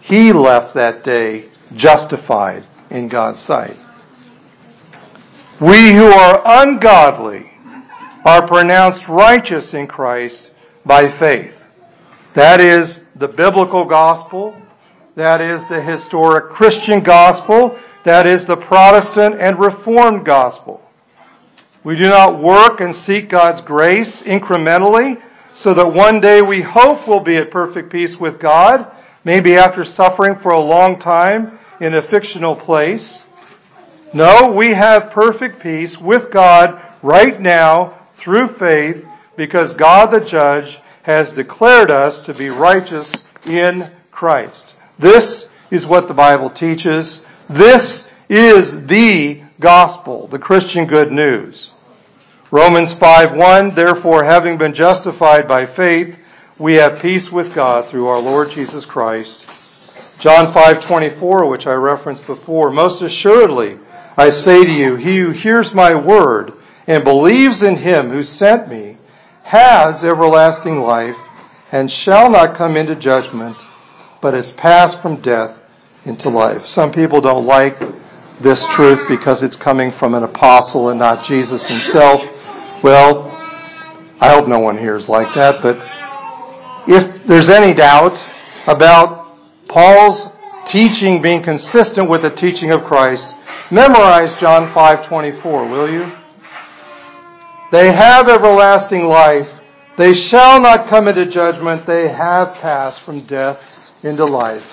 he 0.03 0.33
left 0.33 0.75
that 0.75 1.03
day 1.05 1.49
justified 1.75 2.67
in 2.91 3.09
God's 3.09 3.41
sight. 3.43 3.79
We 5.61 5.93
who 5.93 6.07
are 6.07 6.43
ungodly 6.45 7.50
are 8.25 8.47
pronounced 8.47 9.09
righteous 9.09 9.73
in 9.73 9.87
Christ 9.87 10.51
by 10.85 11.19
faith. 11.19 11.55
That 12.35 12.61
is 12.61 13.01
the 13.17 13.29
biblical 13.29 13.85
gospel. 13.87 14.55
That 15.17 15.41
is 15.41 15.63
the 15.69 15.83
historic 15.83 16.53
Christian 16.55 17.03
gospel. 17.03 17.79
That 18.05 18.27
is 18.27 18.45
the 18.45 18.57
Protestant 18.57 19.41
and 19.41 19.59
Reformed 19.59 20.25
gospel. 20.25 20.81
We 21.83 21.97
do 21.97 22.05
not 22.05 22.43
work 22.43 22.81
and 22.81 22.95
seek 22.95 23.31
God's 23.31 23.63
grace 23.63 24.23
incrementally 24.23 25.21
so 25.55 25.75
that 25.75 25.93
one 25.93 26.21
day 26.21 26.43
we 26.43 26.63
hope 26.63 27.09
we'll 27.09 27.21
be 27.21 27.37
at 27.37 27.51
perfect 27.51 27.91
peace 27.91 28.17
with 28.17 28.39
God, 28.39 28.87
maybe 29.25 29.57
after 29.57 29.85
suffering 29.85 30.39
for 30.43 30.53
a 30.53 30.61
long 30.61 31.01
time 31.01 31.59
in 31.81 31.95
a 31.95 32.03
fictional 32.09 32.55
place. 32.55 33.23
No, 34.13 34.53
we 34.53 34.75
have 34.75 35.11
perfect 35.11 35.63
peace 35.63 35.97
with 35.99 36.31
God 36.31 36.81
right 37.03 37.41
now 37.41 38.00
through 38.21 38.57
faith 38.59 39.05
because 39.37 39.73
God 39.75 40.11
the 40.11 40.21
judge 40.21 40.79
has 41.03 41.31
declared 41.31 41.91
us 41.91 42.21
to 42.27 42.35
be 42.35 42.49
righteous 42.49 43.11
in 43.45 43.91
Christ. 44.11 44.75
This 44.99 45.47
is 45.71 45.87
what 45.87 46.09
the 46.09 46.15
Bible 46.15 46.51
teaches. 46.51 47.23
This 47.49 48.05
is 48.29 48.87
the 48.87 49.43
gospel, 49.59 50.29
the 50.29 50.39
Christian 50.39 50.87
good 50.87 51.11
news. 51.11 51.71
Romans 52.51 52.93
5:1 52.95 53.75
Therefore 53.75 54.25
having 54.25 54.59
been 54.59 54.75
justified 54.75 55.47
by 55.49 55.67
faith 55.67 56.17
we 56.59 56.75
have 56.75 57.01
peace 57.01 57.31
with 57.31 57.55
God 57.55 57.89
through 57.89 58.09
our 58.09 58.19
Lord 58.19 58.51
Jesus 58.51 58.85
Christ. 58.85 59.47
John 60.19 60.53
5:24 60.53 61.49
which 61.49 61.67
I 61.67 61.73
referenced 61.73 62.27
before 62.27 62.71
most 62.71 63.01
assuredly 63.03 63.79
I 64.17 64.31
say 64.31 64.65
to 64.65 64.71
you 64.71 64.97
he 64.97 65.17
who 65.19 65.31
hears 65.31 65.73
my 65.73 65.95
word 65.95 66.53
and 66.91 67.05
believes 67.05 67.63
in 67.63 67.77
him 67.77 68.11
who 68.11 68.25
sent 68.25 68.69
me 68.69 68.99
has 69.45 70.03
everlasting 70.03 70.81
life 70.81 71.17
and 71.71 71.89
shall 71.89 72.29
not 72.29 72.57
come 72.57 72.77
into 72.77 72.97
judgment, 72.97 73.57
but 74.21 74.35
is 74.35 74.51
passed 74.53 75.01
from 75.01 75.23
death 75.23 75.57
into 76.05 76.29
life. 76.29 76.67
Some 76.67 76.91
people 76.91 77.21
don't 77.21 77.47
like 77.47 77.79
this 78.41 78.65
truth 78.75 79.07
because 79.09 79.41
it's 79.45 79.55
coming 79.55 79.93
from 79.93 80.15
an 80.15 80.25
apostle 80.25 80.89
and 80.89 80.99
not 80.99 81.25
Jesus 81.27 81.65
himself. 81.69 82.21
Well, 82.83 83.29
I 84.21 84.31
hope 84.31 84.49
no 84.49 84.59
one 84.59 84.77
here 84.77 84.97
is 84.97 85.09
like 85.09 85.33
that, 85.37 85.63
but 85.63 85.77
if 86.89 87.25
there's 87.29 87.51
any 87.51 87.73
doubt 87.73 88.21
about 88.67 89.37
Paul's 89.69 90.29
teaching 90.67 91.23
being 91.23 91.45
consistent 91.45 92.11
with 92.11 92.23
the 92.23 92.31
teaching 92.31 92.73
of 92.73 92.83
Christ, 92.83 93.33
memorize 93.71 94.35
John 94.41 94.73
5:24, 94.75 95.71
will 95.71 95.89
you? 95.89 96.20
They 97.71 97.93
have 97.93 98.29
everlasting 98.29 99.05
life. 99.05 99.49
They 99.97 100.15
shall 100.15 100.61
not 100.61 100.89
come 100.89 101.07
into 101.09 101.27
judgment. 101.27 101.87
They 101.87 102.09
have 102.09 102.55
passed 102.55 103.01
from 103.03 103.27
death 103.27 103.63
into 104.03 104.25
life 104.25 104.65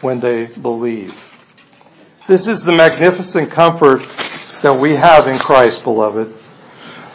when 0.00 0.20
they 0.20 0.46
believe. 0.46 1.14
This 2.26 2.46
is 2.46 2.62
the 2.62 2.72
magnificent 2.72 3.50
comfort 3.50 4.00
that 4.62 4.78
we 4.78 4.94
have 4.94 5.26
in 5.26 5.38
Christ, 5.38 5.82
beloved. 5.82 6.34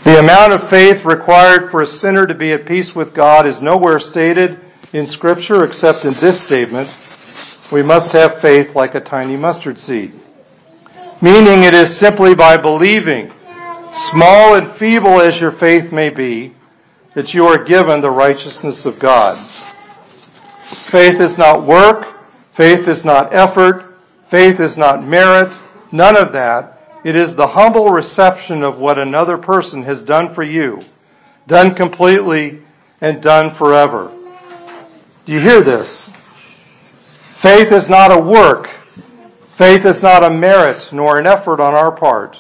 The 0.06 0.20
amount 0.20 0.54
of 0.54 0.70
faith 0.70 1.04
required 1.06 1.72
for 1.72 1.82
a 1.82 1.88
sinner 1.88 2.28
to 2.28 2.36
be 2.36 2.52
at 2.52 2.66
peace 2.66 2.94
with 2.94 3.14
God 3.14 3.48
is 3.48 3.62
nowhere 3.62 4.00
stated 4.00 4.60
in 4.92 5.08
Scripture 5.08 5.64
except 5.64 6.04
in 6.04 6.14
this 6.16 6.42
statement. 6.42 6.92
We 7.72 7.82
must 7.82 8.12
have 8.12 8.42
faith 8.42 8.76
like 8.76 8.96
a 8.96 9.00
tiny 9.00 9.38
mustard 9.38 9.80
seed. 9.80 10.14
Meaning 11.22 11.64
it 11.64 11.74
is 11.74 11.98
simply 11.98 12.36
by 12.36 12.58
believing 12.58 13.32
small 13.94 14.56
and 14.56 14.78
feeble 14.78 15.22
as 15.22 15.40
your 15.40 15.52
faith 15.54 15.92
may 15.92 16.10
be, 16.10 16.54
that 17.16 17.34
you 17.34 17.46
are 17.46 17.64
given 17.64 18.02
the 18.02 18.10
righteousness 18.10 18.86
of 18.86 19.00
God. 19.00 19.38
Faith 20.90 21.20
is 21.20 21.38
not 21.38 21.66
work, 21.66 22.06
faith 22.58 22.88
is 22.88 23.06
not 23.06 23.34
effort, 23.34 23.98
faith 24.32 24.60
is 24.60 24.76
not 24.78 25.06
merit, 25.06 25.56
none 25.92 26.18
of 26.18 26.34
that. 26.34 26.80
It 27.04 27.16
is 27.16 27.36
the 27.36 27.48
humble 27.48 27.90
reception 27.90 28.64
of 28.64 28.78
what 28.78 28.98
another 28.98 29.38
person 29.38 29.84
has 29.84 30.02
done 30.04 30.34
for 30.34 30.44
you, 30.44 30.82
done 31.48 31.76
completely 31.76 32.62
and 33.02 33.22
done 33.22 33.56
forever. 33.56 34.12
Do 35.26 35.32
you 35.32 35.40
hear 35.40 35.62
this? 35.62 36.10
Faith 37.42 37.72
is 37.72 37.90
not 37.90 38.12
a 38.12 38.24
work. 38.24 38.70
Faith 39.58 39.86
is 39.86 40.02
not 40.02 40.24
a 40.24 40.30
merit 40.30 40.92
nor 40.92 41.20
an 41.20 41.28
effort 41.28 41.60
on 41.60 41.74
our 41.74 41.96
part 41.96 42.38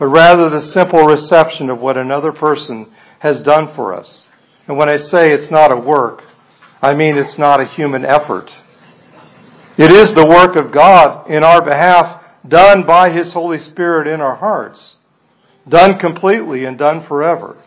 but 0.00 0.06
rather 0.06 0.48
the 0.48 0.62
simple 0.62 1.04
reception 1.04 1.68
of 1.68 1.78
what 1.78 1.98
another 1.98 2.32
person 2.32 2.90
has 3.18 3.42
done 3.42 3.72
for 3.74 3.92
us. 3.92 4.22
And 4.66 4.78
when 4.78 4.88
I 4.88 4.96
say 4.96 5.30
it's 5.30 5.50
not 5.50 5.70
a 5.70 5.76
work, 5.76 6.24
I 6.80 6.94
mean 6.94 7.18
it's 7.18 7.36
not 7.36 7.60
a 7.60 7.66
human 7.66 8.06
effort. 8.06 8.50
It 9.76 9.92
is 9.92 10.14
the 10.14 10.26
work 10.26 10.56
of 10.56 10.72
God 10.72 11.30
in 11.30 11.44
our 11.44 11.62
behalf, 11.62 12.22
done 12.48 12.84
by 12.84 13.10
His 13.10 13.32
Holy 13.34 13.58
Spirit 13.58 14.08
in 14.08 14.22
our 14.22 14.36
hearts, 14.36 14.96
done 15.68 15.98
completely 15.98 16.64
and 16.64 16.78
done 16.78 17.06
forever. 17.06 17.62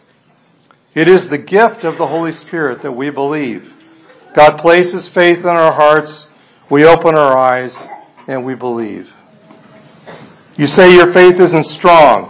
It 0.96 1.08
is 1.08 1.28
the 1.28 1.38
gift 1.38 1.84
of 1.84 2.00
the 2.00 2.08
Holy 2.08 2.32
Spirit 2.32 2.82
that 2.82 2.94
we 2.94 3.12
believe. 3.12 3.72
God 4.36 4.58
places 4.58 5.08
faith 5.10 5.40
in 5.40 5.46
our 5.46 5.74
hearts, 5.74 6.26
we 6.72 6.84
open 6.84 7.14
our 7.14 7.38
eyes, 7.38 7.78
and 8.28 8.44
we 8.44 8.56
believe. 8.56 9.13
You 10.56 10.68
say 10.68 10.94
your 10.94 11.12
faith 11.14 11.40
isn't 11.40 11.64
strong. 11.66 12.30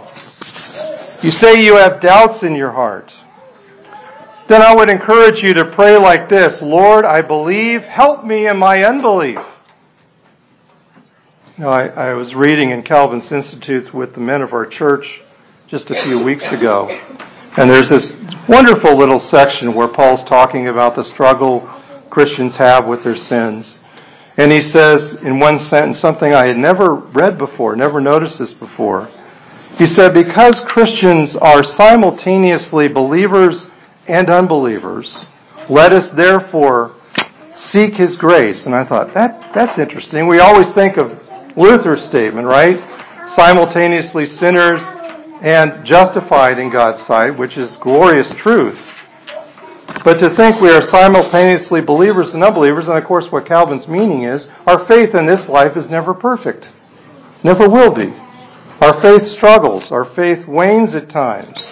You 1.22 1.30
say 1.30 1.62
you 1.62 1.76
have 1.76 2.00
doubts 2.00 2.42
in 2.42 2.54
your 2.54 2.72
heart. 2.72 3.12
Then 4.48 4.62
I 4.62 4.74
would 4.74 4.90
encourage 4.90 5.42
you 5.42 5.54
to 5.54 5.72
pray 5.72 5.96
like 5.96 6.28
this 6.28 6.60
Lord, 6.62 7.04
I 7.04 7.22
believe, 7.22 7.82
help 7.82 8.24
me 8.24 8.46
in 8.46 8.58
my 8.58 8.82
unbelief. 8.82 9.38
You 11.56 11.64
know, 11.64 11.70
I, 11.70 11.86
I 11.86 12.14
was 12.14 12.34
reading 12.34 12.70
in 12.70 12.82
Calvin's 12.82 13.30
Institutes 13.30 13.92
with 13.92 14.14
the 14.14 14.20
men 14.20 14.42
of 14.42 14.52
our 14.52 14.66
church 14.66 15.20
just 15.68 15.88
a 15.90 16.02
few 16.02 16.18
weeks 16.22 16.50
ago, 16.50 16.88
and 17.56 17.70
there's 17.70 17.88
this 17.88 18.10
wonderful 18.48 18.96
little 18.96 19.20
section 19.20 19.72
where 19.74 19.88
Paul's 19.88 20.24
talking 20.24 20.68
about 20.68 20.96
the 20.96 21.04
struggle 21.04 21.60
Christians 22.10 22.56
have 22.56 22.86
with 22.86 23.04
their 23.04 23.16
sins. 23.16 23.78
And 24.36 24.50
he 24.50 24.62
says 24.62 25.14
in 25.14 25.38
one 25.38 25.58
sentence 25.60 26.00
something 26.00 26.34
I 26.34 26.46
had 26.46 26.56
never 26.56 26.94
read 26.94 27.38
before, 27.38 27.76
never 27.76 28.00
noticed 28.00 28.38
this 28.38 28.52
before. 28.52 29.08
He 29.78 29.86
said, 29.86 30.14
Because 30.14 30.58
Christians 30.60 31.36
are 31.36 31.62
simultaneously 31.62 32.88
believers 32.88 33.68
and 34.06 34.28
unbelievers, 34.28 35.26
let 35.68 35.92
us 35.92 36.10
therefore 36.10 36.96
seek 37.54 37.96
his 37.96 38.16
grace. 38.16 38.66
And 38.66 38.74
I 38.74 38.84
thought, 38.84 39.14
that, 39.14 39.52
that's 39.54 39.78
interesting. 39.78 40.26
We 40.26 40.40
always 40.40 40.70
think 40.72 40.96
of 40.96 41.18
Luther's 41.56 42.04
statement, 42.04 42.46
right? 42.46 42.76
Simultaneously 43.36 44.26
sinners 44.26 44.82
and 45.42 45.84
justified 45.84 46.58
in 46.58 46.70
God's 46.70 47.04
sight, 47.06 47.38
which 47.38 47.56
is 47.56 47.76
glorious 47.76 48.30
truth. 48.30 48.78
But 50.02 50.18
to 50.18 50.34
think 50.34 50.60
we 50.60 50.70
are 50.70 50.82
simultaneously 50.82 51.80
believers 51.80 52.34
and 52.34 52.42
unbelievers, 52.42 52.88
and 52.88 52.98
of 52.98 53.04
course 53.04 53.30
what 53.30 53.46
Calvin's 53.46 53.86
meaning 53.86 54.24
is, 54.24 54.48
our 54.66 54.84
faith 54.86 55.14
in 55.14 55.26
this 55.26 55.48
life 55.48 55.76
is 55.76 55.88
never 55.88 56.12
perfect. 56.14 56.68
Never 57.42 57.68
will 57.68 57.94
be. 57.94 58.12
Our 58.80 59.00
faith 59.00 59.26
struggles. 59.26 59.92
Our 59.92 60.04
faith 60.04 60.46
wanes 60.46 60.94
at 60.94 61.08
times. 61.08 61.62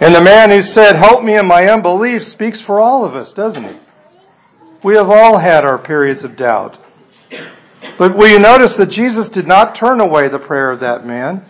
And 0.00 0.14
the 0.14 0.22
man 0.22 0.50
who 0.50 0.62
said, 0.62 0.96
Help 0.96 1.22
me 1.22 1.36
in 1.36 1.46
my 1.46 1.68
unbelief, 1.68 2.26
speaks 2.26 2.60
for 2.60 2.80
all 2.80 3.04
of 3.04 3.14
us, 3.14 3.32
doesn't 3.32 3.64
he? 3.64 3.78
We 4.82 4.96
have 4.96 5.10
all 5.10 5.38
had 5.38 5.64
our 5.64 5.78
periods 5.78 6.24
of 6.24 6.36
doubt. 6.36 6.78
But 7.98 8.16
will 8.16 8.28
you 8.28 8.38
notice 8.38 8.76
that 8.78 8.86
Jesus 8.86 9.28
did 9.28 9.46
not 9.46 9.74
turn 9.74 10.00
away 10.00 10.28
the 10.28 10.38
prayer 10.38 10.70
of 10.70 10.80
that 10.80 11.06
man? 11.06 11.44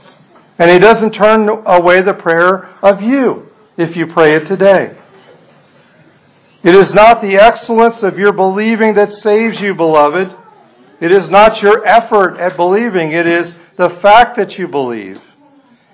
And 0.59 0.71
he 0.71 0.79
doesn't 0.79 1.15
turn 1.15 1.49
away 1.49 2.03
the 2.03 2.15
prayer 2.15 2.65
of 2.83 3.01
you 3.01 3.49
if 3.77 3.97
you 3.97 4.07
pray 4.09 4.35
it 4.35 4.47
today. 4.47 4.99
It 6.63 6.75
is 6.75 6.93
not 6.93 7.23
the 7.23 7.37
excellence 7.37 8.03
of 8.03 8.19
your 8.19 8.33
believing 8.33 8.95
that 8.95 9.13
saves 9.13 9.61
you, 9.61 9.75
beloved. 9.75 10.37
It 11.01 11.13
is 11.13 11.31
not 11.31 11.63
your 11.63 11.87
effort 11.87 12.37
at 12.37 12.57
believing. 12.57 13.13
It 13.13 13.27
is 13.27 13.59
the 13.77 13.91
fact 14.03 14.37
that 14.37 14.59
you 14.59 14.69
believe 14.69 15.21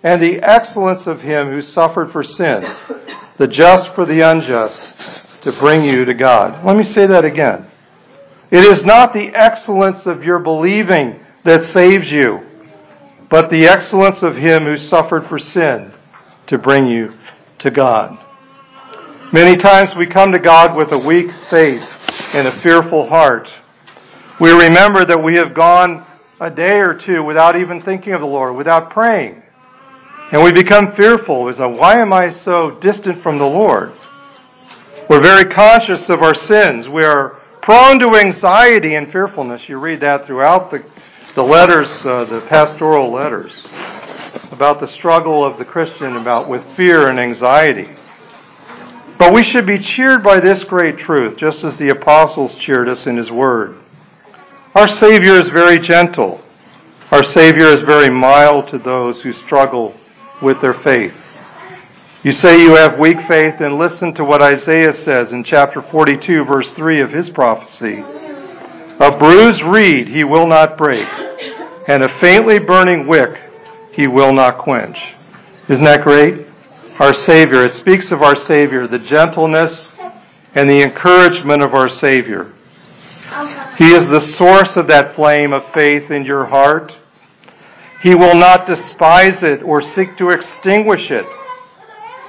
and 0.02 0.20
the 0.20 0.40
excellence 0.42 1.06
of 1.06 1.20
him 1.20 1.50
who 1.50 1.62
suffered 1.62 2.12
for 2.12 2.22
sin, 2.22 2.64
the 3.38 3.48
just 3.48 3.94
for 3.94 4.04
the 4.04 4.20
unjust, 4.20 5.42
to 5.42 5.52
bring 5.52 5.84
you 5.84 6.04
to 6.04 6.14
God. 6.14 6.64
Let 6.64 6.76
me 6.76 6.84
say 6.84 7.06
that 7.06 7.24
again. 7.24 7.66
It 8.50 8.64
is 8.64 8.84
not 8.84 9.12
the 9.12 9.28
excellence 9.34 10.06
of 10.06 10.22
your 10.22 10.38
believing 10.38 11.24
that 11.44 11.66
saves 11.72 12.10
you 12.10 12.46
but 13.28 13.50
the 13.50 13.66
excellence 13.66 14.22
of 14.22 14.36
him 14.36 14.64
who 14.64 14.76
suffered 14.76 15.28
for 15.28 15.38
sin 15.38 15.92
to 16.46 16.58
bring 16.58 16.86
you 16.86 17.12
to 17.58 17.70
God. 17.70 18.18
Many 19.33 19.57
times 19.57 19.95
we 19.97 20.07
come 20.07 20.31
to 20.33 20.39
God 20.39 20.77
with 20.77 20.93
a 20.93 20.99
weak 20.99 21.27
faith 21.51 21.83
and 22.33 22.47
a 22.47 22.61
fearful 22.62 23.09
heart. 23.09 23.49
We 24.41 24.51
remember 24.51 25.05
that 25.05 25.22
we 25.22 25.37
have 25.37 25.53
gone 25.53 26.07
a 26.41 26.49
day 26.49 26.79
or 26.79 26.95
two 26.95 27.24
without 27.24 27.57
even 27.57 27.83
thinking 27.83 28.12
of 28.12 28.20
the 28.20 28.27
Lord, 28.27 28.55
without 28.55 28.91
praying. 28.91 29.43
And 30.31 30.45
we 30.45 30.53
become 30.53 30.95
fearful. 30.95 31.45
We 31.45 31.55
say, 31.55 31.66
why 31.66 31.99
am 31.99 32.12
I 32.12 32.31
so 32.31 32.79
distant 32.81 33.22
from 33.22 33.39
the 33.39 33.47
Lord? 33.47 33.93
We're 35.11 35.22
very 35.22 35.53
conscious 35.53 36.09
of 36.09 36.22
our 36.22 36.35
sins. 36.35 36.89
We 36.89 37.05
are 37.05 37.41
prone 37.62 37.99
to 37.99 38.16
anxiety 38.16 38.95
and 38.95 39.11
fearfulness. 39.11 39.68
You 39.68 39.79
read 39.79 40.01
that 40.01 40.27
throughout 40.27 40.70
the 40.70 40.85
the 41.35 41.43
letters, 41.43 41.91
uh, 42.07 42.24
the 42.24 42.47
pastoral 42.49 43.12
letters, 43.12 43.53
about 44.53 44.81
the 44.81 44.89
struggle 44.89 45.45
of 45.45 45.59
the 45.59 45.66
Christian 45.66 46.16
about 46.16 46.49
with 46.49 46.64
fear 46.77 47.09
and 47.11 47.20
anxiety. 47.20 47.95
But 49.18 49.32
we 49.32 49.44
should 49.44 49.66
be 49.66 49.78
cheered 49.78 50.22
by 50.22 50.40
this 50.40 50.62
great 50.64 50.98
truth, 50.98 51.38
just 51.38 51.64
as 51.64 51.76
the 51.78 51.88
apostles 51.88 52.54
cheered 52.56 52.88
us 52.88 53.06
in 53.06 53.16
his 53.16 53.30
word. 53.30 53.76
Our 54.74 54.88
Savior 54.88 55.40
is 55.40 55.48
very 55.48 55.78
gentle. 55.78 56.40
Our 57.10 57.24
Savior 57.24 57.66
is 57.66 57.82
very 57.82 58.10
mild 58.10 58.68
to 58.68 58.78
those 58.78 59.22
who 59.22 59.32
struggle 59.32 59.94
with 60.42 60.60
their 60.60 60.74
faith. 60.74 61.14
You 62.22 62.32
say 62.32 62.60
you 62.60 62.74
have 62.74 62.98
weak 62.98 63.16
faith, 63.28 63.60
and 63.60 63.78
listen 63.78 64.12
to 64.14 64.24
what 64.24 64.42
Isaiah 64.42 64.92
says 65.04 65.32
in 65.32 65.44
chapter 65.44 65.80
42, 65.80 66.44
verse 66.44 66.70
3 66.72 67.00
of 67.00 67.10
his 67.10 67.30
prophecy. 67.30 68.02
A 68.98 69.16
bruised 69.18 69.62
reed 69.62 70.08
he 70.08 70.24
will 70.24 70.46
not 70.46 70.76
break, 70.76 71.08
and 71.86 72.02
a 72.02 72.18
faintly 72.18 72.58
burning 72.58 73.06
wick 73.06 73.38
he 73.92 74.08
will 74.08 74.32
not 74.32 74.58
quench. 74.58 74.98
Isn't 75.68 75.84
that 75.84 76.02
great? 76.02 76.45
Our 76.99 77.12
Savior. 77.12 77.64
It 77.64 77.74
speaks 77.74 78.11
of 78.11 78.22
our 78.22 78.36
Savior, 78.36 78.86
the 78.88 78.99
gentleness 78.99 79.92
and 80.55 80.68
the 80.70 80.82
encouragement 80.82 81.62
of 81.62 81.74
our 81.74 81.90
Savior. 81.90 82.55
He 83.78 83.92
is 83.92 84.09
the 84.09 84.22
source 84.36 84.76
of 84.76 84.88
that 84.88 85.14
flame 85.14 85.53
of 85.53 85.62
faith 85.74 86.11
in 86.11 86.24
your 86.24 86.47
heart. 86.47 86.97
He 88.03 88.14
will 88.14 88.34
not 88.34 88.66
despise 88.66 89.42
it 89.42 89.62
or 89.62 89.82
seek 89.82 90.16
to 90.16 90.30
extinguish 90.30 91.11
it. 91.11 91.26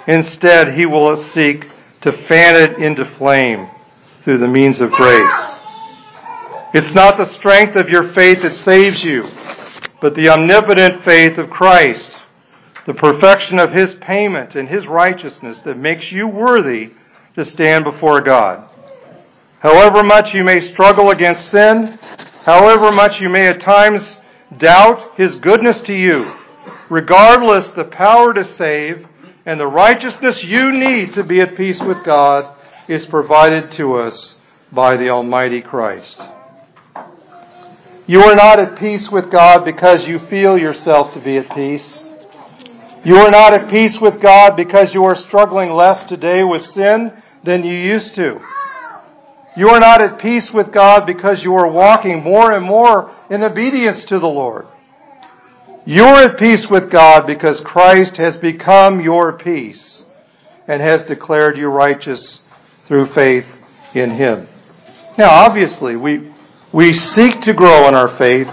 Instead, 0.07 0.73
he 0.73 0.85
will 0.85 1.23
seek 1.31 1.67
to 2.01 2.11
fan 2.27 2.55
it 2.55 2.77
into 2.77 3.05
flame 3.17 3.69
through 4.23 4.39
the 4.39 4.47
means 4.47 4.81
of 4.81 4.91
grace. 4.91 5.55
It's 6.73 6.93
not 6.93 7.17
the 7.17 7.31
strength 7.35 7.77
of 7.77 7.87
your 7.87 8.11
faith 8.13 8.41
that 8.41 8.53
saves 8.63 9.01
you, 9.01 9.23
but 10.01 10.15
the 10.15 10.27
omnipotent 10.27 11.05
faith 11.05 11.37
of 11.37 11.49
Christ, 11.49 12.11
the 12.87 12.93
perfection 12.93 13.59
of 13.59 13.73
His 13.73 13.93
payment 13.95 14.55
and 14.55 14.67
His 14.67 14.87
righteousness 14.87 15.59
that 15.65 15.77
makes 15.77 16.11
you 16.11 16.27
worthy 16.27 16.91
to 17.35 17.45
stand 17.45 17.83
before 17.83 18.21
God. 18.21 18.69
However 19.59 20.03
much 20.03 20.33
you 20.33 20.43
may 20.43 20.71
struggle 20.71 21.11
against 21.11 21.51
sin, 21.51 21.99
however 22.45 22.91
much 22.91 23.19
you 23.19 23.29
may 23.29 23.47
at 23.47 23.61
times 23.61 24.01
doubt 24.57 25.17
His 25.17 25.35
goodness 25.35 25.79
to 25.81 25.93
you, 25.93 26.31
regardless 26.89 27.67
the 27.75 27.83
power 27.83 28.33
to 28.33 28.45
save 28.55 29.05
and 29.45 29.59
the 29.59 29.67
righteousness 29.67 30.43
you 30.43 30.71
need 30.71 31.13
to 31.13 31.23
be 31.23 31.41
at 31.41 31.57
peace 31.57 31.81
with 31.81 32.03
God 32.05 32.55
is 32.87 33.05
provided 33.05 33.71
to 33.73 33.95
us 33.95 34.35
by 34.71 34.95
the 34.95 35.09
Almighty 35.09 35.61
Christ. 35.61 36.21
You 38.05 38.21
are 38.21 38.35
not 38.35 38.59
at 38.59 38.77
peace 38.77 39.09
with 39.09 39.29
God 39.29 39.65
because 39.65 40.07
you 40.07 40.19
feel 40.19 40.57
yourself 40.57 41.13
to 41.13 41.19
be 41.19 41.37
at 41.37 41.53
peace. 41.53 42.06
You 43.03 43.17
are 43.17 43.31
not 43.31 43.53
at 43.53 43.69
peace 43.69 43.99
with 44.01 44.19
God 44.19 44.55
because 44.55 44.93
you 44.93 45.03
are 45.05 45.15
struggling 45.15 45.71
less 45.71 46.03
today 46.03 46.43
with 46.43 46.61
sin 46.61 47.13
than 47.43 47.63
you 47.63 47.73
used 47.73 48.15
to. 48.15 48.41
You 49.55 49.69
are 49.69 49.79
not 49.79 50.03
at 50.03 50.19
peace 50.19 50.51
with 50.51 50.71
God 50.71 51.05
because 51.05 51.43
you 51.43 51.55
are 51.55 51.67
walking 51.67 52.23
more 52.23 52.51
and 52.51 52.63
more 52.63 53.11
in 53.29 53.43
obedience 53.43 54.03
to 54.05 54.19
the 54.19 54.27
Lord. 54.27 54.67
You 55.85 56.03
are 56.03 56.29
at 56.29 56.37
peace 56.37 56.69
with 56.69 56.91
God 56.91 57.25
because 57.25 57.61
Christ 57.61 58.17
has 58.17 58.37
become 58.37 58.99
your 58.99 59.37
peace 59.37 60.03
and 60.67 60.81
has 60.81 61.05
declared 61.05 61.57
you 61.57 61.67
righteous 61.67 62.41
through 62.87 63.13
faith 63.13 63.45
in 63.93 64.11
Him. 64.11 64.47
Now, 65.17 65.29
obviously, 65.29 65.95
we, 65.95 66.31
we 66.73 66.93
seek 66.93 67.41
to 67.41 67.53
grow 67.53 67.87
in 67.87 67.95
our 67.95 68.17
faith. 68.17 68.47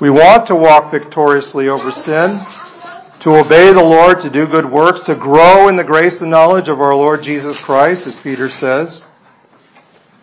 We 0.00 0.10
want 0.10 0.46
to 0.46 0.54
walk 0.54 0.90
victoriously 0.90 1.68
over 1.68 1.92
sin, 1.92 2.40
to 3.20 3.36
obey 3.36 3.72
the 3.72 3.82
Lord, 3.82 4.20
to 4.20 4.30
do 4.30 4.46
good 4.46 4.70
works, 4.70 5.00
to 5.02 5.14
grow 5.14 5.68
in 5.68 5.76
the 5.76 5.84
grace 5.84 6.22
and 6.22 6.30
knowledge 6.30 6.68
of 6.68 6.80
our 6.80 6.94
Lord 6.94 7.22
Jesus 7.22 7.56
Christ, 7.58 8.06
as 8.06 8.16
Peter 8.16 8.48
says. 8.48 9.04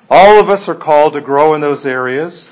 All 0.10 0.40
of 0.40 0.50
us 0.50 0.68
are 0.68 0.76
called 0.76 1.14
to 1.14 1.22
grow 1.22 1.54
in 1.54 1.62
those 1.62 1.86
areas. 1.86 2.50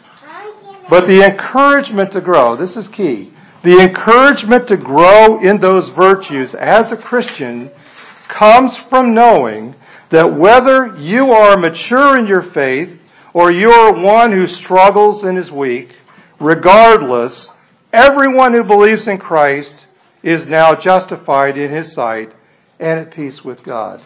But 0.87 1.07
the 1.07 1.23
encouragement 1.23 2.11
to 2.11 2.21
grow, 2.21 2.55
this 2.55 2.77
is 2.77 2.87
key. 2.89 3.33
The 3.63 3.79
encouragement 3.79 4.67
to 4.67 4.77
grow 4.77 5.41
in 5.41 5.59
those 5.59 5.89
virtues 5.89 6.53
as 6.53 6.91
a 6.91 6.97
Christian 6.97 7.71
comes 8.27 8.77
from 8.89 9.15
knowing 9.15 9.73
that 10.11 10.37
whether 10.37 10.95
you 10.97 11.31
are 11.31 11.57
mature 11.57 12.19
in 12.19 12.27
your 12.27 12.43
faith 12.51 12.99
or 13.33 13.51
you're 13.51 13.93
one 13.93 14.31
who 14.31 14.45
struggles 14.45 15.23
and 15.23 15.39
is 15.39 15.49
weak, 15.49 15.95
regardless, 16.39 17.49
everyone 17.91 18.53
who 18.53 18.63
believes 18.63 19.07
in 19.07 19.17
Christ 19.17 19.85
is 20.25 20.47
now 20.47 20.73
justified 20.73 21.55
in 21.55 21.71
his 21.71 21.93
sight 21.93 22.33
and 22.79 22.99
at 22.99 23.11
peace 23.11 23.45
with 23.45 23.63
God. 23.63 24.03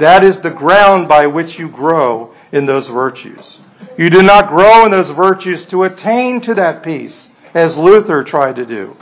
That 0.00 0.24
is 0.24 0.40
the 0.40 0.50
ground 0.50 1.08
by 1.08 1.26
which 1.28 1.58
you 1.58 1.68
grow 1.68 2.34
in 2.50 2.66
those 2.66 2.88
virtues. 2.88 3.58
You 3.96 4.10
do 4.10 4.22
not 4.22 4.48
grow 4.48 4.84
in 4.84 4.90
those 4.90 5.10
virtues 5.10 5.64
to 5.66 5.84
attain 5.84 6.40
to 6.42 6.54
that 6.54 6.82
peace, 6.82 7.30
as 7.54 7.76
Luther 7.76 8.24
tried 8.24 8.56
to 8.56 8.66
do, 8.66 8.96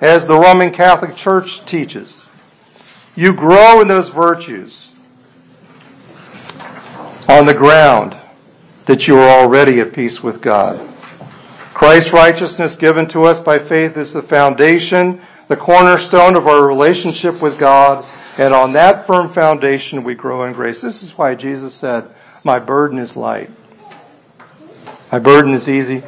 as 0.00 0.26
the 0.26 0.38
Roman 0.38 0.72
Catholic 0.72 1.16
Church 1.16 1.64
teaches. 1.66 2.22
You 3.14 3.32
grow 3.32 3.82
in 3.82 3.88
those 3.88 4.08
virtues 4.08 4.88
on 7.28 7.44
the 7.46 7.54
ground 7.54 8.18
that 8.86 9.06
you 9.06 9.18
are 9.18 9.42
already 9.42 9.80
at 9.80 9.92
peace 9.92 10.22
with 10.22 10.40
God. 10.40 10.94
Christ's 11.74 12.12
righteousness 12.12 12.76
given 12.76 13.08
to 13.08 13.24
us 13.24 13.40
by 13.40 13.58
faith 13.68 13.96
is 13.96 14.12
the 14.12 14.22
foundation, 14.22 15.20
the 15.48 15.56
cornerstone 15.56 16.36
of 16.36 16.46
our 16.46 16.66
relationship 16.66 17.40
with 17.42 17.58
God, 17.58 18.04
and 18.38 18.54
on 18.54 18.72
that 18.72 19.06
firm 19.06 19.32
foundation 19.34 20.04
we 20.04 20.14
grow 20.14 20.44
in 20.44 20.52
grace. 20.52 20.80
This 20.80 21.02
is 21.02 21.16
why 21.16 21.34
Jesus 21.34 21.74
said, 21.74 22.14
My 22.44 22.58
burden 22.58 22.98
is 22.98 23.14
light. 23.16 23.50
My 25.12 25.18
burden 25.18 25.52
is 25.54 25.68
easy. 25.68 26.02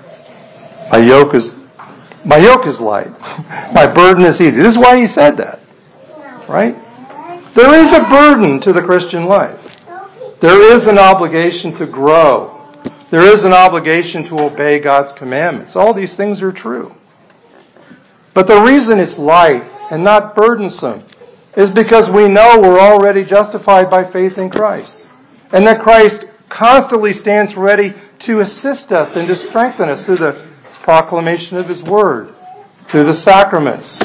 My 0.90 0.98
yoke 0.98 1.34
is 1.34 1.52
my 2.24 2.38
yoke 2.38 2.66
is 2.66 2.80
light. 2.80 3.08
My 3.72 3.86
burden 3.86 4.24
is 4.24 4.40
easy. 4.40 4.50
This 4.50 4.72
is 4.72 4.78
why 4.78 5.00
he 5.00 5.06
said 5.06 5.36
that. 5.36 5.60
Right? 6.48 6.74
There 7.54 7.72
is 7.74 7.92
a 7.92 8.00
burden 8.00 8.60
to 8.62 8.72
the 8.72 8.82
Christian 8.82 9.26
life. 9.26 9.60
There 10.40 10.76
is 10.76 10.88
an 10.88 10.98
obligation 10.98 11.72
to 11.76 11.86
grow. 11.86 12.52
There 13.12 13.22
is 13.32 13.44
an 13.44 13.52
obligation 13.52 14.24
to 14.24 14.40
obey 14.40 14.80
God's 14.80 15.12
commandments. 15.12 15.76
All 15.76 15.94
these 15.94 16.14
things 16.14 16.42
are 16.42 16.50
true. 16.50 16.92
But 18.36 18.48
the 18.48 18.60
reason 18.60 19.00
it's 19.00 19.18
light 19.18 19.62
and 19.90 20.04
not 20.04 20.36
burdensome 20.36 21.04
is 21.56 21.70
because 21.70 22.10
we 22.10 22.28
know 22.28 22.60
we're 22.60 22.78
already 22.78 23.24
justified 23.24 23.88
by 23.88 24.12
faith 24.12 24.36
in 24.36 24.50
Christ. 24.50 24.94
And 25.52 25.66
that 25.66 25.80
Christ 25.80 26.22
constantly 26.50 27.14
stands 27.14 27.56
ready 27.56 27.94
to 28.20 28.40
assist 28.40 28.92
us 28.92 29.16
and 29.16 29.26
to 29.28 29.36
strengthen 29.36 29.88
us 29.88 30.04
through 30.04 30.18
the 30.18 30.50
proclamation 30.82 31.56
of 31.56 31.66
His 31.66 31.80
Word, 31.84 32.34
through 32.90 33.04
the 33.04 33.14
sacraments, 33.14 33.96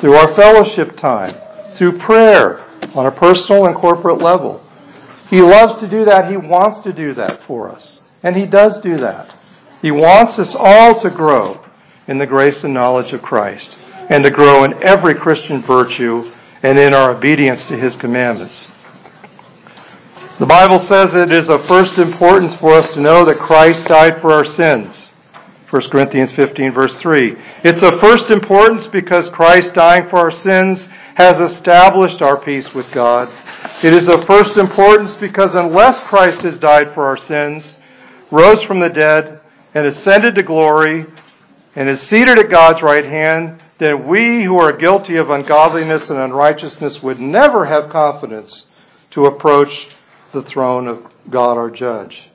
through 0.00 0.14
our 0.14 0.34
fellowship 0.34 0.96
time, 0.96 1.36
through 1.76 2.00
prayer 2.00 2.66
on 2.92 3.06
a 3.06 3.12
personal 3.12 3.66
and 3.66 3.76
corporate 3.76 4.20
level. 4.20 4.68
He 5.30 5.40
loves 5.40 5.76
to 5.76 5.86
do 5.86 6.04
that. 6.06 6.28
He 6.28 6.36
wants 6.36 6.80
to 6.80 6.92
do 6.92 7.14
that 7.14 7.44
for 7.46 7.70
us. 7.70 8.00
And 8.24 8.34
He 8.34 8.46
does 8.46 8.80
do 8.80 8.96
that. 8.96 9.32
He 9.80 9.92
wants 9.92 10.40
us 10.40 10.56
all 10.58 11.00
to 11.02 11.10
grow 11.10 11.62
in 12.08 12.18
the 12.18 12.26
grace 12.26 12.62
and 12.64 12.74
knowledge 12.74 13.12
of 13.12 13.22
Christ 13.22 13.68
and 14.08 14.22
to 14.24 14.30
grow 14.30 14.64
in 14.64 14.82
every 14.84 15.14
Christian 15.14 15.62
virtue 15.62 16.32
and 16.62 16.78
in 16.78 16.94
our 16.94 17.12
obedience 17.12 17.64
to 17.66 17.76
His 17.76 17.96
commandments. 17.96 18.68
The 20.38 20.46
Bible 20.46 20.80
says 20.80 21.14
it 21.14 21.32
is 21.32 21.48
of 21.48 21.66
first 21.66 21.96
importance 21.98 22.54
for 22.56 22.72
us 22.72 22.90
to 22.92 23.00
know 23.00 23.24
that 23.24 23.38
Christ 23.38 23.86
died 23.86 24.20
for 24.20 24.32
our 24.32 24.44
sins. 24.44 24.94
1 25.70 25.90
Corinthians 25.90 26.30
15, 26.32 26.72
verse 26.72 26.94
3. 26.96 27.36
It's 27.64 27.82
of 27.82 28.00
first 28.00 28.30
importance 28.30 28.86
because 28.86 29.28
Christ 29.30 29.74
dying 29.74 30.08
for 30.08 30.18
our 30.18 30.30
sins 30.30 30.86
has 31.16 31.40
established 31.40 32.20
our 32.22 32.38
peace 32.38 32.72
with 32.74 32.90
God. 32.92 33.28
It 33.82 33.94
is 33.94 34.08
of 34.08 34.26
first 34.26 34.56
importance 34.58 35.14
because 35.14 35.54
unless 35.54 35.98
Christ 36.00 36.42
has 36.42 36.58
died 36.58 36.92
for 36.94 37.06
our 37.06 37.16
sins, 37.16 37.64
rose 38.30 38.62
from 38.64 38.80
the 38.80 38.90
dead, 38.90 39.40
and 39.74 39.86
ascended 39.86 40.34
to 40.36 40.42
glory, 40.42 41.06
and 41.76 41.90
is 41.90 42.00
seated 42.00 42.38
at 42.38 42.50
God's 42.50 42.82
right 42.82 43.04
hand, 43.04 43.62
then 43.78 44.08
we 44.08 44.42
who 44.42 44.58
are 44.58 44.72
guilty 44.72 45.16
of 45.16 45.28
ungodliness 45.28 46.08
and 46.08 46.18
unrighteousness 46.18 47.02
would 47.02 47.20
never 47.20 47.66
have 47.66 47.90
confidence 47.90 48.64
to 49.10 49.26
approach 49.26 49.88
the 50.32 50.42
throne 50.42 50.88
of 50.88 51.04
God 51.30 51.58
our 51.58 51.70
judge. 51.70 52.30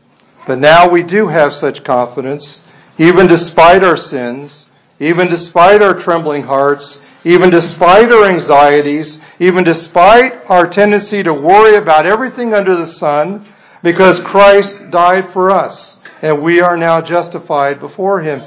But 0.47 0.59
now 0.59 0.87
we 0.87 1.01
do 1.01 1.27
have 1.27 1.55
such 1.55 1.83
confidence, 1.83 2.61
even 2.99 3.27
despite 3.27 3.83
our 3.83 3.97
sins, 3.97 4.65
even 4.99 5.27
despite 5.29 5.81
our 5.81 5.95
trembling 5.95 6.43
hearts, 6.43 6.99
even 7.23 7.49
despite 7.49 8.11
our 8.11 8.25
anxieties, 8.25 9.19
even 9.39 9.63
despite 9.63 10.33
our 10.47 10.69
tendency 10.69 11.23
to 11.23 11.33
worry 11.33 11.75
about 11.75 12.05
everything 12.05 12.53
under 12.53 12.75
the 12.75 12.87
sun, 12.87 13.47
because 13.81 14.19
Christ 14.19 14.79
died 14.91 15.33
for 15.33 15.49
us 15.49 15.97
and 16.21 16.41
we 16.41 16.61
are 16.61 16.77
now 16.77 17.01
justified 17.01 17.79
before 17.79 18.21
Him. 18.21 18.41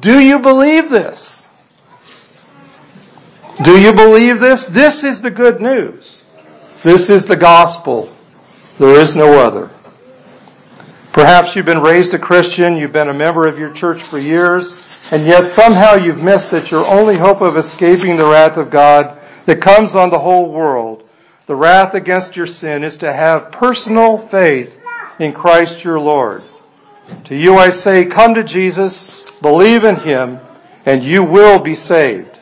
Do 0.00 0.20
you 0.20 0.38
believe 0.38 0.90
this? 0.90 1.44
Do 3.62 3.78
you 3.78 3.92
believe 3.92 4.40
this? 4.40 4.64
This 4.66 5.04
is 5.04 5.20
the 5.22 5.30
good 5.30 5.60
news. 5.60 6.22
This 6.82 7.08
is 7.08 7.24
the 7.24 7.36
gospel. 7.36 8.14
There 8.78 9.00
is 9.00 9.14
no 9.14 9.38
other. 9.38 9.70
Perhaps 11.12 11.54
you've 11.54 11.66
been 11.66 11.80
raised 11.80 12.12
a 12.12 12.18
Christian, 12.18 12.76
you've 12.76 12.92
been 12.92 13.08
a 13.08 13.14
member 13.14 13.46
of 13.46 13.56
your 13.56 13.72
church 13.72 14.02
for 14.08 14.18
years, 14.18 14.74
and 15.12 15.24
yet 15.24 15.46
somehow 15.50 15.94
you've 15.94 16.18
missed 16.18 16.50
that 16.50 16.72
your 16.72 16.84
only 16.86 17.16
hope 17.16 17.40
of 17.40 17.56
escaping 17.56 18.16
the 18.16 18.28
wrath 18.28 18.56
of 18.56 18.70
God 18.70 19.20
that 19.46 19.60
comes 19.60 19.94
on 19.94 20.10
the 20.10 20.18
whole 20.18 20.50
world, 20.50 21.04
the 21.46 21.54
wrath 21.54 21.94
against 21.94 22.34
your 22.34 22.48
sin, 22.48 22.82
is 22.82 22.96
to 22.96 23.12
have 23.12 23.52
personal 23.52 24.26
faith 24.28 24.72
in 25.20 25.32
Christ 25.32 25.84
your 25.84 26.00
Lord. 26.00 26.42
To 27.26 27.36
you 27.36 27.58
I 27.58 27.70
say, 27.70 28.06
come 28.06 28.34
to 28.34 28.42
Jesus, 28.42 29.23
believe 29.44 29.84
in 29.84 29.96
Him, 29.96 30.40
and 30.86 31.04
you 31.04 31.22
will 31.22 31.58
be 31.58 31.74
saved. 31.74 32.40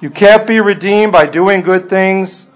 You 0.00 0.10
can't 0.10 0.44
be 0.44 0.58
redeemed 0.58 1.12
by 1.12 1.26
doing 1.26 1.62
good 1.62 1.88
things, 1.88 2.46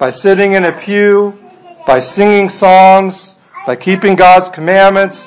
by 0.00 0.10
sitting 0.10 0.54
in 0.54 0.64
a 0.64 0.72
pew, 0.80 1.38
by 1.86 2.00
singing 2.00 2.48
songs, 2.48 3.36
by 3.66 3.76
keeping 3.76 4.16
God's 4.16 4.48
commandments, 4.48 5.24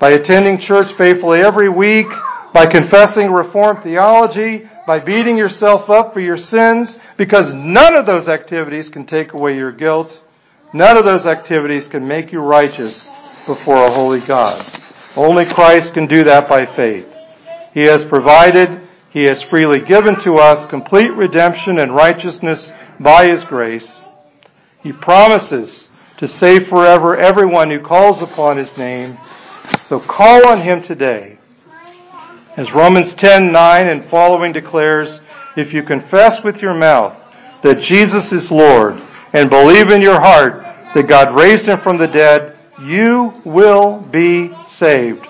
by 0.00 0.12
attending 0.12 0.58
church 0.58 0.90
faithfully 0.96 1.42
every 1.42 1.68
week, 1.68 2.06
by 2.54 2.64
confessing 2.64 3.30
Reformed 3.30 3.82
theology, 3.82 4.66
by 4.86 4.98
beating 4.98 5.36
yourself 5.36 5.90
up 5.90 6.14
for 6.14 6.20
your 6.20 6.38
sins, 6.38 6.98
because 7.18 7.52
none 7.52 7.94
of 7.94 8.06
those 8.06 8.28
activities 8.28 8.88
can 8.88 9.04
take 9.04 9.34
away 9.34 9.56
your 9.56 9.72
guilt. 9.72 10.22
None 10.72 10.96
of 10.96 11.04
those 11.04 11.26
activities 11.26 11.86
can 11.86 12.08
make 12.08 12.32
you 12.32 12.40
righteous 12.40 13.10
before 13.46 13.86
a 13.86 13.92
holy 13.92 14.20
God. 14.20 14.64
Only 15.14 15.44
Christ 15.44 15.92
can 15.92 16.06
do 16.06 16.24
that 16.24 16.48
by 16.48 16.64
faith. 16.74 17.06
He 17.76 17.82
has 17.82 18.06
provided, 18.06 18.88
He 19.10 19.24
has 19.24 19.42
freely 19.42 19.80
given 19.80 20.18
to 20.20 20.36
us 20.36 20.66
complete 20.70 21.12
redemption 21.12 21.78
and 21.78 21.94
righteousness 21.94 22.72
by 22.98 23.28
His 23.28 23.44
grace. 23.44 24.00
He 24.82 24.92
promises 24.94 25.90
to 26.16 26.26
save 26.26 26.68
forever 26.68 27.18
everyone 27.18 27.70
who 27.70 27.80
calls 27.80 28.22
upon 28.22 28.56
his 28.56 28.74
name. 28.78 29.18
So 29.82 30.00
call 30.00 30.48
on 30.48 30.62
him 30.62 30.84
today. 30.84 31.38
As 32.56 32.72
Romans 32.72 33.12
10:9 33.12 33.86
and 33.86 34.08
following 34.08 34.54
declares, 34.54 35.20
if 35.54 35.74
you 35.74 35.82
confess 35.82 36.42
with 36.42 36.62
your 36.62 36.72
mouth 36.72 37.12
that 37.62 37.82
Jesus 37.82 38.32
is 38.32 38.50
Lord 38.50 39.02
and 39.34 39.50
believe 39.50 39.90
in 39.90 40.00
your 40.00 40.18
heart 40.18 40.64
that 40.94 41.08
God 41.08 41.38
raised 41.38 41.66
him 41.66 41.80
from 41.80 41.98
the 41.98 42.06
dead, 42.06 42.56
you 42.80 43.34
will 43.44 43.98
be 44.10 44.50
saved. 44.64 45.26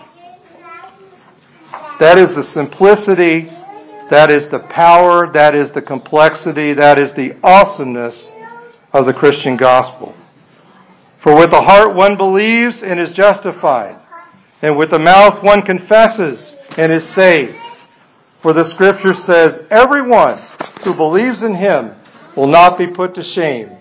That 1.98 2.18
is 2.18 2.34
the 2.34 2.42
simplicity, 2.42 3.50
that 4.10 4.30
is 4.30 4.48
the 4.48 4.58
power, 4.58 5.32
that 5.32 5.54
is 5.54 5.70
the 5.72 5.82
complexity, 5.82 6.74
that 6.74 7.00
is 7.00 7.12
the 7.14 7.36
awesomeness 7.42 8.32
of 8.92 9.06
the 9.06 9.14
Christian 9.14 9.56
gospel. 9.56 10.14
For 11.22 11.34
with 11.34 11.50
the 11.50 11.62
heart 11.62 11.94
one 11.94 12.16
believes 12.16 12.82
and 12.82 13.00
is 13.00 13.12
justified, 13.12 13.98
and 14.62 14.76
with 14.76 14.90
the 14.90 14.98
mouth 14.98 15.42
one 15.42 15.62
confesses 15.62 16.54
and 16.76 16.92
is 16.92 17.08
saved. 17.08 17.56
For 18.42 18.52
the 18.52 18.64
scripture 18.64 19.14
says, 19.14 19.58
Everyone 19.70 20.38
who 20.84 20.94
believes 20.94 21.42
in 21.42 21.54
him 21.54 21.92
will 22.36 22.46
not 22.46 22.76
be 22.78 22.86
put 22.86 23.14
to 23.14 23.24
shame. 23.24 23.76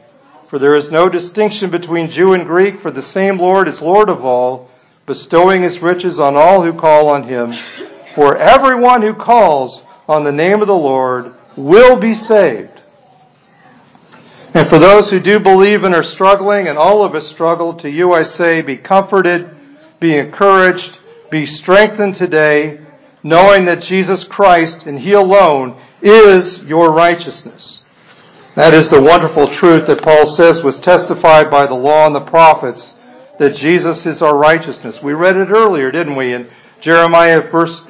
For 0.50 0.58
there 0.58 0.76
is 0.76 0.90
no 0.90 1.10
distinction 1.10 1.70
between 1.70 2.10
Jew 2.10 2.34
and 2.34 2.46
Greek, 2.46 2.82
for 2.82 2.92
the 2.92 3.02
same 3.02 3.38
Lord 3.38 3.68
is 3.68 3.82
Lord 3.82 4.10
of 4.10 4.24
all, 4.24 4.72
bestowing 5.06 5.64
his 5.64 5.80
riches 5.80 6.20
on 6.20 6.36
all 6.36 6.64
who 6.64 6.74
call 6.80 7.10
on 7.10 7.28
him. 7.28 7.54
For 8.16 8.38
everyone 8.38 9.02
who 9.02 9.14
calls 9.14 9.84
on 10.08 10.24
the 10.24 10.32
name 10.32 10.62
of 10.62 10.68
the 10.68 10.74
Lord 10.74 11.34
will 11.58 11.98
be 11.98 12.16
saved. 12.16 12.82
And 14.54 14.70
for 14.70 14.80
those 14.80 15.10
who 15.10 15.20
do 15.20 15.40
believe 15.40 15.84
and 15.84 15.94
are 15.94 16.04
struggling, 16.04 16.70
and 16.70 16.78
all 16.78 17.04
of 17.04 17.14
us 17.14 17.28
struggle, 17.28 17.74
to 17.76 17.90
you 17.90 18.14
I 18.14 18.24
say, 18.24 18.62
be 18.62 18.78
comforted, 18.78 19.54
be 20.00 20.16
encouraged, 20.16 20.98
be 21.30 21.46
strengthened 21.46 22.16
today, 22.16 22.80
knowing 23.22 23.66
that 23.66 23.82
Jesus 23.82 24.24
Christ 24.24 24.84
and 24.86 25.00
He 25.00 25.12
alone 25.12 25.78
is 26.02 26.60
your 26.60 26.94
righteousness. 26.94 27.82
That 28.56 28.74
is 28.74 28.88
the 28.88 29.02
wonderful 29.02 29.52
truth 29.52 29.88
that 29.88 30.02
Paul 30.02 30.28
says 30.28 30.64
was 30.64 30.80
testified 30.80 31.52
by 31.52 31.66
the 31.66 31.74
law 31.74 32.08
and 32.08 32.16
the 32.16 32.22
prophets 32.22 32.96
that 33.40 33.58
Jesus 33.58 34.06
is 34.06 34.22
our 34.22 34.38
righteousness. 34.38 35.02
We 35.04 35.12
read 35.12 35.36
it 35.36 35.50
earlier, 35.50 35.92
didn't 35.92 36.16
we? 36.16 36.34
In 36.34 36.50
Jeremiah 36.80 37.50
verse 37.52 37.82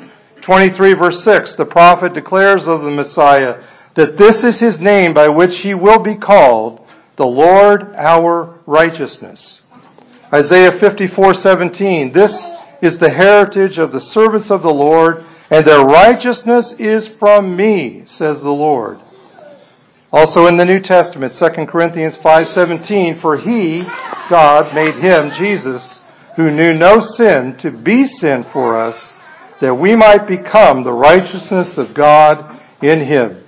23 0.46 0.94
verse 0.94 1.24
6, 1.24 1.56
the 1.56 1.66
prophet 1.66 2.14
declares 2.14 2.68
of 2.68 2.84
the 2.84 2.92
Messiah 2.92 3.64
that 3.96 4.16
this 4.16 4.44
is 4.44 4.60
his 4.60 4.80
name 4.80 5.12
by 5.12 5.28
which 5.28 5.58
he 5.60 5.74
will 5.74 5.98
be 5.98 6.16
called, 6.16 6.86
the 7.16 7.26
Lord 7.26 7.96
our 7.96 8.60
righteousness. 8.68 9.62
Isaiah 10.32 10.74
54:17 10.74 12.14
This 12.14 12.52
is 12.80 13.00
the 13.00 13.10
heritage 13.10 13.80
of 13.80 13.92
the 13.92 14.00
servants 14.00 14.52
of 14.52 14.62
the 14.62 14.72
Lord, 14.74 15.26
and 15.50 15.66
their 15.66 15.84
righteousness 15.84 16.74
is 16.74 17.08
from 17.18 17.56
me, 17.56 18.04
says 18.06 18.40
the 18.40 18.52
Lord. 18.52 19.00
Also 20.14 20.46
in 20.46 20.58
the 20.58 20.66
New 20.66 20.80
Testament, 20.80 21.34
2 21.34 21.66
Corinthians 21.66 22.18
5:17, 22.18 23.20
for 23.20 23.36
he, 23.36 23.82
God, 24.30 24.76
made 24.76 24.98
him 24.98 25.32
Jesus, 25.32 26.02
who 26.36 26.52
knew 26.52 26.74
no 26.76 27.00
sin, 27.00 27.56
to 27.58 27.72
be 27.72 28.06
sin 28.06 28.46
for 28.54 28.78
us, 28.78 29.15
that 29.62 29.76
we 29.76 29.96
might 29.96 30.28
become 30.28 30.84
the 30.84 30.94
righteousness 30.94 31.78
of 31.78 31.94
God 31.94 32.62
in 32.82 33.02
him. 33.02 33.44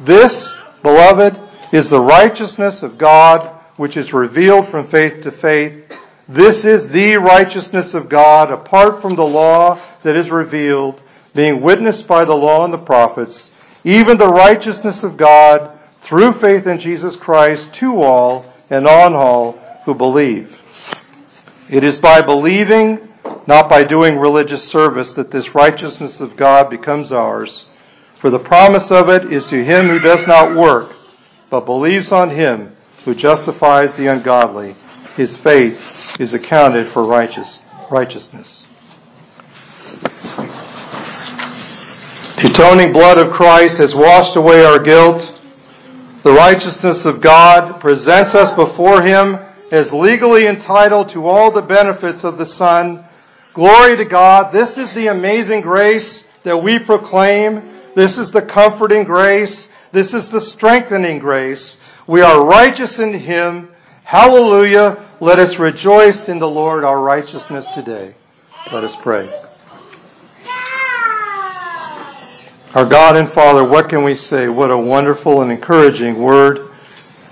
This, 0.00 0.60
beloved, 0.82 1.38
is 1.72 1.90
the 1.90 2.00
righteousness 2.00 2.82
of 2.82 2.98
God 2.98 3.56
which 3.76 3.96
is 3.96 4.12
revealed 4.12 4.68
from 4.70 4.90
faith 4.90 5.22
to 5.22 5.30
faith. 5.32 5.84
This 6.28 6.64
is 6.64 6.88
the 6.88 7.16
righteousness 7.16 7.94
of 7.94 8.08
God 8.08 8.50
apart 8.50 9.00
from 9.00 9.14
the 9.16 9.24
law 9.24 9.80
that 10.02 10.16
is 10.16 10.30
revealed, 10.30 11.00
being 11.34 11.62
witnessed 11.62 12.06
by 12.06 12.24
the 12.24 12.34
law 12.34 12.64
and 12.64 12.72
the 12.72 12.78
prophets, 12.78 13.50
even 13.84 14.18
the 14.18 14.28
righteousness 14.28 15.02
of 15.02 15.16
God 15.16 15.78
through 16.02 16.40
faith 16.40 16.66
in 16.66 16.80
Jesus 16.80 17.16
Christ 17.16 17.72
to 17.74 18.02
all 18.02 18.52
and 18.70 18.86
on 18.86 19.14
all 19.14 19.52
who 19.84 19.94
believe. 19.94 20.54
It 21.70 21.84
is 21.84 22.00
by 22.00 22.22
believing, 22.22 23.07
not 23.46 23.68
by 23.68 23.82
doing 23.82 24.18
religious 24.18 24.68
service, 24.68 25.12
that 25.12 25.30
this 25.30 25.54
righteousness 25.54 26.20
of 26.20 26.36
God 26.36 26.68
becomes 26.70 27.12
ours. 27.12 27.66
For 28.20 28.30
the 28.30 28.38
promise 28.38 28.90
of 28.90 29.08
it 29.08 29.32
is 29.32 29.46
to 29.46 29.64
him 29.64 29.88
who 29.88 29.98
does 30.00 30.26
not 30.26 30.56
work, 30.56 30.94
but 31.50 31.66
believes 31.66 32.12
on 32.12 32.30
him 32.30 32.76
who 33.04 33.14
justifies 33.14 33.94
the 33.94 34.06
ungodly. 34.06 34.74
His 35.16 35.36
faith 35.38 35.80
is 36.20 36.34
accounted 36.34 36.92
for 36.92 37.04
righteous, 37.04 37.60
righteousness. 37.90 38.64
The 42.36 42.50
atoning 42.50 42.92
blood 42.92 43.18
of 43.18 43.32
Christ 43.32 43.78
has 43.78 43.94
washed 43.94 44.36
away 44.36 44.64
our 44.64 44.78
guilt. 44.78 45.40
The 46.22 46.32
righteousness 46.32 47.04
of 47.04 47.20
God 47.20 47.80
presents 47.80 48.34
us 48.34 48.54
before 48.54 49.02
Him 49.02 49.38
as 49.72 49.92
legally 49.92 50.46
entitled 50.46 51.08
to 51.10 51.26
all 51.26 51.50
the 51.50 51.62
benefits 51.62 52.24
of 52.24 52.38
the 52.38 52.46
Son. 52.46 53.04
Glory 53.58 53.96
to 53.96 54.04
God. 54.04 54.52
This 54.52 54.78
is 54.78 54.94
the 54.94 55.08
amazing 55.08 55.62
grace 55.62 56.22
that 56.44 56.62
we 56.62 56.78
proclaim. 56.78 57.80
This 57.96 58.16
is 58.16 58.30
the 58.30 58.42
comforting 58.42 59.02
grace. 59.02 59.68
This 59.90 60.14
is 60.14 60.30
the 60.30 60.40
strengthening 60.40 61.18
grace. 61.18 61.76
We 62.06 62.20
are 62.20 62.46
righteous 62.46 63.00
in 63.00 63.12
Him. 63.14 63.70
Hallelujah. 64.04 65.08
Let 65.20 65.40
us 65.40 65.58
rejoice 65.58 66.28
in 66.28 66.38
the 66.38 66.46
Lord 66.46 66.84
our 66.84 67.00
righteousness 67.00 67.66
today. 67.74 68.14
Let 68.72 68.84
us 68.84 68.94
pray. 69.02 69.28
Our 72.74 72.86
God 72.86 73.16
and 73.16 73.32
Father, 73.32 73.64
what 73.64 73.88
can 73.88 74.04
we 74.04 74.14
say? 74.14 74.46
What 74.46 74.70
a 74.70 74.78
wonderful 74.78 75.42
and 75.42 75.50
encouraging 75.50 76.22
word 76.22 76.70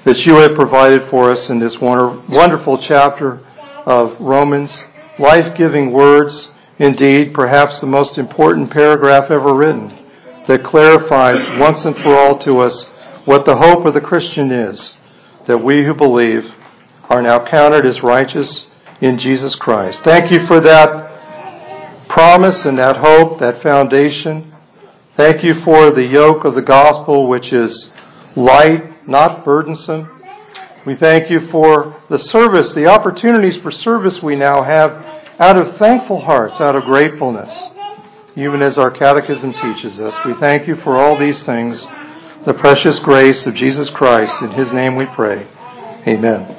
that 0.03 0.27
you 0.27 0.35
have 0.35 0.57
provided 0.57 1.09
for 1.09 1.31
us 1.31 1.49
in 1.51 1.61
this 1.61 1.79
wonderful 1.79 2.79
chapter 2.79 3.39
of 3.87 4.21
Romans. 4.21 4.77
Life 5.19 5.57
giving 5.57 5.93
words, 5.93 6.51
indeed, 6.79 7.33
perhaps 7.33 7.81
the 7.81 7.87
most 7.87 8.19
important 8.19 8.71
paragraph 8.71 9.31
ever 9.31 9.55
written, 9.55 9.99
that 10.47 10.63
clarifies 10.63 11.45
once 11.59 11.85
and 11.85 11.97
for 11.97 12.15
all 12.15 12.39
to 12.39 12.59
us 12.59 12.87
what 13.25 13.45
the 13.45 13.57
hope 13.57 13.85
of 13.87 13.95
the 13.95 14.01
Christian 14.01 14.53
is 14.53 14.97
that 15.47 15.59
we 15.59 15.85
who 15.85 15.95
believe 15.95 16.53
are 17.09 17.23
now 17.23 17.45
counted 17.45 17.87
as 17.87 18.03
righteous 18.03 18.67
in 19.01 19.19
Jesus 19.19 19.55
Christ. 19.55 20.03
Thank 20.03 20.31
you 20.31 20.47
for 20.47 20.61
that 20.61 22.09
promise 22.09 22.65
and 22.65 22.79
that 22.79 22.97
hope, 22.97 23.39
that 23.41 23.63
foundation. 23.63 24.53
Thank 25.17 25.43
you 25.43 25.55
for 25.63 25.91
the 25.91 26.05
yoke 26.05 26.45
of 26.45 26.55
the 26.55 26.63
gospel, 26.63 27.29
which 27.29 27.53
is 27.53 27.91
light, 28.35 29.09
not 29.09 29.45
burdensome. 29.45 30.16
We 30.87 30.95
thank 30.95 31.31
you 31.31 31.49
for 31.49 32.01
the 32.09 32.19
service, 32.19 32.73
the 32.73 32.87
opportunities 32.87 33.57
for 33.57 33.73
service 33.73 34.23
we 34.23 34.37
now 34.37 34.63
have 34.63 34.93
out 35.41 35.59
of 35.59 35.77
thankful 35.79 36.21
hearts, 36.21 36.61
out 36.61 36.77
of 36.77 36.85
gratefulness, 36.85 37.71
even 38.37 38.63
as 38.63 38.79
our 38.79 38.93
catechism 38.93 39.53
teaches 39.53 39.99
us. 39.99 40.17
We 40.25 40.35
thank 40.35 40.69
you 40.69 40.77
for 40.77 40.97
all 40.97 41.19
these 41.19 41.43
things, 41.43 41.85
the 42.47 42.55
precious 42.55 43.01
grace 43.01 43.47
of 43.47 43.55
Jesus 43.55 43.91
Christ. 43.91 44.41
In 44.43 44.53
his 44.53 44.73
name 44.73 44.95
we 44.95 45.07
pray. 45.07 45.49
Amen. 46.07 46.57